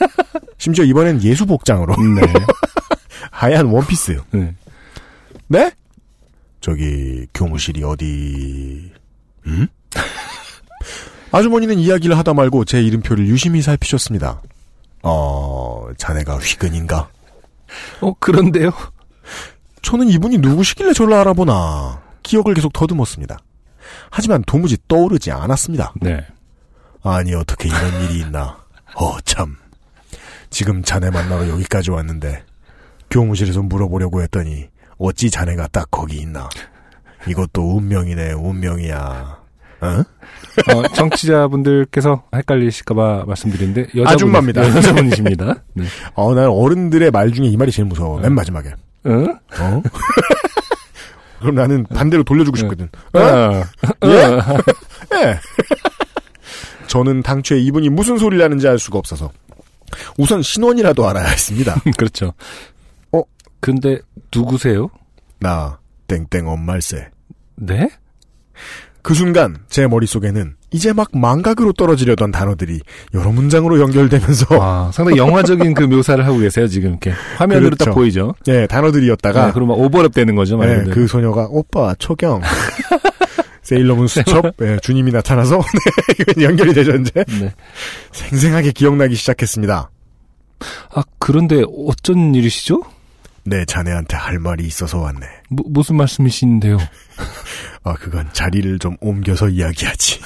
[0.58, 2.22] 심지어 이번엔 예수 복장으로 네.
[3.32, 4.21] 하얀 원피스.
[4.32, 4.55] 네.
[5.47, 5.71] 네?
[6.61, 8.91] 저기 교무실이 어디?
[9.45, 9.67] 음?
[11.32, 14.41] 아주머니는 이야기를 하다 말고 제 이름표를 유심히 살피셨습니다.
[15.03, 17.09] 어, 자네가 휘근인가?
[18.01, 18.71] 어, 그런데요?
[19.82, 23.39] 저는 이분이 누구시길래 저를 알아보나 기억을 계속 더듬었습니다.
[24.09, 25.93] 하지만 도무지 떠오르지 않았습니다.
[26.01, 26.25] 네.
[27.03, 28.57] 아니 어떻게 이런 일이 있나?
[28.95, 29.55] 어 참.
[30.49, 32.43] 지금 자네 만나러 여기까지 왔는데
[33.10, 36.49] 교무실에서 물어보려고 했더니 어찌 자네가 딱 거기 있나?
[37.28, 39.38] 이것도 운명이네 운명이야.
[39.80, 39.86] 어?
[39.88, 44.76] 어, 정치자분들께서 헷갈리실까봐 말씀드리는데 여자분, 아줌마입니다.
[44.76, 45.55] 여자분이십니다.
[45.74, 45.86] 네.
[46.16, 48.20] 어, 난 어른들의 말 중에 이 말이 제일 무서워.
[48.20, 48.72] 맨 마지막에.
[49.05, 49.28] 응?
[49.60, 49.84] 어?
[51.39, 52.89] 그럼 나는 반대로 돌려주고 싶거든.
[53.14, 53.20] 어?
[53.20, 53.64] 어.
[54.05, 54.39] 예?
[55.14, 55.39] 예.
[56.88, 59.32] 저는 당초에 이분이 무슨 소리를 하는지 알 수가 없어서
[60.18, 61.76] 우선 신원이라도 알아야 했습니다.
[61.97, 62.34] 그렇죠.
[63.58, 63.60] 어?
[63.60, 63.99] 근데
[64.34, 64.89] 누구세요?
[65.39, 67.10] 나 땡땡 엄말세.
[67.55, 67.89] 네?
[69.01, 72.82] 그 순간 제 머릿속에는 이제 막 망각으로 떨어지려던 단어들이
[73.14, 77.12] 여러 문장으로 연결되면서 아, 상당히 영화적인 그 묘사를 하고 계세요, 지금 이렇게.
[77.38, 77.86] 화면으로 그렇죠.
[77.86, 78.34] 딱 보이죠?
[78.49, 80.93] 예, 단어들이었다가 네, 그러면 오버랩 되는 거죠, 말 예, 그대로.
[80.93, 82.41] 그 소녀가 오빠 초경
[83.64, 85.62] 세일러문 수첩 예, 주님이 나타나서
[86.36, 87.53] 네, 연결이 되죠 이제 네.
[88.12, 89.89] 생생하게 기억나기 시작했습니다.
[90.93, 92.82] 아, 그런데 어쩐 일이시죠?
[93.47, 95.25] 내 자네한테 할 말이 있어서 왔네.
[95.49, 96.77] 무, 무슨 말씀이신데요?
[97.83, 100.19] 아, 그건 자리를 좀 옮겨서 이야기하지.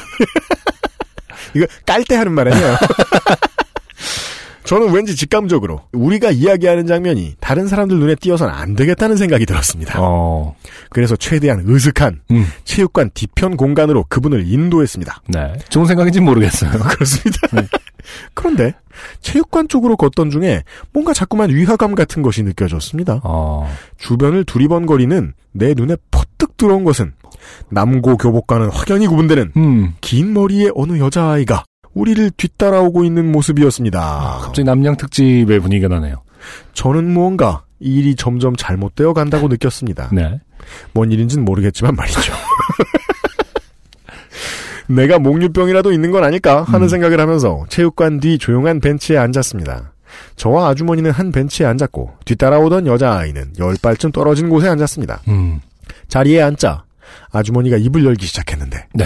[1.54, 2.76] 이거 깔 때 하는 말 아니에요?
[4.72, 9.96] 저는 왠지 직감적으로 우리가 이야기하는 장면이 다른 사람들 눈에 띄어서는 안 되겠다는 생각이 들었습니다.
[10.00, 10.56] 어,
[10.90, 15.24] 그래서 최대한 으슥한 음, 체육관 뒤편 공간으로 그분을 인도했습니다.
[15.28, 15.56] 네.
[15.68, 16.72] 좋은 생각인지 모르겠어요.
[16.88, 17.68] 그렇습니다.
[18.34, 18.74] 그런데
[19.20, 20.64] 체육관 쪽으로 걷던 중에
[20.94, 23.20] 뭔가 자꾸만 위화감 같은 것이 느껴졌습니다.
[23.26, 27.12] 어, 주변을 두리번거리는 내 눈에 퍼뜩 들어온 것은
[27.68, 34.40] 남고 교복과는 확연히 구분되는 음, 긴 머리의 어느 여자아이가 우리를 뒤따라오고 있는 모습이었습니다.
[34.42, 36.24] 갑자기 남양 특집의 분위기가 나네요.
[36.74, 40.10] 저는 무언가 일이 점점 잘못되어 간다고 느꼈습니다.
[40.14, 40.40] 네.
[40.94, 42.22] 뭔 일인지는 모르겠지만 말이죠.
[44.88, 46.90] 내가 목류병이라도 있는 건 아닐까 하는 음.
[46.90, 49.94] 생각을 하면서 체육관 뒤 조용한 벤치에 앉았습니다.
[50.36, 55.22] 저와 아주머니는 한 벤치에 앉았고 뒤따라오던 여자아이는 열 발쯤 떨어진 곳에 앉았습니다.
[55.30, 55.62] 음,
[56.10, 56.84] 자리에 앉자
[57.32, 59.06] 아주머니가 입을 열기 시작했는데 네.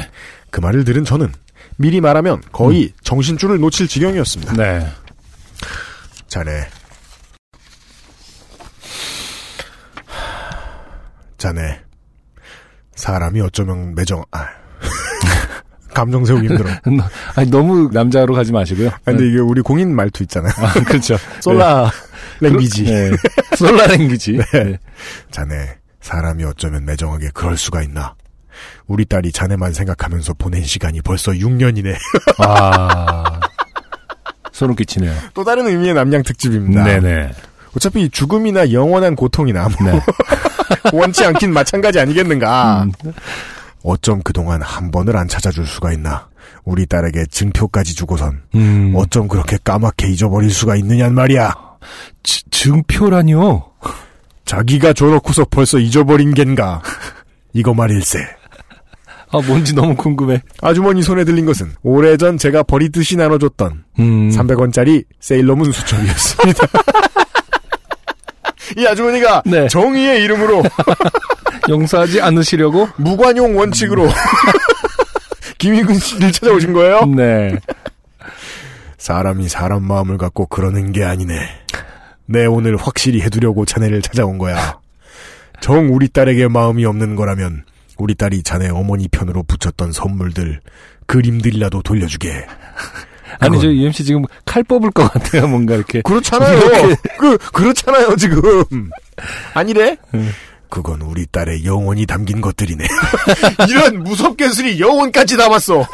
[0.49, 1.31] 그 말을 들은 저는
[1.77, 4.53] 미리 말하면 거의 정신줄을 놓칠 지경이었습니다.
[4.53, 4.87] 네.
[6.27, 6.67] 자네.
[11.37, 11.81] 자네.
[12.95, 14.47] 사람이 어쩌면 매정, 아.
[15.93, 16.69] 감정 세우기 힘들어.
[17.01, 18.89] 아, 아니, 너무 남자로 가지 마시고요.
[19.03, 20.51] 근데 이게 우리 공인 말투 있잖아요.
[20.57, 21.17] 아, 그렇죠.
[21.41, 21.91] 솔라
[22.39, 22.83] 랭귀지.
[22.83, 23.11] 네.
[23.57, 24.37] 솔라 랭귀지.
[24.37, 24.77] 네.
[25.31, 25.77] 자네.
[26.01, 28.15] 사람이 어쩌면 매정하게 그럴 수가 있나.
[28.87, 31.95] 우리 딸이 자네만 생각하면서 보낸 시간이 벌써 6년이네.
[32.39, 33.39] 아.
[34.51, 35.13] 소름 끼치네요.
[35.33, 36.83] 또 다른 의미의 남양 특집입니다.
[36.83, 37.31] 네네.
[37.75, 39.99] 어차피 죽음이나 영원한 고통이나 뭐 네.
[40.93, 42.83] 원치 않긴 마찬가지 아니겠는가.
[42.83, 42.91] 음,
[43.83, 46.27] 어쩜 그동안 한 번을 안 찾아줄 수가 있나.
[46.63, 48.93] 우리 딸에게 증표까지 주고선 음.
[48.95, 51.53] 어쩜 그렇게 까맣게 잊어버릴 수가 있느냔 말이야.
[52.23, 53.71] 지- 증표라뇨?
[54.45, 56.81] 자기가 줘놓고서 벌써 잊어버린 겐가.
[57.53, 58.19] 이거 말일세.
[59.35, 60.41] 아, 뭔지 너무 궁금해.
[60.61, 64.29] 아주머니 손에 들린 것은 오래전 제가 버리듯이 나눠줬던 음.
[64.29, 66.67] 300원짜리 세일러문 수첩이었습니다.
[68.77, 69.67] 이 아주머니가 네.
[69.67, 70.63] 정의의 이름으로
[71.69, 72.87] 용서하지 않으시려고?
[72.97, 74.07] 무관용 원칙으로
[75.57, 77.05] 김희근 씨를 찾아오신 거예요?
[77.05, 77.57] 네.
[78.97, 81.33] 사람이 사람 마음을 갖고 그러는 게 아니네.
[82.27, 84.79] 내 오늘 확실히 해두려고 자네를 찾아온 거야.
[85.61, 87.63] 정 우리 딸에게 마음이 없는 거라면
[87.97, 90.59] 우리 딸이 자네 어머니 편으로 붙였던 선물들,
[91.07, 92.45] 그림들이라도 돌려주게.
[93.39, 96.01] 아니, 저 UMC 지금 칼 뽑을 것 같아요, 뭔가 이렇게.
[96.01, 96.57] 그렇잖아요.
[96.57, 96.95] 이렇게.
[97.17, 98.89] 그 그렇잖아요 지금.
[99.53, 99.97] 아니래?
[100.13, 100.31] 음.
[100.69, 102.85] 그건 우리 딸의 영혼이 담긴 것들이네.
[103.69, 105.87] 이런 무섭게 술이 영혼까지 담았어.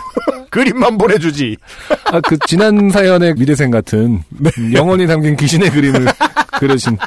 [0.50, 1.58] 그림만 보내주지.
[2.06, 4.50] 아, 그, 지난 사연의 미래생 같은, 네.
[4.74, 6.06] 영원히 담긴 귀신의 그림을
[6.60, 6.98] 그려신.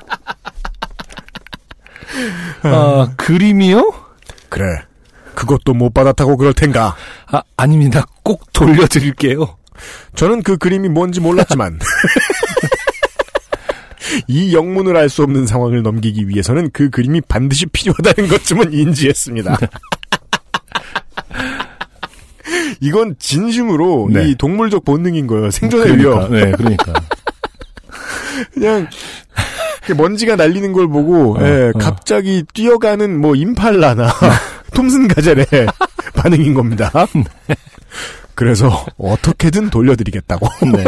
[2.63, 3.93] 아, 그림이요?
[4.55, 4.67] 그래.
[5.35, 6.95] 그것도 못 받았다고 그럴 텐가.
[7.27, 8.07] 아, 아닙니다.
[8.23, 9.57] 꼭 돌려드릴게요.
[10.15, 11.81] 저는 그 그림이 뭔지 몰랐지만
[14.29, 19.59] 이 영문을 알 수 없는 상황을 넘기기 위해서는 그 그림이 반드시 필요하다는 것쯤은 인지했습니다.
[22.81, 24.29] 이건 진심으로 네.
[24.29, 25.51] 이 동물적 본능인 거예요.
[25.51, 26.33] 생존의 그러니까, 위협.
[26.33, 26.93] 네, 그러니까.
[28.55, 28.87] 그냥
[29.93, 31.79] 먼지가 날리는 걸 보고 어, 예, 어.
[31.79, 34.09] 갑자기 뛰어가는 뭐 임팔라나
[34.75, 35.47] 톰슨 가젤의
[36.17, 36.91] 반응인 겁니다.
[38.35, 40.85] 그래서 어떻게든 돌려드리겠다고 네.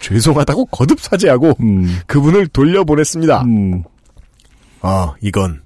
[0.00, 3.42] 죄송하다고 거듭 사죄하고 음, 그분을 돌려보냈습니다.
[3.42, 3.82] 음,
[4.80, 5.62] 아 이건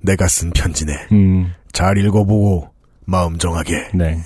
[0.00, 0.92] 내가 쓴 편지네.
[1.12, 2.70] 음, 잘 읽어보고
[3.06, 3.88] 마음 정하게.
[3.94, 4.18] 네.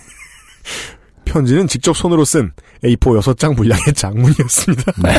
[1.24, 2.52] 편지는 직접 손으로 쓴
[2.85, 4.93] A4 6장 분량의 장문이었습니다.
[5.02, 5.15] 네.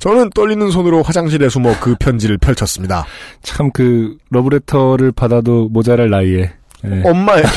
[0.00, 3.04] 저는 떨리는 손으로 화장실에 숨어 그 편지를 펼쳤습니다.
[3.42, 6.52] 참 그, 러브레터를 받아도 모자랄 나이에.
[6.84, 7.02] 예.
[7.04, 7.44] 엄마의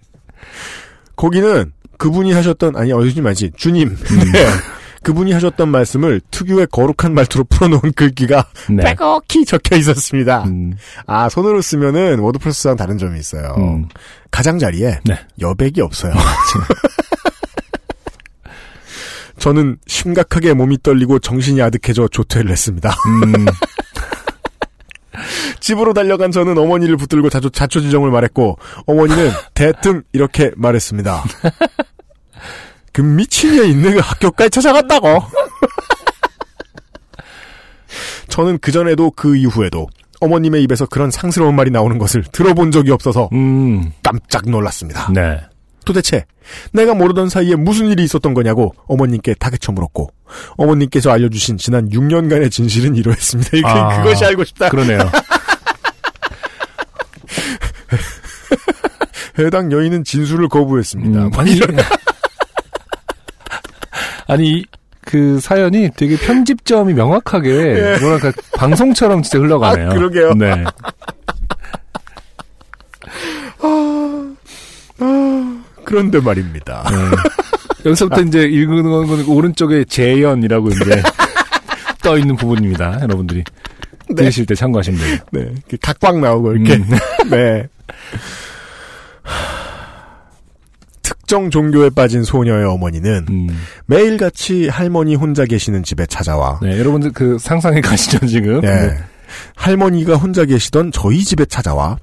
[1.16, 4.46] 거기는 그분이 하셨던 아니 어, 예수님 아니지 주님 네.
[5.06, 8.82] 그분이 하셨던 말씀을 특유의 거룩한 말투로 풀어놓은 글귀가 네.
[8.82, 10.42] 빼곡히 적혀 있었습니다.
[10.48, 10.76] 음,
[11.06, 13.54] 아 손으로 쓰면은 워드프레스랑 다른 점이 있어요.
[13.56, 13.86] 음.
[14.32, 15.18] 가장자리에 네.
[15.40, 16.12] 여백이 없어요.
[19.38, 22.90] 저는 심각하게 몸이 떨리고 정신이 아득해져 조퇴를 했습니다.
[23.06, 23.46] 음,
[25.60, 31.22] 집으로 달려간 저는 어머니를 붙들고 자초, 자초지정을 말했고 어머니는 대뜸 이렇게 말했습니다.
[32.96, 35.20] 그 미친년 있는 학교까지 찾아갔다고.
[38.28, 39.86] 저는 그 전에도 그 이후에도
[40.20, 45.12] 어머님의 입에서 그런 상스러운 말이 나오는 것을 들어본 적이 없어서 음, 깜짝 놀랐습니다.
[45.12, 45.42] 네.
[45.84, 46.24] 도대체
[46.72, 50.08] 내가 모르던 사이에 무슨 일이 있었던 거냐고 어머님께 다그쳐 물었고
[50.56, 53.50] 어머님께서 알려주신 지난 6년간의 진실은 이러했습니다.
[53.50, 54.70] 그, 아, 그것이 알고 싶다.
[54.70, 55.00] 그러네요.
[59.38, 61.26] 해당 여인은 진술을 거부했습니다.
[61.26, 61.60] 음, 아니,
[64.26, 64.64] 아니,
[65.02, 69.86] 그 사연이 되게 편집점이 명확하게, 뭐랄까, 방송처럼 진짜 흘러가네요.
[69.86, 69.90] 예.
[69.90, 70.34] 아, 그러게요.
[70.34, 70.64] 네.
[75.86, 76.84] 그런데 말입니다.
[76.90, 76.96] 네.
[77.86, 81.02] 여기서부터 이제 읽는 건 오른쪽에 재연이라고 이제
[82.02, 82.98] 떠 있는 부분입니다.
[83.02, 83.44] 여러분들이
[84.14, 85.18] 들으실 때 참고하시면 돼요.
[85.30, 86.90] 네, 각광 나오고 이렇게 음.
[87.30, 87.66] 네.
[91.26, 93.48] 특정 종교에 빠진 소녀의 어머니는 음.
[93.86, 98.62] 매일같이 할머니 혼자 계시는 집에 찾아와 네, 여러분들 그 상상해 가시죠 지금.
[98.62, 98.68] 예.
[98.68, 98.98] 네.
[99.56, 101.98] 할머니가 혼자 계시던 저희 집에 찾아와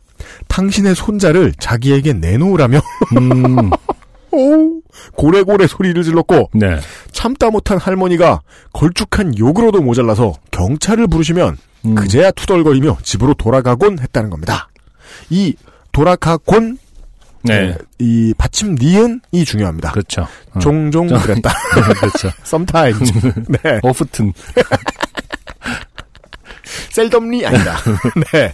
[0.50, 2.82] 당신의 손자를 자기에게 내놓으라며
[3.18, 3.70] 음,
[4.32, 4.82] 오,
[5.16, 6.80] 고래고래 소리를 질렀고 네.
[7.14, 8.42] 참다 못한 할머니가
[8.74, 11.96] 걸쭉한 욕으로도 모자라서 경찰을 부르시면 음.
[11.96, 14.68] 그제야 투덜거리며 집으로 돌아가곤 했다는 겁니다.
[15.30, 15.56] 이
[15.94, 16.78] 돌아가곤
[17.44, 17.78] 네.
[18.00, 19.92] 이 받침 니은이 중요합니다.
[19.92, 20.28] 그렇죠.
[20.54, 20.60] 어.
[20.60, 21.52] 종종 좀- 그랬다.
[21.76, 22.32] 네, 그렇죠.
[22.46, 23.12] sometimes.
[23.64, 23.80] 네.
[23.84, 24.32] 오프튼.
[26.92, 27.78] 셀덤리 아니다.
[28.32, 28.54] 네.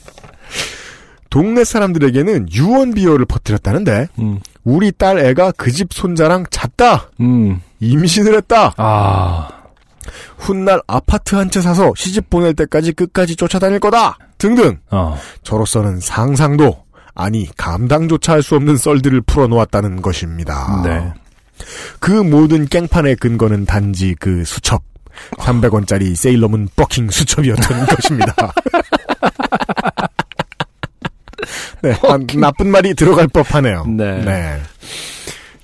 [1.29, 4.39] 동네 사람들에게는 유언 비어를 퍼뜨렸다는데 음.
[4.63, 7.09] 우리 딸 애가 그 집 손자랑 잤다.
[7.19, 7.61] 음.
[7.79, 8.73] 임신을 했다.
[8.77, 9.47] 아.
[10.37, 14.17] 훗날 아파트 한 채 사서 시집 보낼 때까지 끝까지 쫓아다닐 거다.
[14.39, 14.79] 등등.
[14.89, 15.17] 어.
[15.43, 16.83] 저로서는 상상도
[17.15, 20.81] 아니 감당조차 할 수 없는 썰들을 풀어놓았다는 것입니다.
[20.83, 21.13] 네.
[21.99, 24.81] 그 모든 깽판의 근거는 단지 그 수첩.
[25.37, 28.33] 300원짜리 세일러문 버킹 수첩이었던 것입니다.
[31.81, 33.85] 네, 아, 나쁜 말이 들어갈 법하네요.
[33.87, 34.61] 네.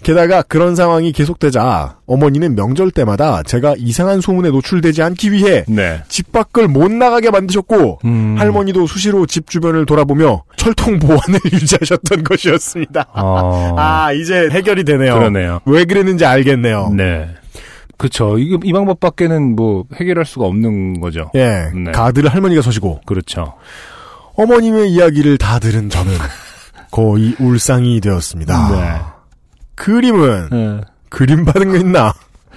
[0.06, 6.04] 게다가 그런 상황이 계속되자 어머니는 명절 때마다 제가 이상한 소문에 노출되지 않기 위해 네.
[6.10, 8.36] 집 밖을 못 나가게 만드셨고 음.
[8.38, 13.08] 할머니도 수시로 집 주변을 돌아보며 철통 보안을 유지하셨던 것이었습니다.
[13.16, 13.76] 어.
[13.80, 15.16] 아 이제 해결이 되네요.
[15.16, 15.62] 그러네요.
[15.66, 16.94] 왜 그랬는지 알겠네요.
[16.96, 17.28] 네.
[17.98, 18.38] 그쵸.
[18.38, 21.32] 이, 이 방법밖에는 뭐 해결할 수가 없는 거죠.
[21.34, 21.92] 예, 네.
[21.92, 23.56] 가드를 할머니가 서시고 그렇죠.
[24.36, 26.14] 어머님의 이야기를 다 들은 저는
[26.92, 28.70] 거의 울상이 되었습니다.
[28.70, 29.15] 네.
[29.76, 30.82] 그림은 네.
[31.10, 32.14] 그림 받은 거 있나?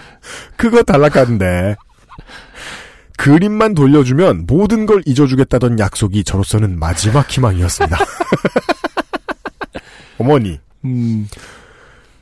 [0.57, 1.77] 그거 달락하는데.
[3.17, 7.99] 그림만 돌려주면 모든 걸 잊어주겠다던 약속이 저로서는 마지막 희망이었습니다.
[10.19, 10.61] 어머니.
[10.85, 11.29] 음.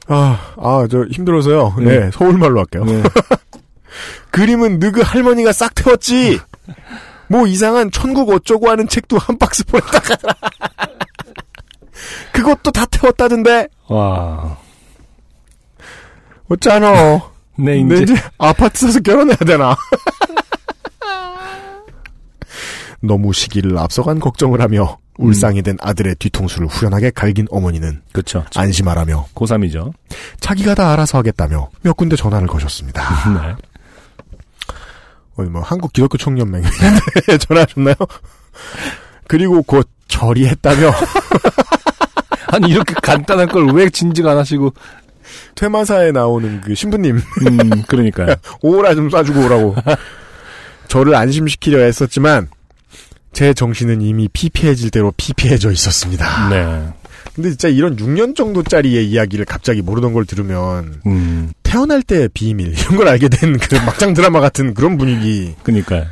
[0.09, 1.74] 아, 아, 저 힘들어서요.
[1.78, 2.10] 네, 네.
[2.12, 2.85] 서울말로 할게요.
[2.85, 3.02] 네.
[4.31, 6.40] 그림은 느그 할머니가 싹 태웠지.
[7.28, 10.16] 뭐 이상한 천국 어쩌고 하는 책도 한 박스 보냈다가.
[12.32, 13.68] 그것도 다 태웠다던데.
[13.89, 14.56] 와.
[16.48, 17.23] 어쩌노.
[17.59, 18.12] 네, 근데 이제.
[18.14, 19.74] 이제 아파트 사서 결혼해야 되나?
[23.01, 28.44] 너무 시기를 앞서간 걱정을 하며 울상이 된 아들의 뒤통수를 후련하게 갈긴 어머니는 그쵸.
[28.55, 29.93] 안심하라며 고3이죠.
[30.40, 33.02] 자기가 다 알아서 하겠다며 몇 군데 전화를 거셨습니다.
[33.32, 33.55] 네.
[35.36, 36.62] 어디 뭐 한국 기독교 총연맹
[37.40, 37.94] 전화하셨나요?
[39.28, 40.90] 그리고 곧 처리했다며
[42.48, 44.73] 아니, 이렇게 간단한 걸 왜 진즉 안 하시고.
[45.57, 48.37] 퇴마사에 나오는 그 신부님 음, 그러니까요.
[48.62, 49.74] 오라 좀 쏴주고 오라고
[50.89, 52.49] 저를 안심시키려 했었지만
[53.33, 56.49] 제 정신은 이미 피폐해질 대로 피폐해져 있었습니다.
[56.49, 56.89] 네.
[57.35, 62.97] 근데 진짜 이런 6년 정도짜리의 이야기를 갑자기 모르던 걸 들으면 음, 태어날 때의 비밀 이런
[62.97, 65.55] 걸 알게 된 그 막장 드라마 같은 그런 분위기.
[65.62, 66.07] 그니까요.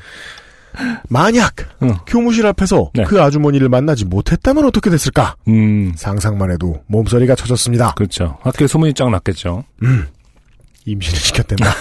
[1.09, 1.95] 만약 응.
[2.07, 3.05] 교무실 앞에서 네.
[3.05, 5.37] 그 아주머니를 만나지 못했다면 어떻게 됐을까?
[5.49, 7.95] 음, 상상만 해도 몸서리가 쳐졌습니다.
[7.95, 8.39] 그렇죠.
[8.43, 9.65] 학교에 소문이 쫙 났겠죠.
[9.83, 10.07] 음.
[10.87, 11.73] 임신을 시켰댄다.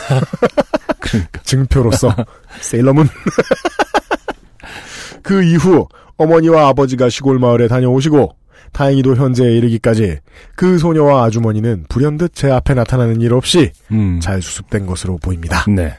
[0.99, 1.41] 그러니까.
[1.44, 2.15] 증표로서
[2.61, 3.07] 세일러문.
[5.22, 5.88] 그 이후
[6.18, 8.36] 어머니와 아버지가 시골 마을에 다녀오시고
[8.72, 10.20] 다행히도 현재에 이르기까지
[10.56, 14.20] 그 소녀와 아주머니는 불현듯 제 앞에 나타나는 일 없이 음.
[14.20, 15.65] 잘 수습된 것으로 보입니다.
[15.70, 15.95] 네.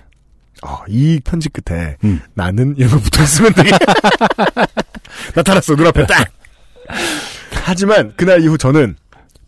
[0.65, 2.21] 어, 이 편지 끝에 음.
[2.33, 3.71] 나는 이런 거 붙어 있으면 되게
[5.37, 6.29] 나타났어 눈앞에 딱.
[7.53, 8.97] 하지만 그날 이후 저는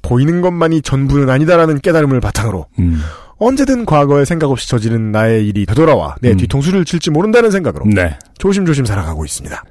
[0.02, 3.02] 보이는 것만이 전부는 아니다라는 깨달음을 바탕으로 음.
[3.38, 6.36] 언제든 과거에 생각 없이 저지른 나의 일이 되돌아와 내 음.
[6.36, 8.18] 뒤통수를 칠지 모른다는 생각으로 네.
[8.38, 9.62] 조심조심 살아가고 있습니다.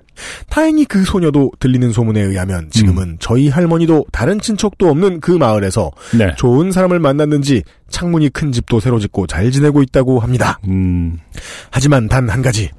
[0.49, 3.17] 다행히 그 소녀도 들리는 소문에 의하면 지금은 음.
[3.19, 6.33] 저희 할머니도 다른 친척도 없는 그 마을에서 네.
[6.37, 10.59] 좋은 사람을 만났는지 창문이 큰 집도 새로 짓고 잘 지내고 있다고 합니다.
[10.67, 11.17] 음.
[11.71, 12.71] 하지만 단 한 가지.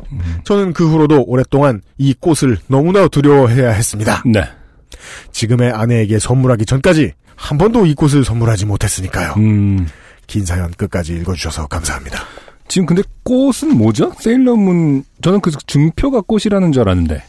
[0.44, 4.22] 저는 그 후로도 오랫동안 이 꽃을 너무나 두려워해야 했습니다.
[4.26, 4.42] 네.
[5.30, 9.34] 지금의 아내에게 선물하기 전까지 한 번도 이 꽃을 선물하지 못했으니까요.
[9.36, 9.86] 음.
[10.26, 12.18] 긴 사연 끝까지 읽어주셔서 감사합니다.
[12.68, 14.12] 지금 근데 꽃은 뭐죠?
[14.20, 17.22] 세일러문 저는 그 증표가 꽃이라는 줄 알았는데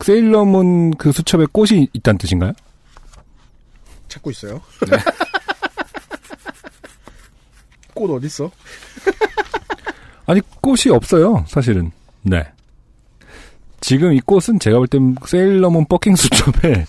[0.00, 2.52] 세일러문 그 수첩에 꽃이 있다는 뜻인가요?
[4.08, 4.60] 찾고 있어요.
[7.94, 8.50] 꽃 어딨어?
[10.26, 11.90] 아니 꽃이 없어요 사실은.
[12.22, 12.42] 네.
[13.80, 16.86] 지금 이 꽃은 제가 볼 땐 세일러문 버킹 수첩에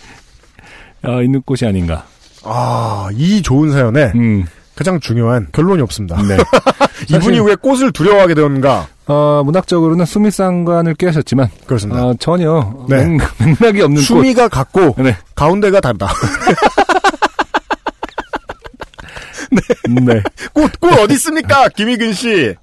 [1.04, 2.08] 아, 있는 꽃이 아닌가.
[2.44, 4.46] 아, 이 좋은 사연에 음.
[4.76, 6.22] 가장 중요한 결론이 없습니다.
[6.22, 6.38] 네.
[7.16, 8.88] 이분이 왜 꽃을 두려워하게 되었는가?
[9.08, 12.06] 어, 문학적으로는 수미 상관을 꾀하셨지만 그렇습니다.
[12.06, 13.06] 어, 전혀 네.
[13.06, 13.22] 맥,
[13.62, 15.02] 맥락이 없는 수미가 같고 꽃.
[15.04, 15.16] 네.
[15.36, 16.08] 가운데가 다르다.
[19.90, 20.22] 네.
[20.54, 21.70] 꽃, 꽃 어디 있습니까?
[21.70, 22.56] 김희근 씨.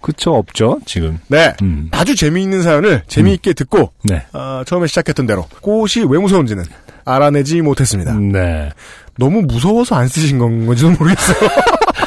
[0.00, 1.18] 그쵸 없죠 지금.
[1.28, 1.54] 네.
[1.60, 1.88] 음.
[1.90, 4.24] 아주 재미있는 사연을 재미있게 듣고 네.
[4.32, 6.64] 어, 처음에 시작했던 대로 꽃이 왜 무서운지는
[7.10, 8.14] 알아내지 못했습니다.
[8.14, 8.70] 네.
[9.18, 11.48] 너무 무서워서 안 쓰신 건지도 모르겠어요.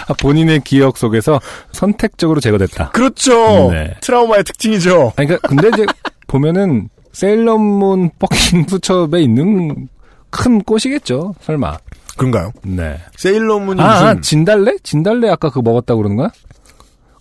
[0.07, 1.39] 아, 본인의 기억 속에서
[1.71, 2.89] 선택적으로 제거됐다.
[2.89, 3.69] 그렇죠.
[3.71, 3.93] 네.
[4.01, 5.13] 트라우마의 특징이죠.
[5.15, 5.85] 아니, 그러니까 근데 이제
[6.27, 9.87] 보면은 세일러문 버킹 수첩에 있는
[10.31, 11.35] 큰 꽃이겠죠.
[11.41, 11.77] 설마.
[12.17, 12.51] 그런가요?
[12.63, 12.99] 네.
[13.17, 14.77] 세일러문이 아, 아, 무슨 진달래?
[14.83, 16.29] 진달래 아까 그거 먹었다고 그러는 거야?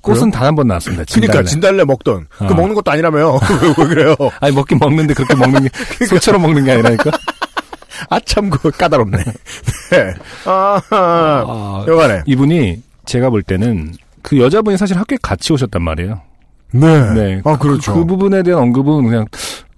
[0.00, 0.30] 꽃은?
[0.32, 1.04] 단 한 번 나왔습니다.
[1.04, 1.26] 진달래.
[1.30, 2.54] 그러니까 진달래 먹던 그 어.
[2.54, 3.38] 먹는 것도 아니라며요.
[3.78, 4.16] 왜 그래요?
[4.40, 5.70] 아니 먹긴 먹는데 그렇게 먹는 게
[6.06, 7.10] 소처럼 먹는 게 아니라니까.
[8.08, 9.18] 아참 그거 까다롭네.
[9.18, 10.14] 네.
[10.46, 12.22] 아, 아, 여간에.
[12.26, 13.92] 이분이 제가 볼 때는
[14.22, 16.20] 그 여자분이 사실 학교에 같이 오셨단 말이에요.
[16.72, 17.12] 네.
[17.14, 17.42] 네.
[17.44, 17.92] 아 그렇죠.
[17.92, 19.26] 그, 그 부분에 대한 언급은 그냥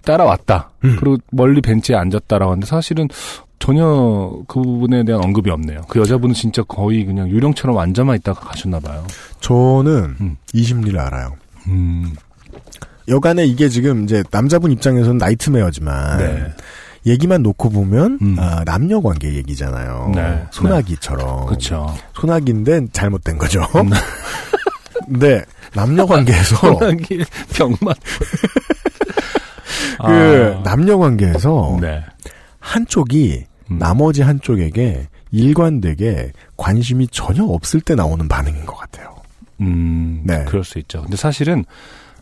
[0.03, 0.71] 따라왔다.
[0.83, 0.97] 음.
[0.99, 3.07] 그리고 멀리 벤치에 앉았다라고 하는데 사실은
[3.59, 3.83] 전혀
[4.47, 5.81] 그 부분에 대한 언급이 없네요.
[5.89, 9.05] 그 여자분은 진짜 거의 그냥 유령처럼 앉아만 있다가 가셨나 봐요.
[9.39, 10.37] 저는 음.
[10.53, 11.35] 이 심리를 알아요.
[11.67, 12.13] 음.
[13.07, 16.53] 여간에 이게 지금 이제 남자분 입장에서는 나이트메어지만 네.
[17.05, 18.35] 얘기만 놓고 보면 음.
[18.39, 20.11] 아, 남녀 관계 얘기잖아요.
[20.15, 20.43] 네.
[20.51, 21.45] 소나기처럼.
[21.45, 21.93] 그렇죠.
[22.13, 23.61] 소나기인데 잘못된 거죠.
[25.05, 27.23] 근데 남녀 관계에서 소나기
[27.53, 27.93] 병만.
[30.03, 31.79] 그 남녀 관계에서 아.
[31.79, 32.03] 네.
[32.59, 33.77] 한쪽이 음.
[33.79, 39.15] 나머지 한쪽에게 일관되게 관심이 전혀 없을 때 나오는 반응인 것 같아요.
[39.61, 40.43] 음, 네.
[40.45, 41.01] 그럴 수 있죠.
[41.01, 41.65] 근데 사실은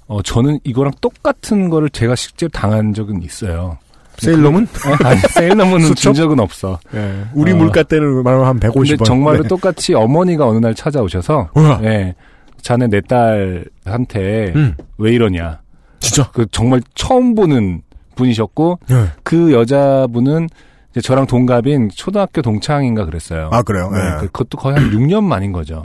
[0.07, 3.77] 어 저는 이거랑 똑같은 거를 제가 실제로 당한 적은 있어요.
[4.18, 4.68] 세일러문?
[5.03, 6.14] 아니, 세일러문은 준?
[6.14, 6.80] 적은 없어.
[6.94, 7.23] 예.
[7.34, 7.56] 우리 어.
[7.56, 8.73] 물가 때는 말하면 한 150원.
[8.90, 9.48] 근데 정말로 네.
[9.48, 11.80] 똑같이 어머니가 어느 날 찾아오셔서 우와.
[11.84, 12.15] 예.
[12.61, 15.60] 자네 내 딸한테 음, 왜 이러냐.
[15.99, 16.30] 진짜.
[16.34, 17.81] 그 정말 처음 보는
[18.15, 19.06] 분이셨고 예.
[19.23, 20.48] 그 여자분은
[20.91, 23.49] 이제 저랑 동갑인 초등학교 동창인가 그랬어요.
[23.52, 23.90] 아, 그래요?
[23.91, 24.11] 네, 예.
[24.19, 25.84] 그- 그것도 거의 한 6년 만인 거죠.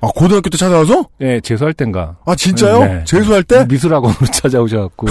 [0.00, 1.04] 아, 고등학교 때 찾아와서?
[1.20, 2.16] 예, 재수할 땐가.
[2.26, 2.80] 아, 진짜요?
[2.84, 3.04] 네.
[3.06, 3.64] 재수할 때?
[3.66, 5.06] 미술학원으로 찾아오셔갖고.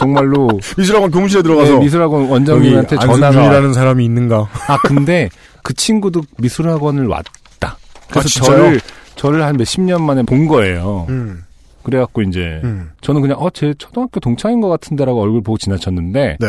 [0.00, 0.48] 정말로.
[0.78, 1.72] 미술학원 교무실에 들어가서.
[1.74, 3.26] 네, 미술학원 원장님한테 여기 전화가.
[3.28, 4.48] 안승준이라는 사람이 있는가?
[4.68, 5.28] 아, 근데
[5.62, 7.76] 그 친구도 미술학원을 왔다.
[8.10, 8.44] 그래서 아?
[8.44, 8.80] 저를,
[9.16, 11.06] 저를 한 몇 십 년 만에 본 거예요.
[11.08, 11.42] 음,
[11.82, 12.60] 그래갖고 이제.
[12.64, 12.90] 음.
[13.00, 16.36] 저는 그냥, 어, 제 초등학교 동창인 것 같은데라고 얼굴 보고 지나쳤는데.
[16.40, 16.46] 네.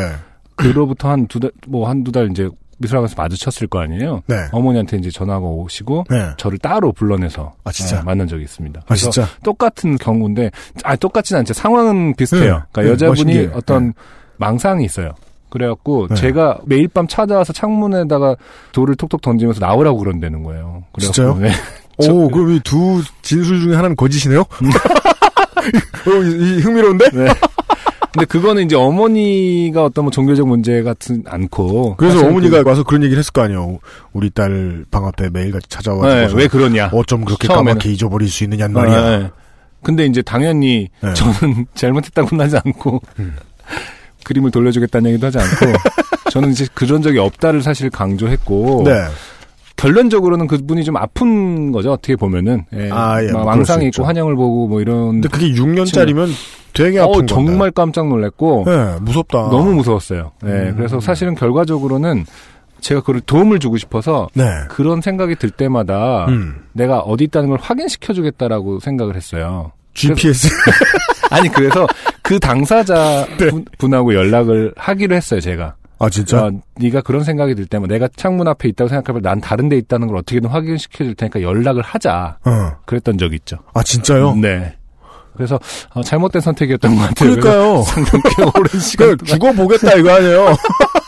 [0.55, 2.47] 그로부터 한 두 달, 뭐 한 두 달 이제
[2.81, 4.21] 미술학원에서 마주쳤을 거 아니에요.
[4.27, 4.35] 네.
[4.51, 6.05] 어머니한테 이제 전화가 오시고.
[6.09, 6.29] 네.
[6.37, 7.99] 저를 따로 불러내서 아, 진짜?
[7.99, 8.79] 어, 만난 적이 있습니다.
[8.81, 9.27] 아, 그래서 진짜?
[9.43, 10.51] 똑같은 경우인데
[10.83, 11.53] 아 똑같진 않죠.
[11.53, 12.41] 상황은 비슷해요.
[12.43, 12.59] 네.
[12.71, 13.51] 그러니까 네, 여자분이 멋있게.
[13.55, 13.93] 어떤
[14.37, 15.11] 망상이 있어요.
[15.49, 16.15] 그래갖고 네.
[16.15, 18.35] 제가 매일 밤 찾아와서 창문에다가
[18.71, 20.83] 돌을 톡톡 던지면서 나오라고 그런다는 거예요.
[20.93, 21.35] 그래갖고 진짜요?
[21.37, 21.51] 네.
[22.09, 24.41] 오, 그럼 이 두 진술 중에 하나는 거짓이네요?
[26.07, 27.09] 어, 이, 이 흥미로운데?
[27.11, 27.27] 네.
[28.13, 33.19] 근데 그거는 이제 어머니가 어떤 뭐 종교적 문제 같은 않고 그래서 어머니가 와서 그런 얘기를
[33.19, 33.79] 했을 거 아니에요.
[34.11, 36.89] 우리 딸방 앞에 매일같이 그, 찾아와서 네, 왜 그러냐?
[36.93, 37.65] 어쩜 그렇게 처음에는.
[37.71, 38.97] 까맣게 잊어버릴 수 있느냐는 말이야.
[38.97, 39.29] 아, 네.
[39.81, 41.13] 근데 이제 당연히 네.
[41.13, 43.35] 저는 잘못했다고는 하지 않고 음.
[44.25, 45.65] 그림을 돌려주겠다는 얘기도 하지 않고
[46.31, 48.91] 저는 이제 그런 적이 없다를 사실 강조했고 네.
[49.77, 52.89] 결론적으로는 그분이 좀 아픈 거죠 어떻게 보면은 예.
[52.91, 54.03] 아, 예, 막 뭐 왕상이 수 있고.
[54.05, 56.29] 환영을 보고 뭐 이런 근데 그게 6년짜리면
[56.73, 57.25] 되게 아픈 어.
[57.25, 59.49] 정말 깜짝 놀랐고 네, 무섭다.
[59.49, 60.31] 너무 무서웠어요.
[60.45, 60.47] 예.
[60.47, 60.73] 음.
[60.77, 62.25] 그래서 사실은 결과적으로는
[62.79, 64.43] 제가 그걸 도움을 주고 싶어서 네.
[64.69, 66.63] 그런 생각이 들 때마다 음.
[66.73, 69.71] 내가 어디 있다는 걸 확인시켜 주겠다라고 생각을 했어요.
[69.93, 70.49] GPS.
[71.29, 71.87] 아니 그래서
[72.21, 73.49] 그 당사자 네.
[73.49, 75.75] 분, 분하고 연락을 하기로 했어요 제가.
[75.99, 76.45] 아, 진짜?
[76.45, 80.07] 어, 네가 그런 생각이 들 때면 내가 창문 앞에 있다고 생각하면 난 다른 데 있다는
[80.07, 82.39] 걸 어떻게든 확인시켜 줄 테니까 연락을 하자.
[82.43, 82.71] 어.
[82.85, 83.57] 그랬던 적이 있죠.
[83.75, 84.33] 아, 진짜요?
[84.35, 84.73] 네.
[85.35, 85.59] 그래서
[85.93, 87.35] 어, 잘못된 선택이었던 것 같아요.
[87.35, 87.83] 그러니까요.
[88.35, 90.55] 꽤 오랜 시간 그 죽어보겠다 이거 아니에요.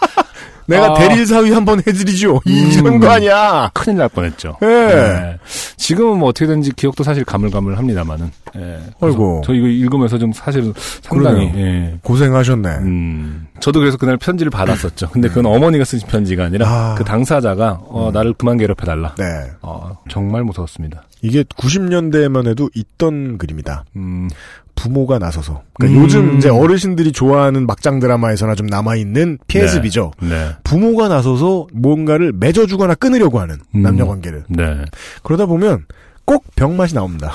[0.68, 0.94] 내가 아.
[0.96, 2.42] 대릴 사위 한번 해드리죠.
[2.48, 3.00] 이- 이런 음.
[3.00, 3.70] 거 아니야.
[3.74, 4.58] 큰일 날 뻔했죠.
[4.62, 4.66] 예.
[4.66, 5.38] 네.
[5.78, 8.32] 지금은 뭐 어떻게 된지 기억도 사실 가물가물합니다만은.
[8.58, 8.80] 예.
[9.02, 9.42] 아이고.
[9.46, 11.52] 저 이거 읽으면서 좀 사실은 상당히.
[11.56, 11.98] 예.
[12.04, 12.70] 고생하셨네.
[12.80, 13.48] 음.
[13.60, 15.10] 저도 그래서 그날 편지를 받았었죠.
[15.10, 16.96] 근데 그건 어머니가 쓰신 편지가 아니라 아.
[16.98, 19.16] 그 당사자가 어, 나를 그만 괴롭혀 달라.
[19.18, 19.26] 네.
[19.62, 21.04] 어, 정말 무서웠습니다.
[21.22, 23.86] 이게 90년대에만 해도 있던 그림이다.
[23.96, 24.30] 음.
[24.76, 25.64] 부모가 나서서.
[25.74, 26.04] 그러니까 음.
[26.04, 30.12] 요즘 이제 어르신들이 좋아하는 막장 드라마에서나 좀 남아있는 피해습이죠.
[30.22, 30.52] 네.
[30.64, 33.82] 부모가 나서서 뭔가를 맺어주거나 끊으려고 하는 음.
[33.82, 34.44] 남녀 관계를.
[34.50, 34.84] 네.
[35.24, 35.86] 그러다 보면
[36.26, 37.32] 꼭 병맛이 나옵니다.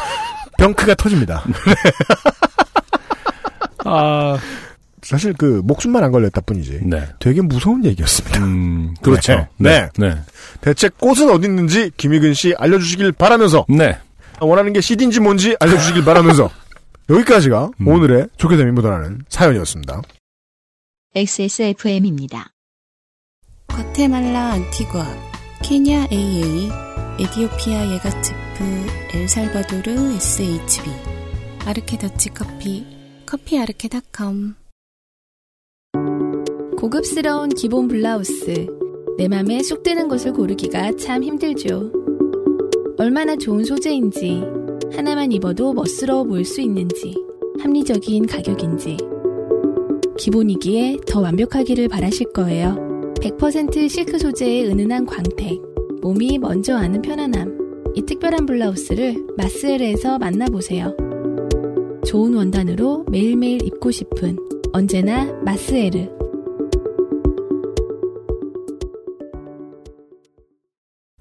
[0.58, 1.44] 병크가 터집니다.
[3.84, 4.38] 아.
[5.02, 6.80] 사실 그 목숨만 안 걸렸다 뿐이지.
[6.84, 7.04] 네.
[7.18, 8.40] 되게 무서운 얘기였습니다.
[8.40, 8.94] 음.
[9.02, 9.48] 그렇죠.
[9.56, 9.88] 네.
[9.98, 10.16] 네.
[10.60, 13.98] 대체 꽃은 어디 있는지 김희근 씨 알려주시길 바라면서 네.
[14.40, 16.50] 원하는 게 CD인지 뭔지 알려주시길 바라면서
[17.08, 17.88] 여기까지가 음.
[17.88, 20.02] 오늘의 좋게 되면 묻어나는 사연이었습니다.
[21.14, 22.50] XSFM입니다.
[23.68, 25.04] 과테말라 안티과,
[25.62, 26.70] 케냐 AA,
[27.20, 28.64] 에디오피아 예가츠프,
[29.14, 30.90] 엘살바도르 SHB,
[31.66, 32.86] 아르케 더치 커피,
[33.26, 34.54] 커피 아르케닷컴.
[36.78, 38.66] 고급스러운 기본 블라우스.
[39.18, 41.92] 내 맘에 쏙 드는 것을 고르기가 참 힘들죠.
[42.98, 44.42] 얼마나 좋은 소재인지,
[44.94, 47.14] 하나만 입어도 멋스러워 보일 수 있는지,
[47.60, 48.98] 합리적인 가격인지.
[50.18, 52.76] 기본이기에 더 완벽하기를 바라실 거예요.
[53.20, 55.60] 100% 실크 소재의 은은한 광택,
[56.02, 57.92] 몸이 먼저 아는 편안함.
[57.94, 60.96] 이 특별한 블라우스를 마스엘에서 만나보세요.
[62.06, 64.36] 좋은 원단으로 매일매일 입고 싶은
[64.72, 66.08] 언제나 마스에르.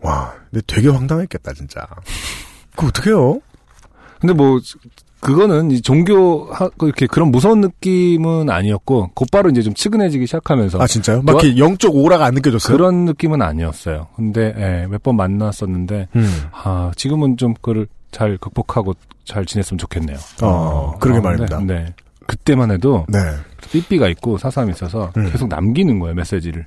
[0.02, 1.88] 와, 근데 되게 황당했겠다 진짜.
[2.76, 3.42] 그 어떡해요?
[4.22, 4.60] 근데 뭐
[5.20, 10.80] 그거는 이 종교 하- 그 이렇게 그런 무서운 느낌은 아니었고 곧바로 이제 좀 치근해지기 시작하면서
[10.82, 11.18] 아 진짜요?
[11.24, 12.76] 막 뭐- 이렇게 영적 오라가 안 느껴졌어요?
[12.76, 14.08] 그런 느낌은 아니었어요.
[14.16, 16.44] 근데 예, 몇 번 만났었는데 음.
[16.52, 18.94] 아 지금은 좀 그걸 잘 극복하고
[19.26, 20.18] 잘 지냈으면 좋겠네요.
[20.42, 21.60] 어, 그러게 말입니다.
[21.60, 21.94] 네, 네.
[22.28, 23.20] 그때만 해도 네.
[23.72, 25.30] 삐삐가 있고 사삼이 있어서 음.
[25.32, 26.66] 계속 남기는 거예요 메시지를.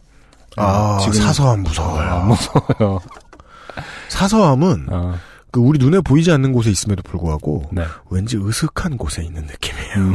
[0.56, 2.08] 아, 지금- 사서함 무서워요.
[2.10, 3.00] 안 무서워요.
[4.08, 5.14] 사서함은 어,
[5.54, 7.84] 그 우리 눈에 보이지 않는 곳에 있음에도 불구하고 네.
[8.10, 9.94] 왠지 으슥한 곳에 있는 느낌이에요.
[9.98, 10.14] 음.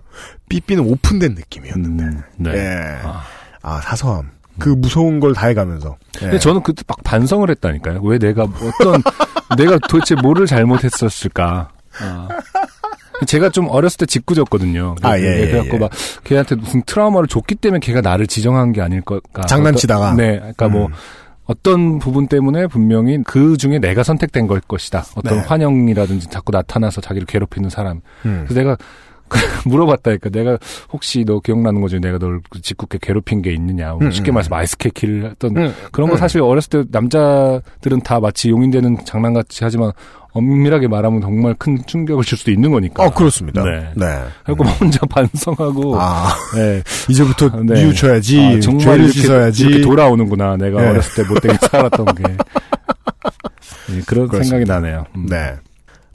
[0.48, 2.04] 삐삐는 오픈된 느낌이었는데.
[2.04, 2.50] 음, 네.
[2.54, 2.98] 예.
[3.04, 3.20] 아.
[3.60, 4.30] 아, 사서함.
[4.58, 5.98] 그 무서운 걸 다 해가면서.
[6.16, 6.20] 예.
[6.20, 8.00] 근데 저는 그때 막 반성을 했다니까요.
[8.02, 9.02] 왜 내가 어떤
[9.58, 11.68] 내가 도대체 뭐를 잘못했었을까.
[12.00, 12.28] 아.
[13.26, 14.96] 제가 좀 어렸을 때 짓궂었거든요.
[15.02, 15.78] 아, 예, 예, 그래갖고 예.
[15.78, 15.90] 막
[16.24, 19.42] 걔한테 무슨 트라우마를 줬기 때문에 걔가 나를 지정한 게 아닐 걸까.
[19.42, 20.14] 장난치다가.
[20.14, 20.92] 네, 그러니까 뭐 음.
[21.50, 25.04] 어떤 부분 때문에 분명히 그 중에 내가 선택된 걸 것이다.
[25.16, 25.44] 어떤 네.
[25.44, 28.02] 환영이라든지 자꾸 나타나서 자기를 괴롭히는 사람.
[28.24, 28.44] 음.
[28.46, 28.76] 그래서 내가
[29.66, 30.58] 물어봤다니까 내가
[30.92, 34.34] 혹시 너 기억나는 거지 내가 널 짓궂게 괴롭힌 게 있느냐 뭐 음, 쉽게 음.
[34.34, 35.74] 말해서 아이스케키를 했던 음.
[35.90, 36.18] 그런 거 음.
[36.18, 39.92] 사실 어렸을 때 남자들은 다 마치 용인되는 장난같이 하지만
[40.32, 43.64] 엄밀하게 말하면 정말 큰 충격을 줄 수도 있는 거니까 어, 그렇습니다.
[43.64, 43.90] 네.
[43.96, 44.06] 네.
[44.44, 46.82] 그래고 혼자 반성하고 아, 네.
[47.08, 47.82] 이제부터 네.
[47.82, 48.40] 뉘우쳐야지.
[48.40, 49.64] 아, 정말 죄를 이렇게, 씻어야지.
[49.66, 50.88] 이렇게 돌아오는구나 내가 네.
[50.90, 54.42] 어렸을 때 못되게 살았던 게 네, 그런 그렇습니다.
[54.44, 55.26] 생각이 나네요 음.
[55.26, 55.54] 네.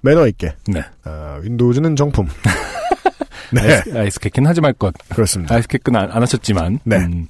[0.02, 0.54] 매너 있게.
[0.68, 0.82] 네.
[1.06, 2.28] 어, 윈도우즈는 정품.
[3.52, 3.62] 네.
[3.62, 4.94] 아이스, 아이스케키는 하지 말 것.
[5.10, 5.56] 그렇습니다.
[5.56, 6.80] 아이스케키는 안, 안 하셨지만.
[6.84, 6.98] 네.
[6.98, 7.28] 음.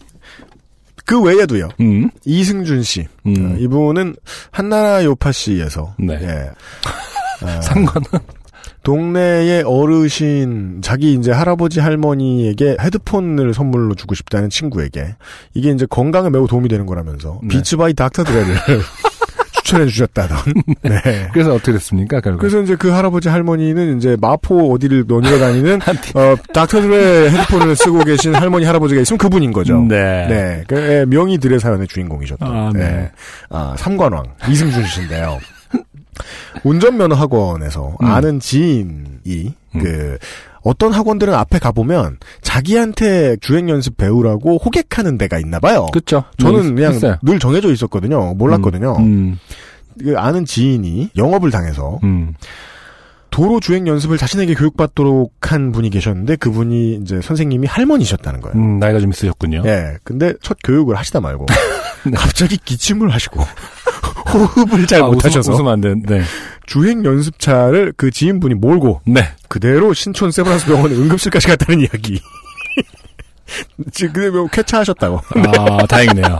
[1.05, 1.69] 그 외에도요.
[1.79, 2.09] 음.
[2.25, 3.07] 이승준 씨.
[3.25, 3.53] 음.
[3.53, 4.15] 어, 이분은
[4.51, 5.95] 한나라 요파 씨에서.
[5.99, 6.19] 네.
[6.21, 6.51] 예.
[7.45, 8.03] 어, 상관은
[8.83, 15.15] 동네의 어르신, 자기 이제 할아버지 할머니에게 헤드폰을 선물로 주고 싶다는 친구에게
[15.55, 17.47] 이게 이제 건강에 매우 도움이 되는 거라면서 네.
[17.47, 18.55] 비츠바이 닥터 드레를
[19.65, 20.37] 추천해 주셨다던.
[20.83, 21.29] 네.
[21.33, 22.21] 그래서 어떻게 됐습니까?
[22.21, 22.39] 결국.
[22.39, 25.79] 그래서 이제 그 할아버지 할머니는 이제 마포 어디를 논의러 다니는
[26.13, 29.81] 어 닥터 드레 헤드폰을 쓰고 계신 할머니 할아버지가 있으면 그분인 거죠.
[29.81, 30.27] 네.
[30.27, 30.63] 네.
[30.67, 32.55] 그 예, 명의들의 사연의 주인공이셨던.
[32.55, 32.79] 아, 네.
[32.79, 33.11] 네.
[33.49, 35.39] 아, 삼관왕 이승준 씨인데요.
[36.63, 38.05] 운전면허 학원에서 음.
[38.05, 39.79] 아는 지인이 음.
[39.81, 40.17] 그
[40.65, 45.85] 어떤 학원들은 앞에 가보면 자기한테 주행 연습 배우라고 호객하는 데가 있나 봐요.
[45.93, 46.23] 그쵸.
[46.39, 47.17] 저는 뭐 그냥 있어요.
[47.21, 48.33] 늘 정해져 있었거든요.
[48.33, 48.97] 몰랐거든요.
[48.97, 49.37] 음.
[50.03, 52.33] 그 아는 지인이 영업을 당해서 음.
[53.29, 58.57] 도로 주행 연습을 자신에게 교육받도록 한 분이 계셨는데 그분이 이제 선생님이 할머니셨다는 거예요.
[58.57, 59.61] 음, 나이가 좀 있으셨군요.
[59.65, 59.97] 예.
[60.03, 61.45] 근데 첫 교육을 하시다 말고
[62.07, 62.11] 네.
[62.15, 63.41] 갑자기 기침을 하시고
[64.27, 65.93] 호흡을 잘 아, 못하셔서 웃으면 안 돼.
[65.95, 66.23] 네.
[66.65, 69.21] 주행 연습차를 그 지인분이 몰고 네.
[69.47, 72.19] 그대로 신촌 세브란스 병원 응급실까지 갔다는 이야기.
[73.93, 75.21] 지금 뭐 쾌차하셨다고.
[75.35, 76.39] 아, 다행이네요.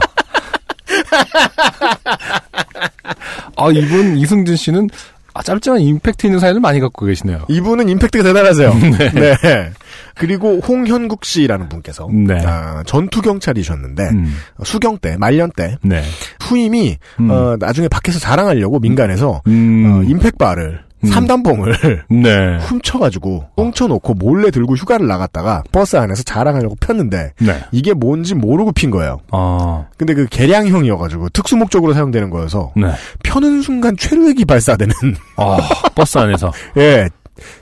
[3.56, 4.90] 아, 이분, 이승준 씨는
[5.36, 7.44] 아, 짧지만 임팩트 있는 사연을 많이 갖고 계시네요.
[7.48, 8.72] 이분은 임팩트가 대단하세요.
[9.14, 9.70] 네.
[10.14, 12.42] 그리고 홍현국 씨라는 분께서 네.
[12.44, 14.34] 아, 전투 경찰이셨는데 음.
[14.64, 16.02] 수경 때 말년 때 네.
[16.40, 17.30] 후임이 음.
[17.30, 19.84] 어, 나중에 밖에서 자랑하려고 민간에서 음.
[19.86, 21.08] 어, 임팩바를 음.
[21.08, 22.58] 삼단봉을 네.
[22.58, 27.60] 훔쳐가지고 꽁쳐놓고 몰래 들고 휴가를 나갔다가 버스 안에서 자랑하려고 폈는데 네.
[27.70, 29.18] 이게 뭔지 모르고 핀 거예요.
[29.30, 32.92] 아, 근데 그 개량형이어가지고 특수 목적으로 사용되는 거여서 네.
[33.24, 34.94] 펴는 순간 최루액이 발사되는
[35.36, 35.58] 아,
[35.94, 36.52] 버스 안에서.
[36.78, 37.08] 예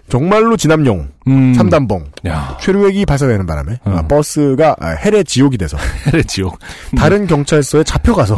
[0.09, 1.52] 정말로 진압용 음.
[1.55, 3.93] 삼단봉 야, 최루액이 발사되는 바람에 음.
[3.93, 5.77] 아, 버스가 아, hell의 지옥이 돼서
[6.07, 6.59] hell의 지옥.
[6.97, 8.36] 다른 경찰서에 잡혀가서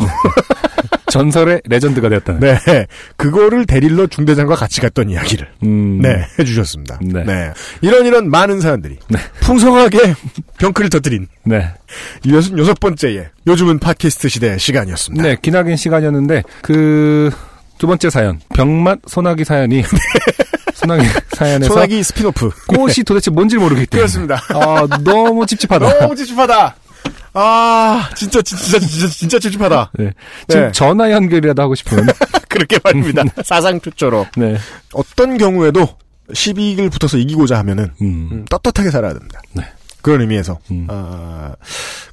[1.18, 2.40] 전설의 legend가 되었다는.
[2.40, 2.86] 네
[3.16, 6.00] 그거를 데릴러 중대장과 같이 갔던 이야기를 음.
[6.00, 6.98] 네 해주셨습니다.
[7.02, 7.24] 네.
[7.24, 9.18] 네 이런 이런 많은 사연들이 네.
[9.40, 10.14] 풍성하게
[10.58, 11.70] 병크를 터뜨린 네.
[12.30, 15.22] 여섯 여섯 번째의 요즘은 팟캐스트 시대 시간이었습니다.
[15.22, 17.30] 네, 기나긴 시간이었는데, 그,
[17.78, 18.40] 두 번째 사연.
[18.54, 19.84] 병맛 소나기 사연이,
[20.74, 24.00] 소나기 사연에서 소나기 스피노프 꽃이 도대체 뭔지 모르기 때문에.
[24.00, 24.42] 그렇습니다.
[24.48, 26.00] 아, 너무 찝찝하다.
[26.00, 26.76] 너무 찝찝하다.
[27.38, 29.92] 아 진짜 진짜 진짜 진짜 찝찝하다.
[29.98, 30.12] 네.
[30.48, 30.72] 지금 네.
[30.72, 32.06] 전화 연결이라도 하고 싶은.
[32.48, 33.24] 그렇게 말입니다.
[33.44, 34.56] 사상 최초로 네.
[34.94, 35.86] 어떤 경우에도
[36.32, 38.28] 시비를 붙어서 이기고자 하면은 음.
[38.32, 39.42] 음, 떳떳하게 살아야 됩니다.
[39.52, 39.62] 네.
[40.00, 40.86] 그런 의미에서 음.
[40.88, 41.54] 아,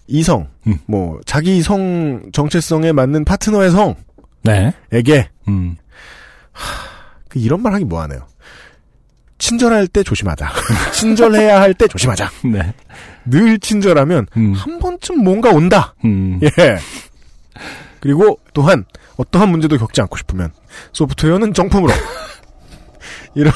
[0.08, 0.78] 이성, 음.
[0.86, 3.72] 뭐 자기 성 정체성에 맞는 파트너의
[4.44, 4.74] 네.
[4.92, 5.78] 성에게 음.
[7.30, 8.28] 그 이런 말 하기 뭐하네요.
[9.44, 10.50] 친절할 때 조심하자.
[10.94, 12.30] 친절해야 할 때 조심하자.
[12.46, 12.74] 네.
[13.26, 14.54] 늘 친절하면 음.
[14.54, 15.94] 한 번쯤 뭔가 온다.
[16.06, 16.40] 음.
[16.42, 16.78] 예.
[18.00, 18.86] 그리고 또한
[19.18, 20.52] 어떠한 문제도 겪지 않고 싶으면
[20.94, 21.92] 소프트웨어는 정품으로
[23.36, 23.54] 이런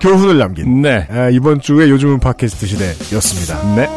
[0.00, 1.06] 교훈을 남긴 네.
[1.10, 3.74] 아, 이번 주에 요즘은 팟캐스트 시대였습니다.
[3.76, 3.88] 네.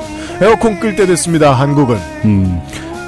[0.41, 1.53] 에어컨 끌 때 됐습니다.
[1.53, 2.61] 한국은 음.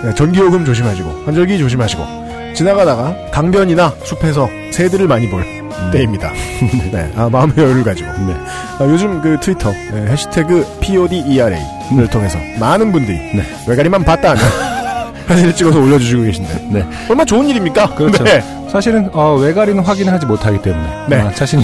[0.03, 6.31] 네, 전기요금 조심하시고 환절기 조심하시고 지나가다가 강변이나 숲에서 새들을 많이 볼 때입니다.
[6.91, 8.33] 네, 아, 마음의 여유를 가지고 네.
[8.79, 13.43] 아, 요즘 그 트위터 네, 해시태그 PODERA를 통해서 많은 분들이 네.
[13.67, 14.43] 외가리만 봤다 하면
[15.27, 16.85] 사진을 찍어서 올려주시고 계신데 네.
[17.09, 17.95] 얼마나 좋은 일입니까?
[17.95, 18.23] 그렇죠.
[18.23, 18.41] 네.
[18.71, 20.89] 사실은, 어, 외가리는 확인하지 못하기 때문에.
[21.07, 21.21] 네.
[21.21, 21.63] 아, 자신이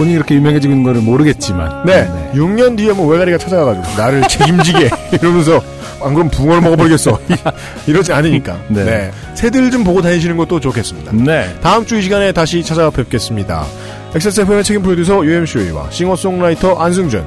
[0.00, 1.84] 본인이 그렇게 유명해지고 있는 거를 모르겠지만.
[1.84, 2.08] 네.
[2.32, 4.88] 6년 뒤에 뭐 외가리가 찾아가가지고 나를 책임지게
[5.20, 5.62] 이러면서
[6.02, 7.20] 안 그럼 붕어를 먹어버리겠어.
[7.86, 8.58] 이러지 않으니까.
[8.68, 8.84] 네.
[8.84, 9.10] 네.
[9.34, 11.12] 새들 좀 보고 다니시는 것도 좋겠습니다.
[11.12, 11.54] 네.
[11.60, 13.66] 다음 주 이 시간에 다시 찾아뵙겠습니다.
[14.14, 17.22] XSFM의 책임 프로듀서 UMC와 싱어송라이터 안승준,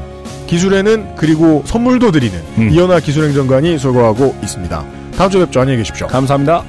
[0.47, 2.71] 기술에는 그리고 선물도 드리는 음.
[2.71, 4.83] 이현아 기술행정관이 수고하고 있습니다.
[5.15, 5.61] 다음 주에 뵙죠.
[5.61, 6.07] 안녕히 계십시오.
[6.07, 6.63] 감사합니다.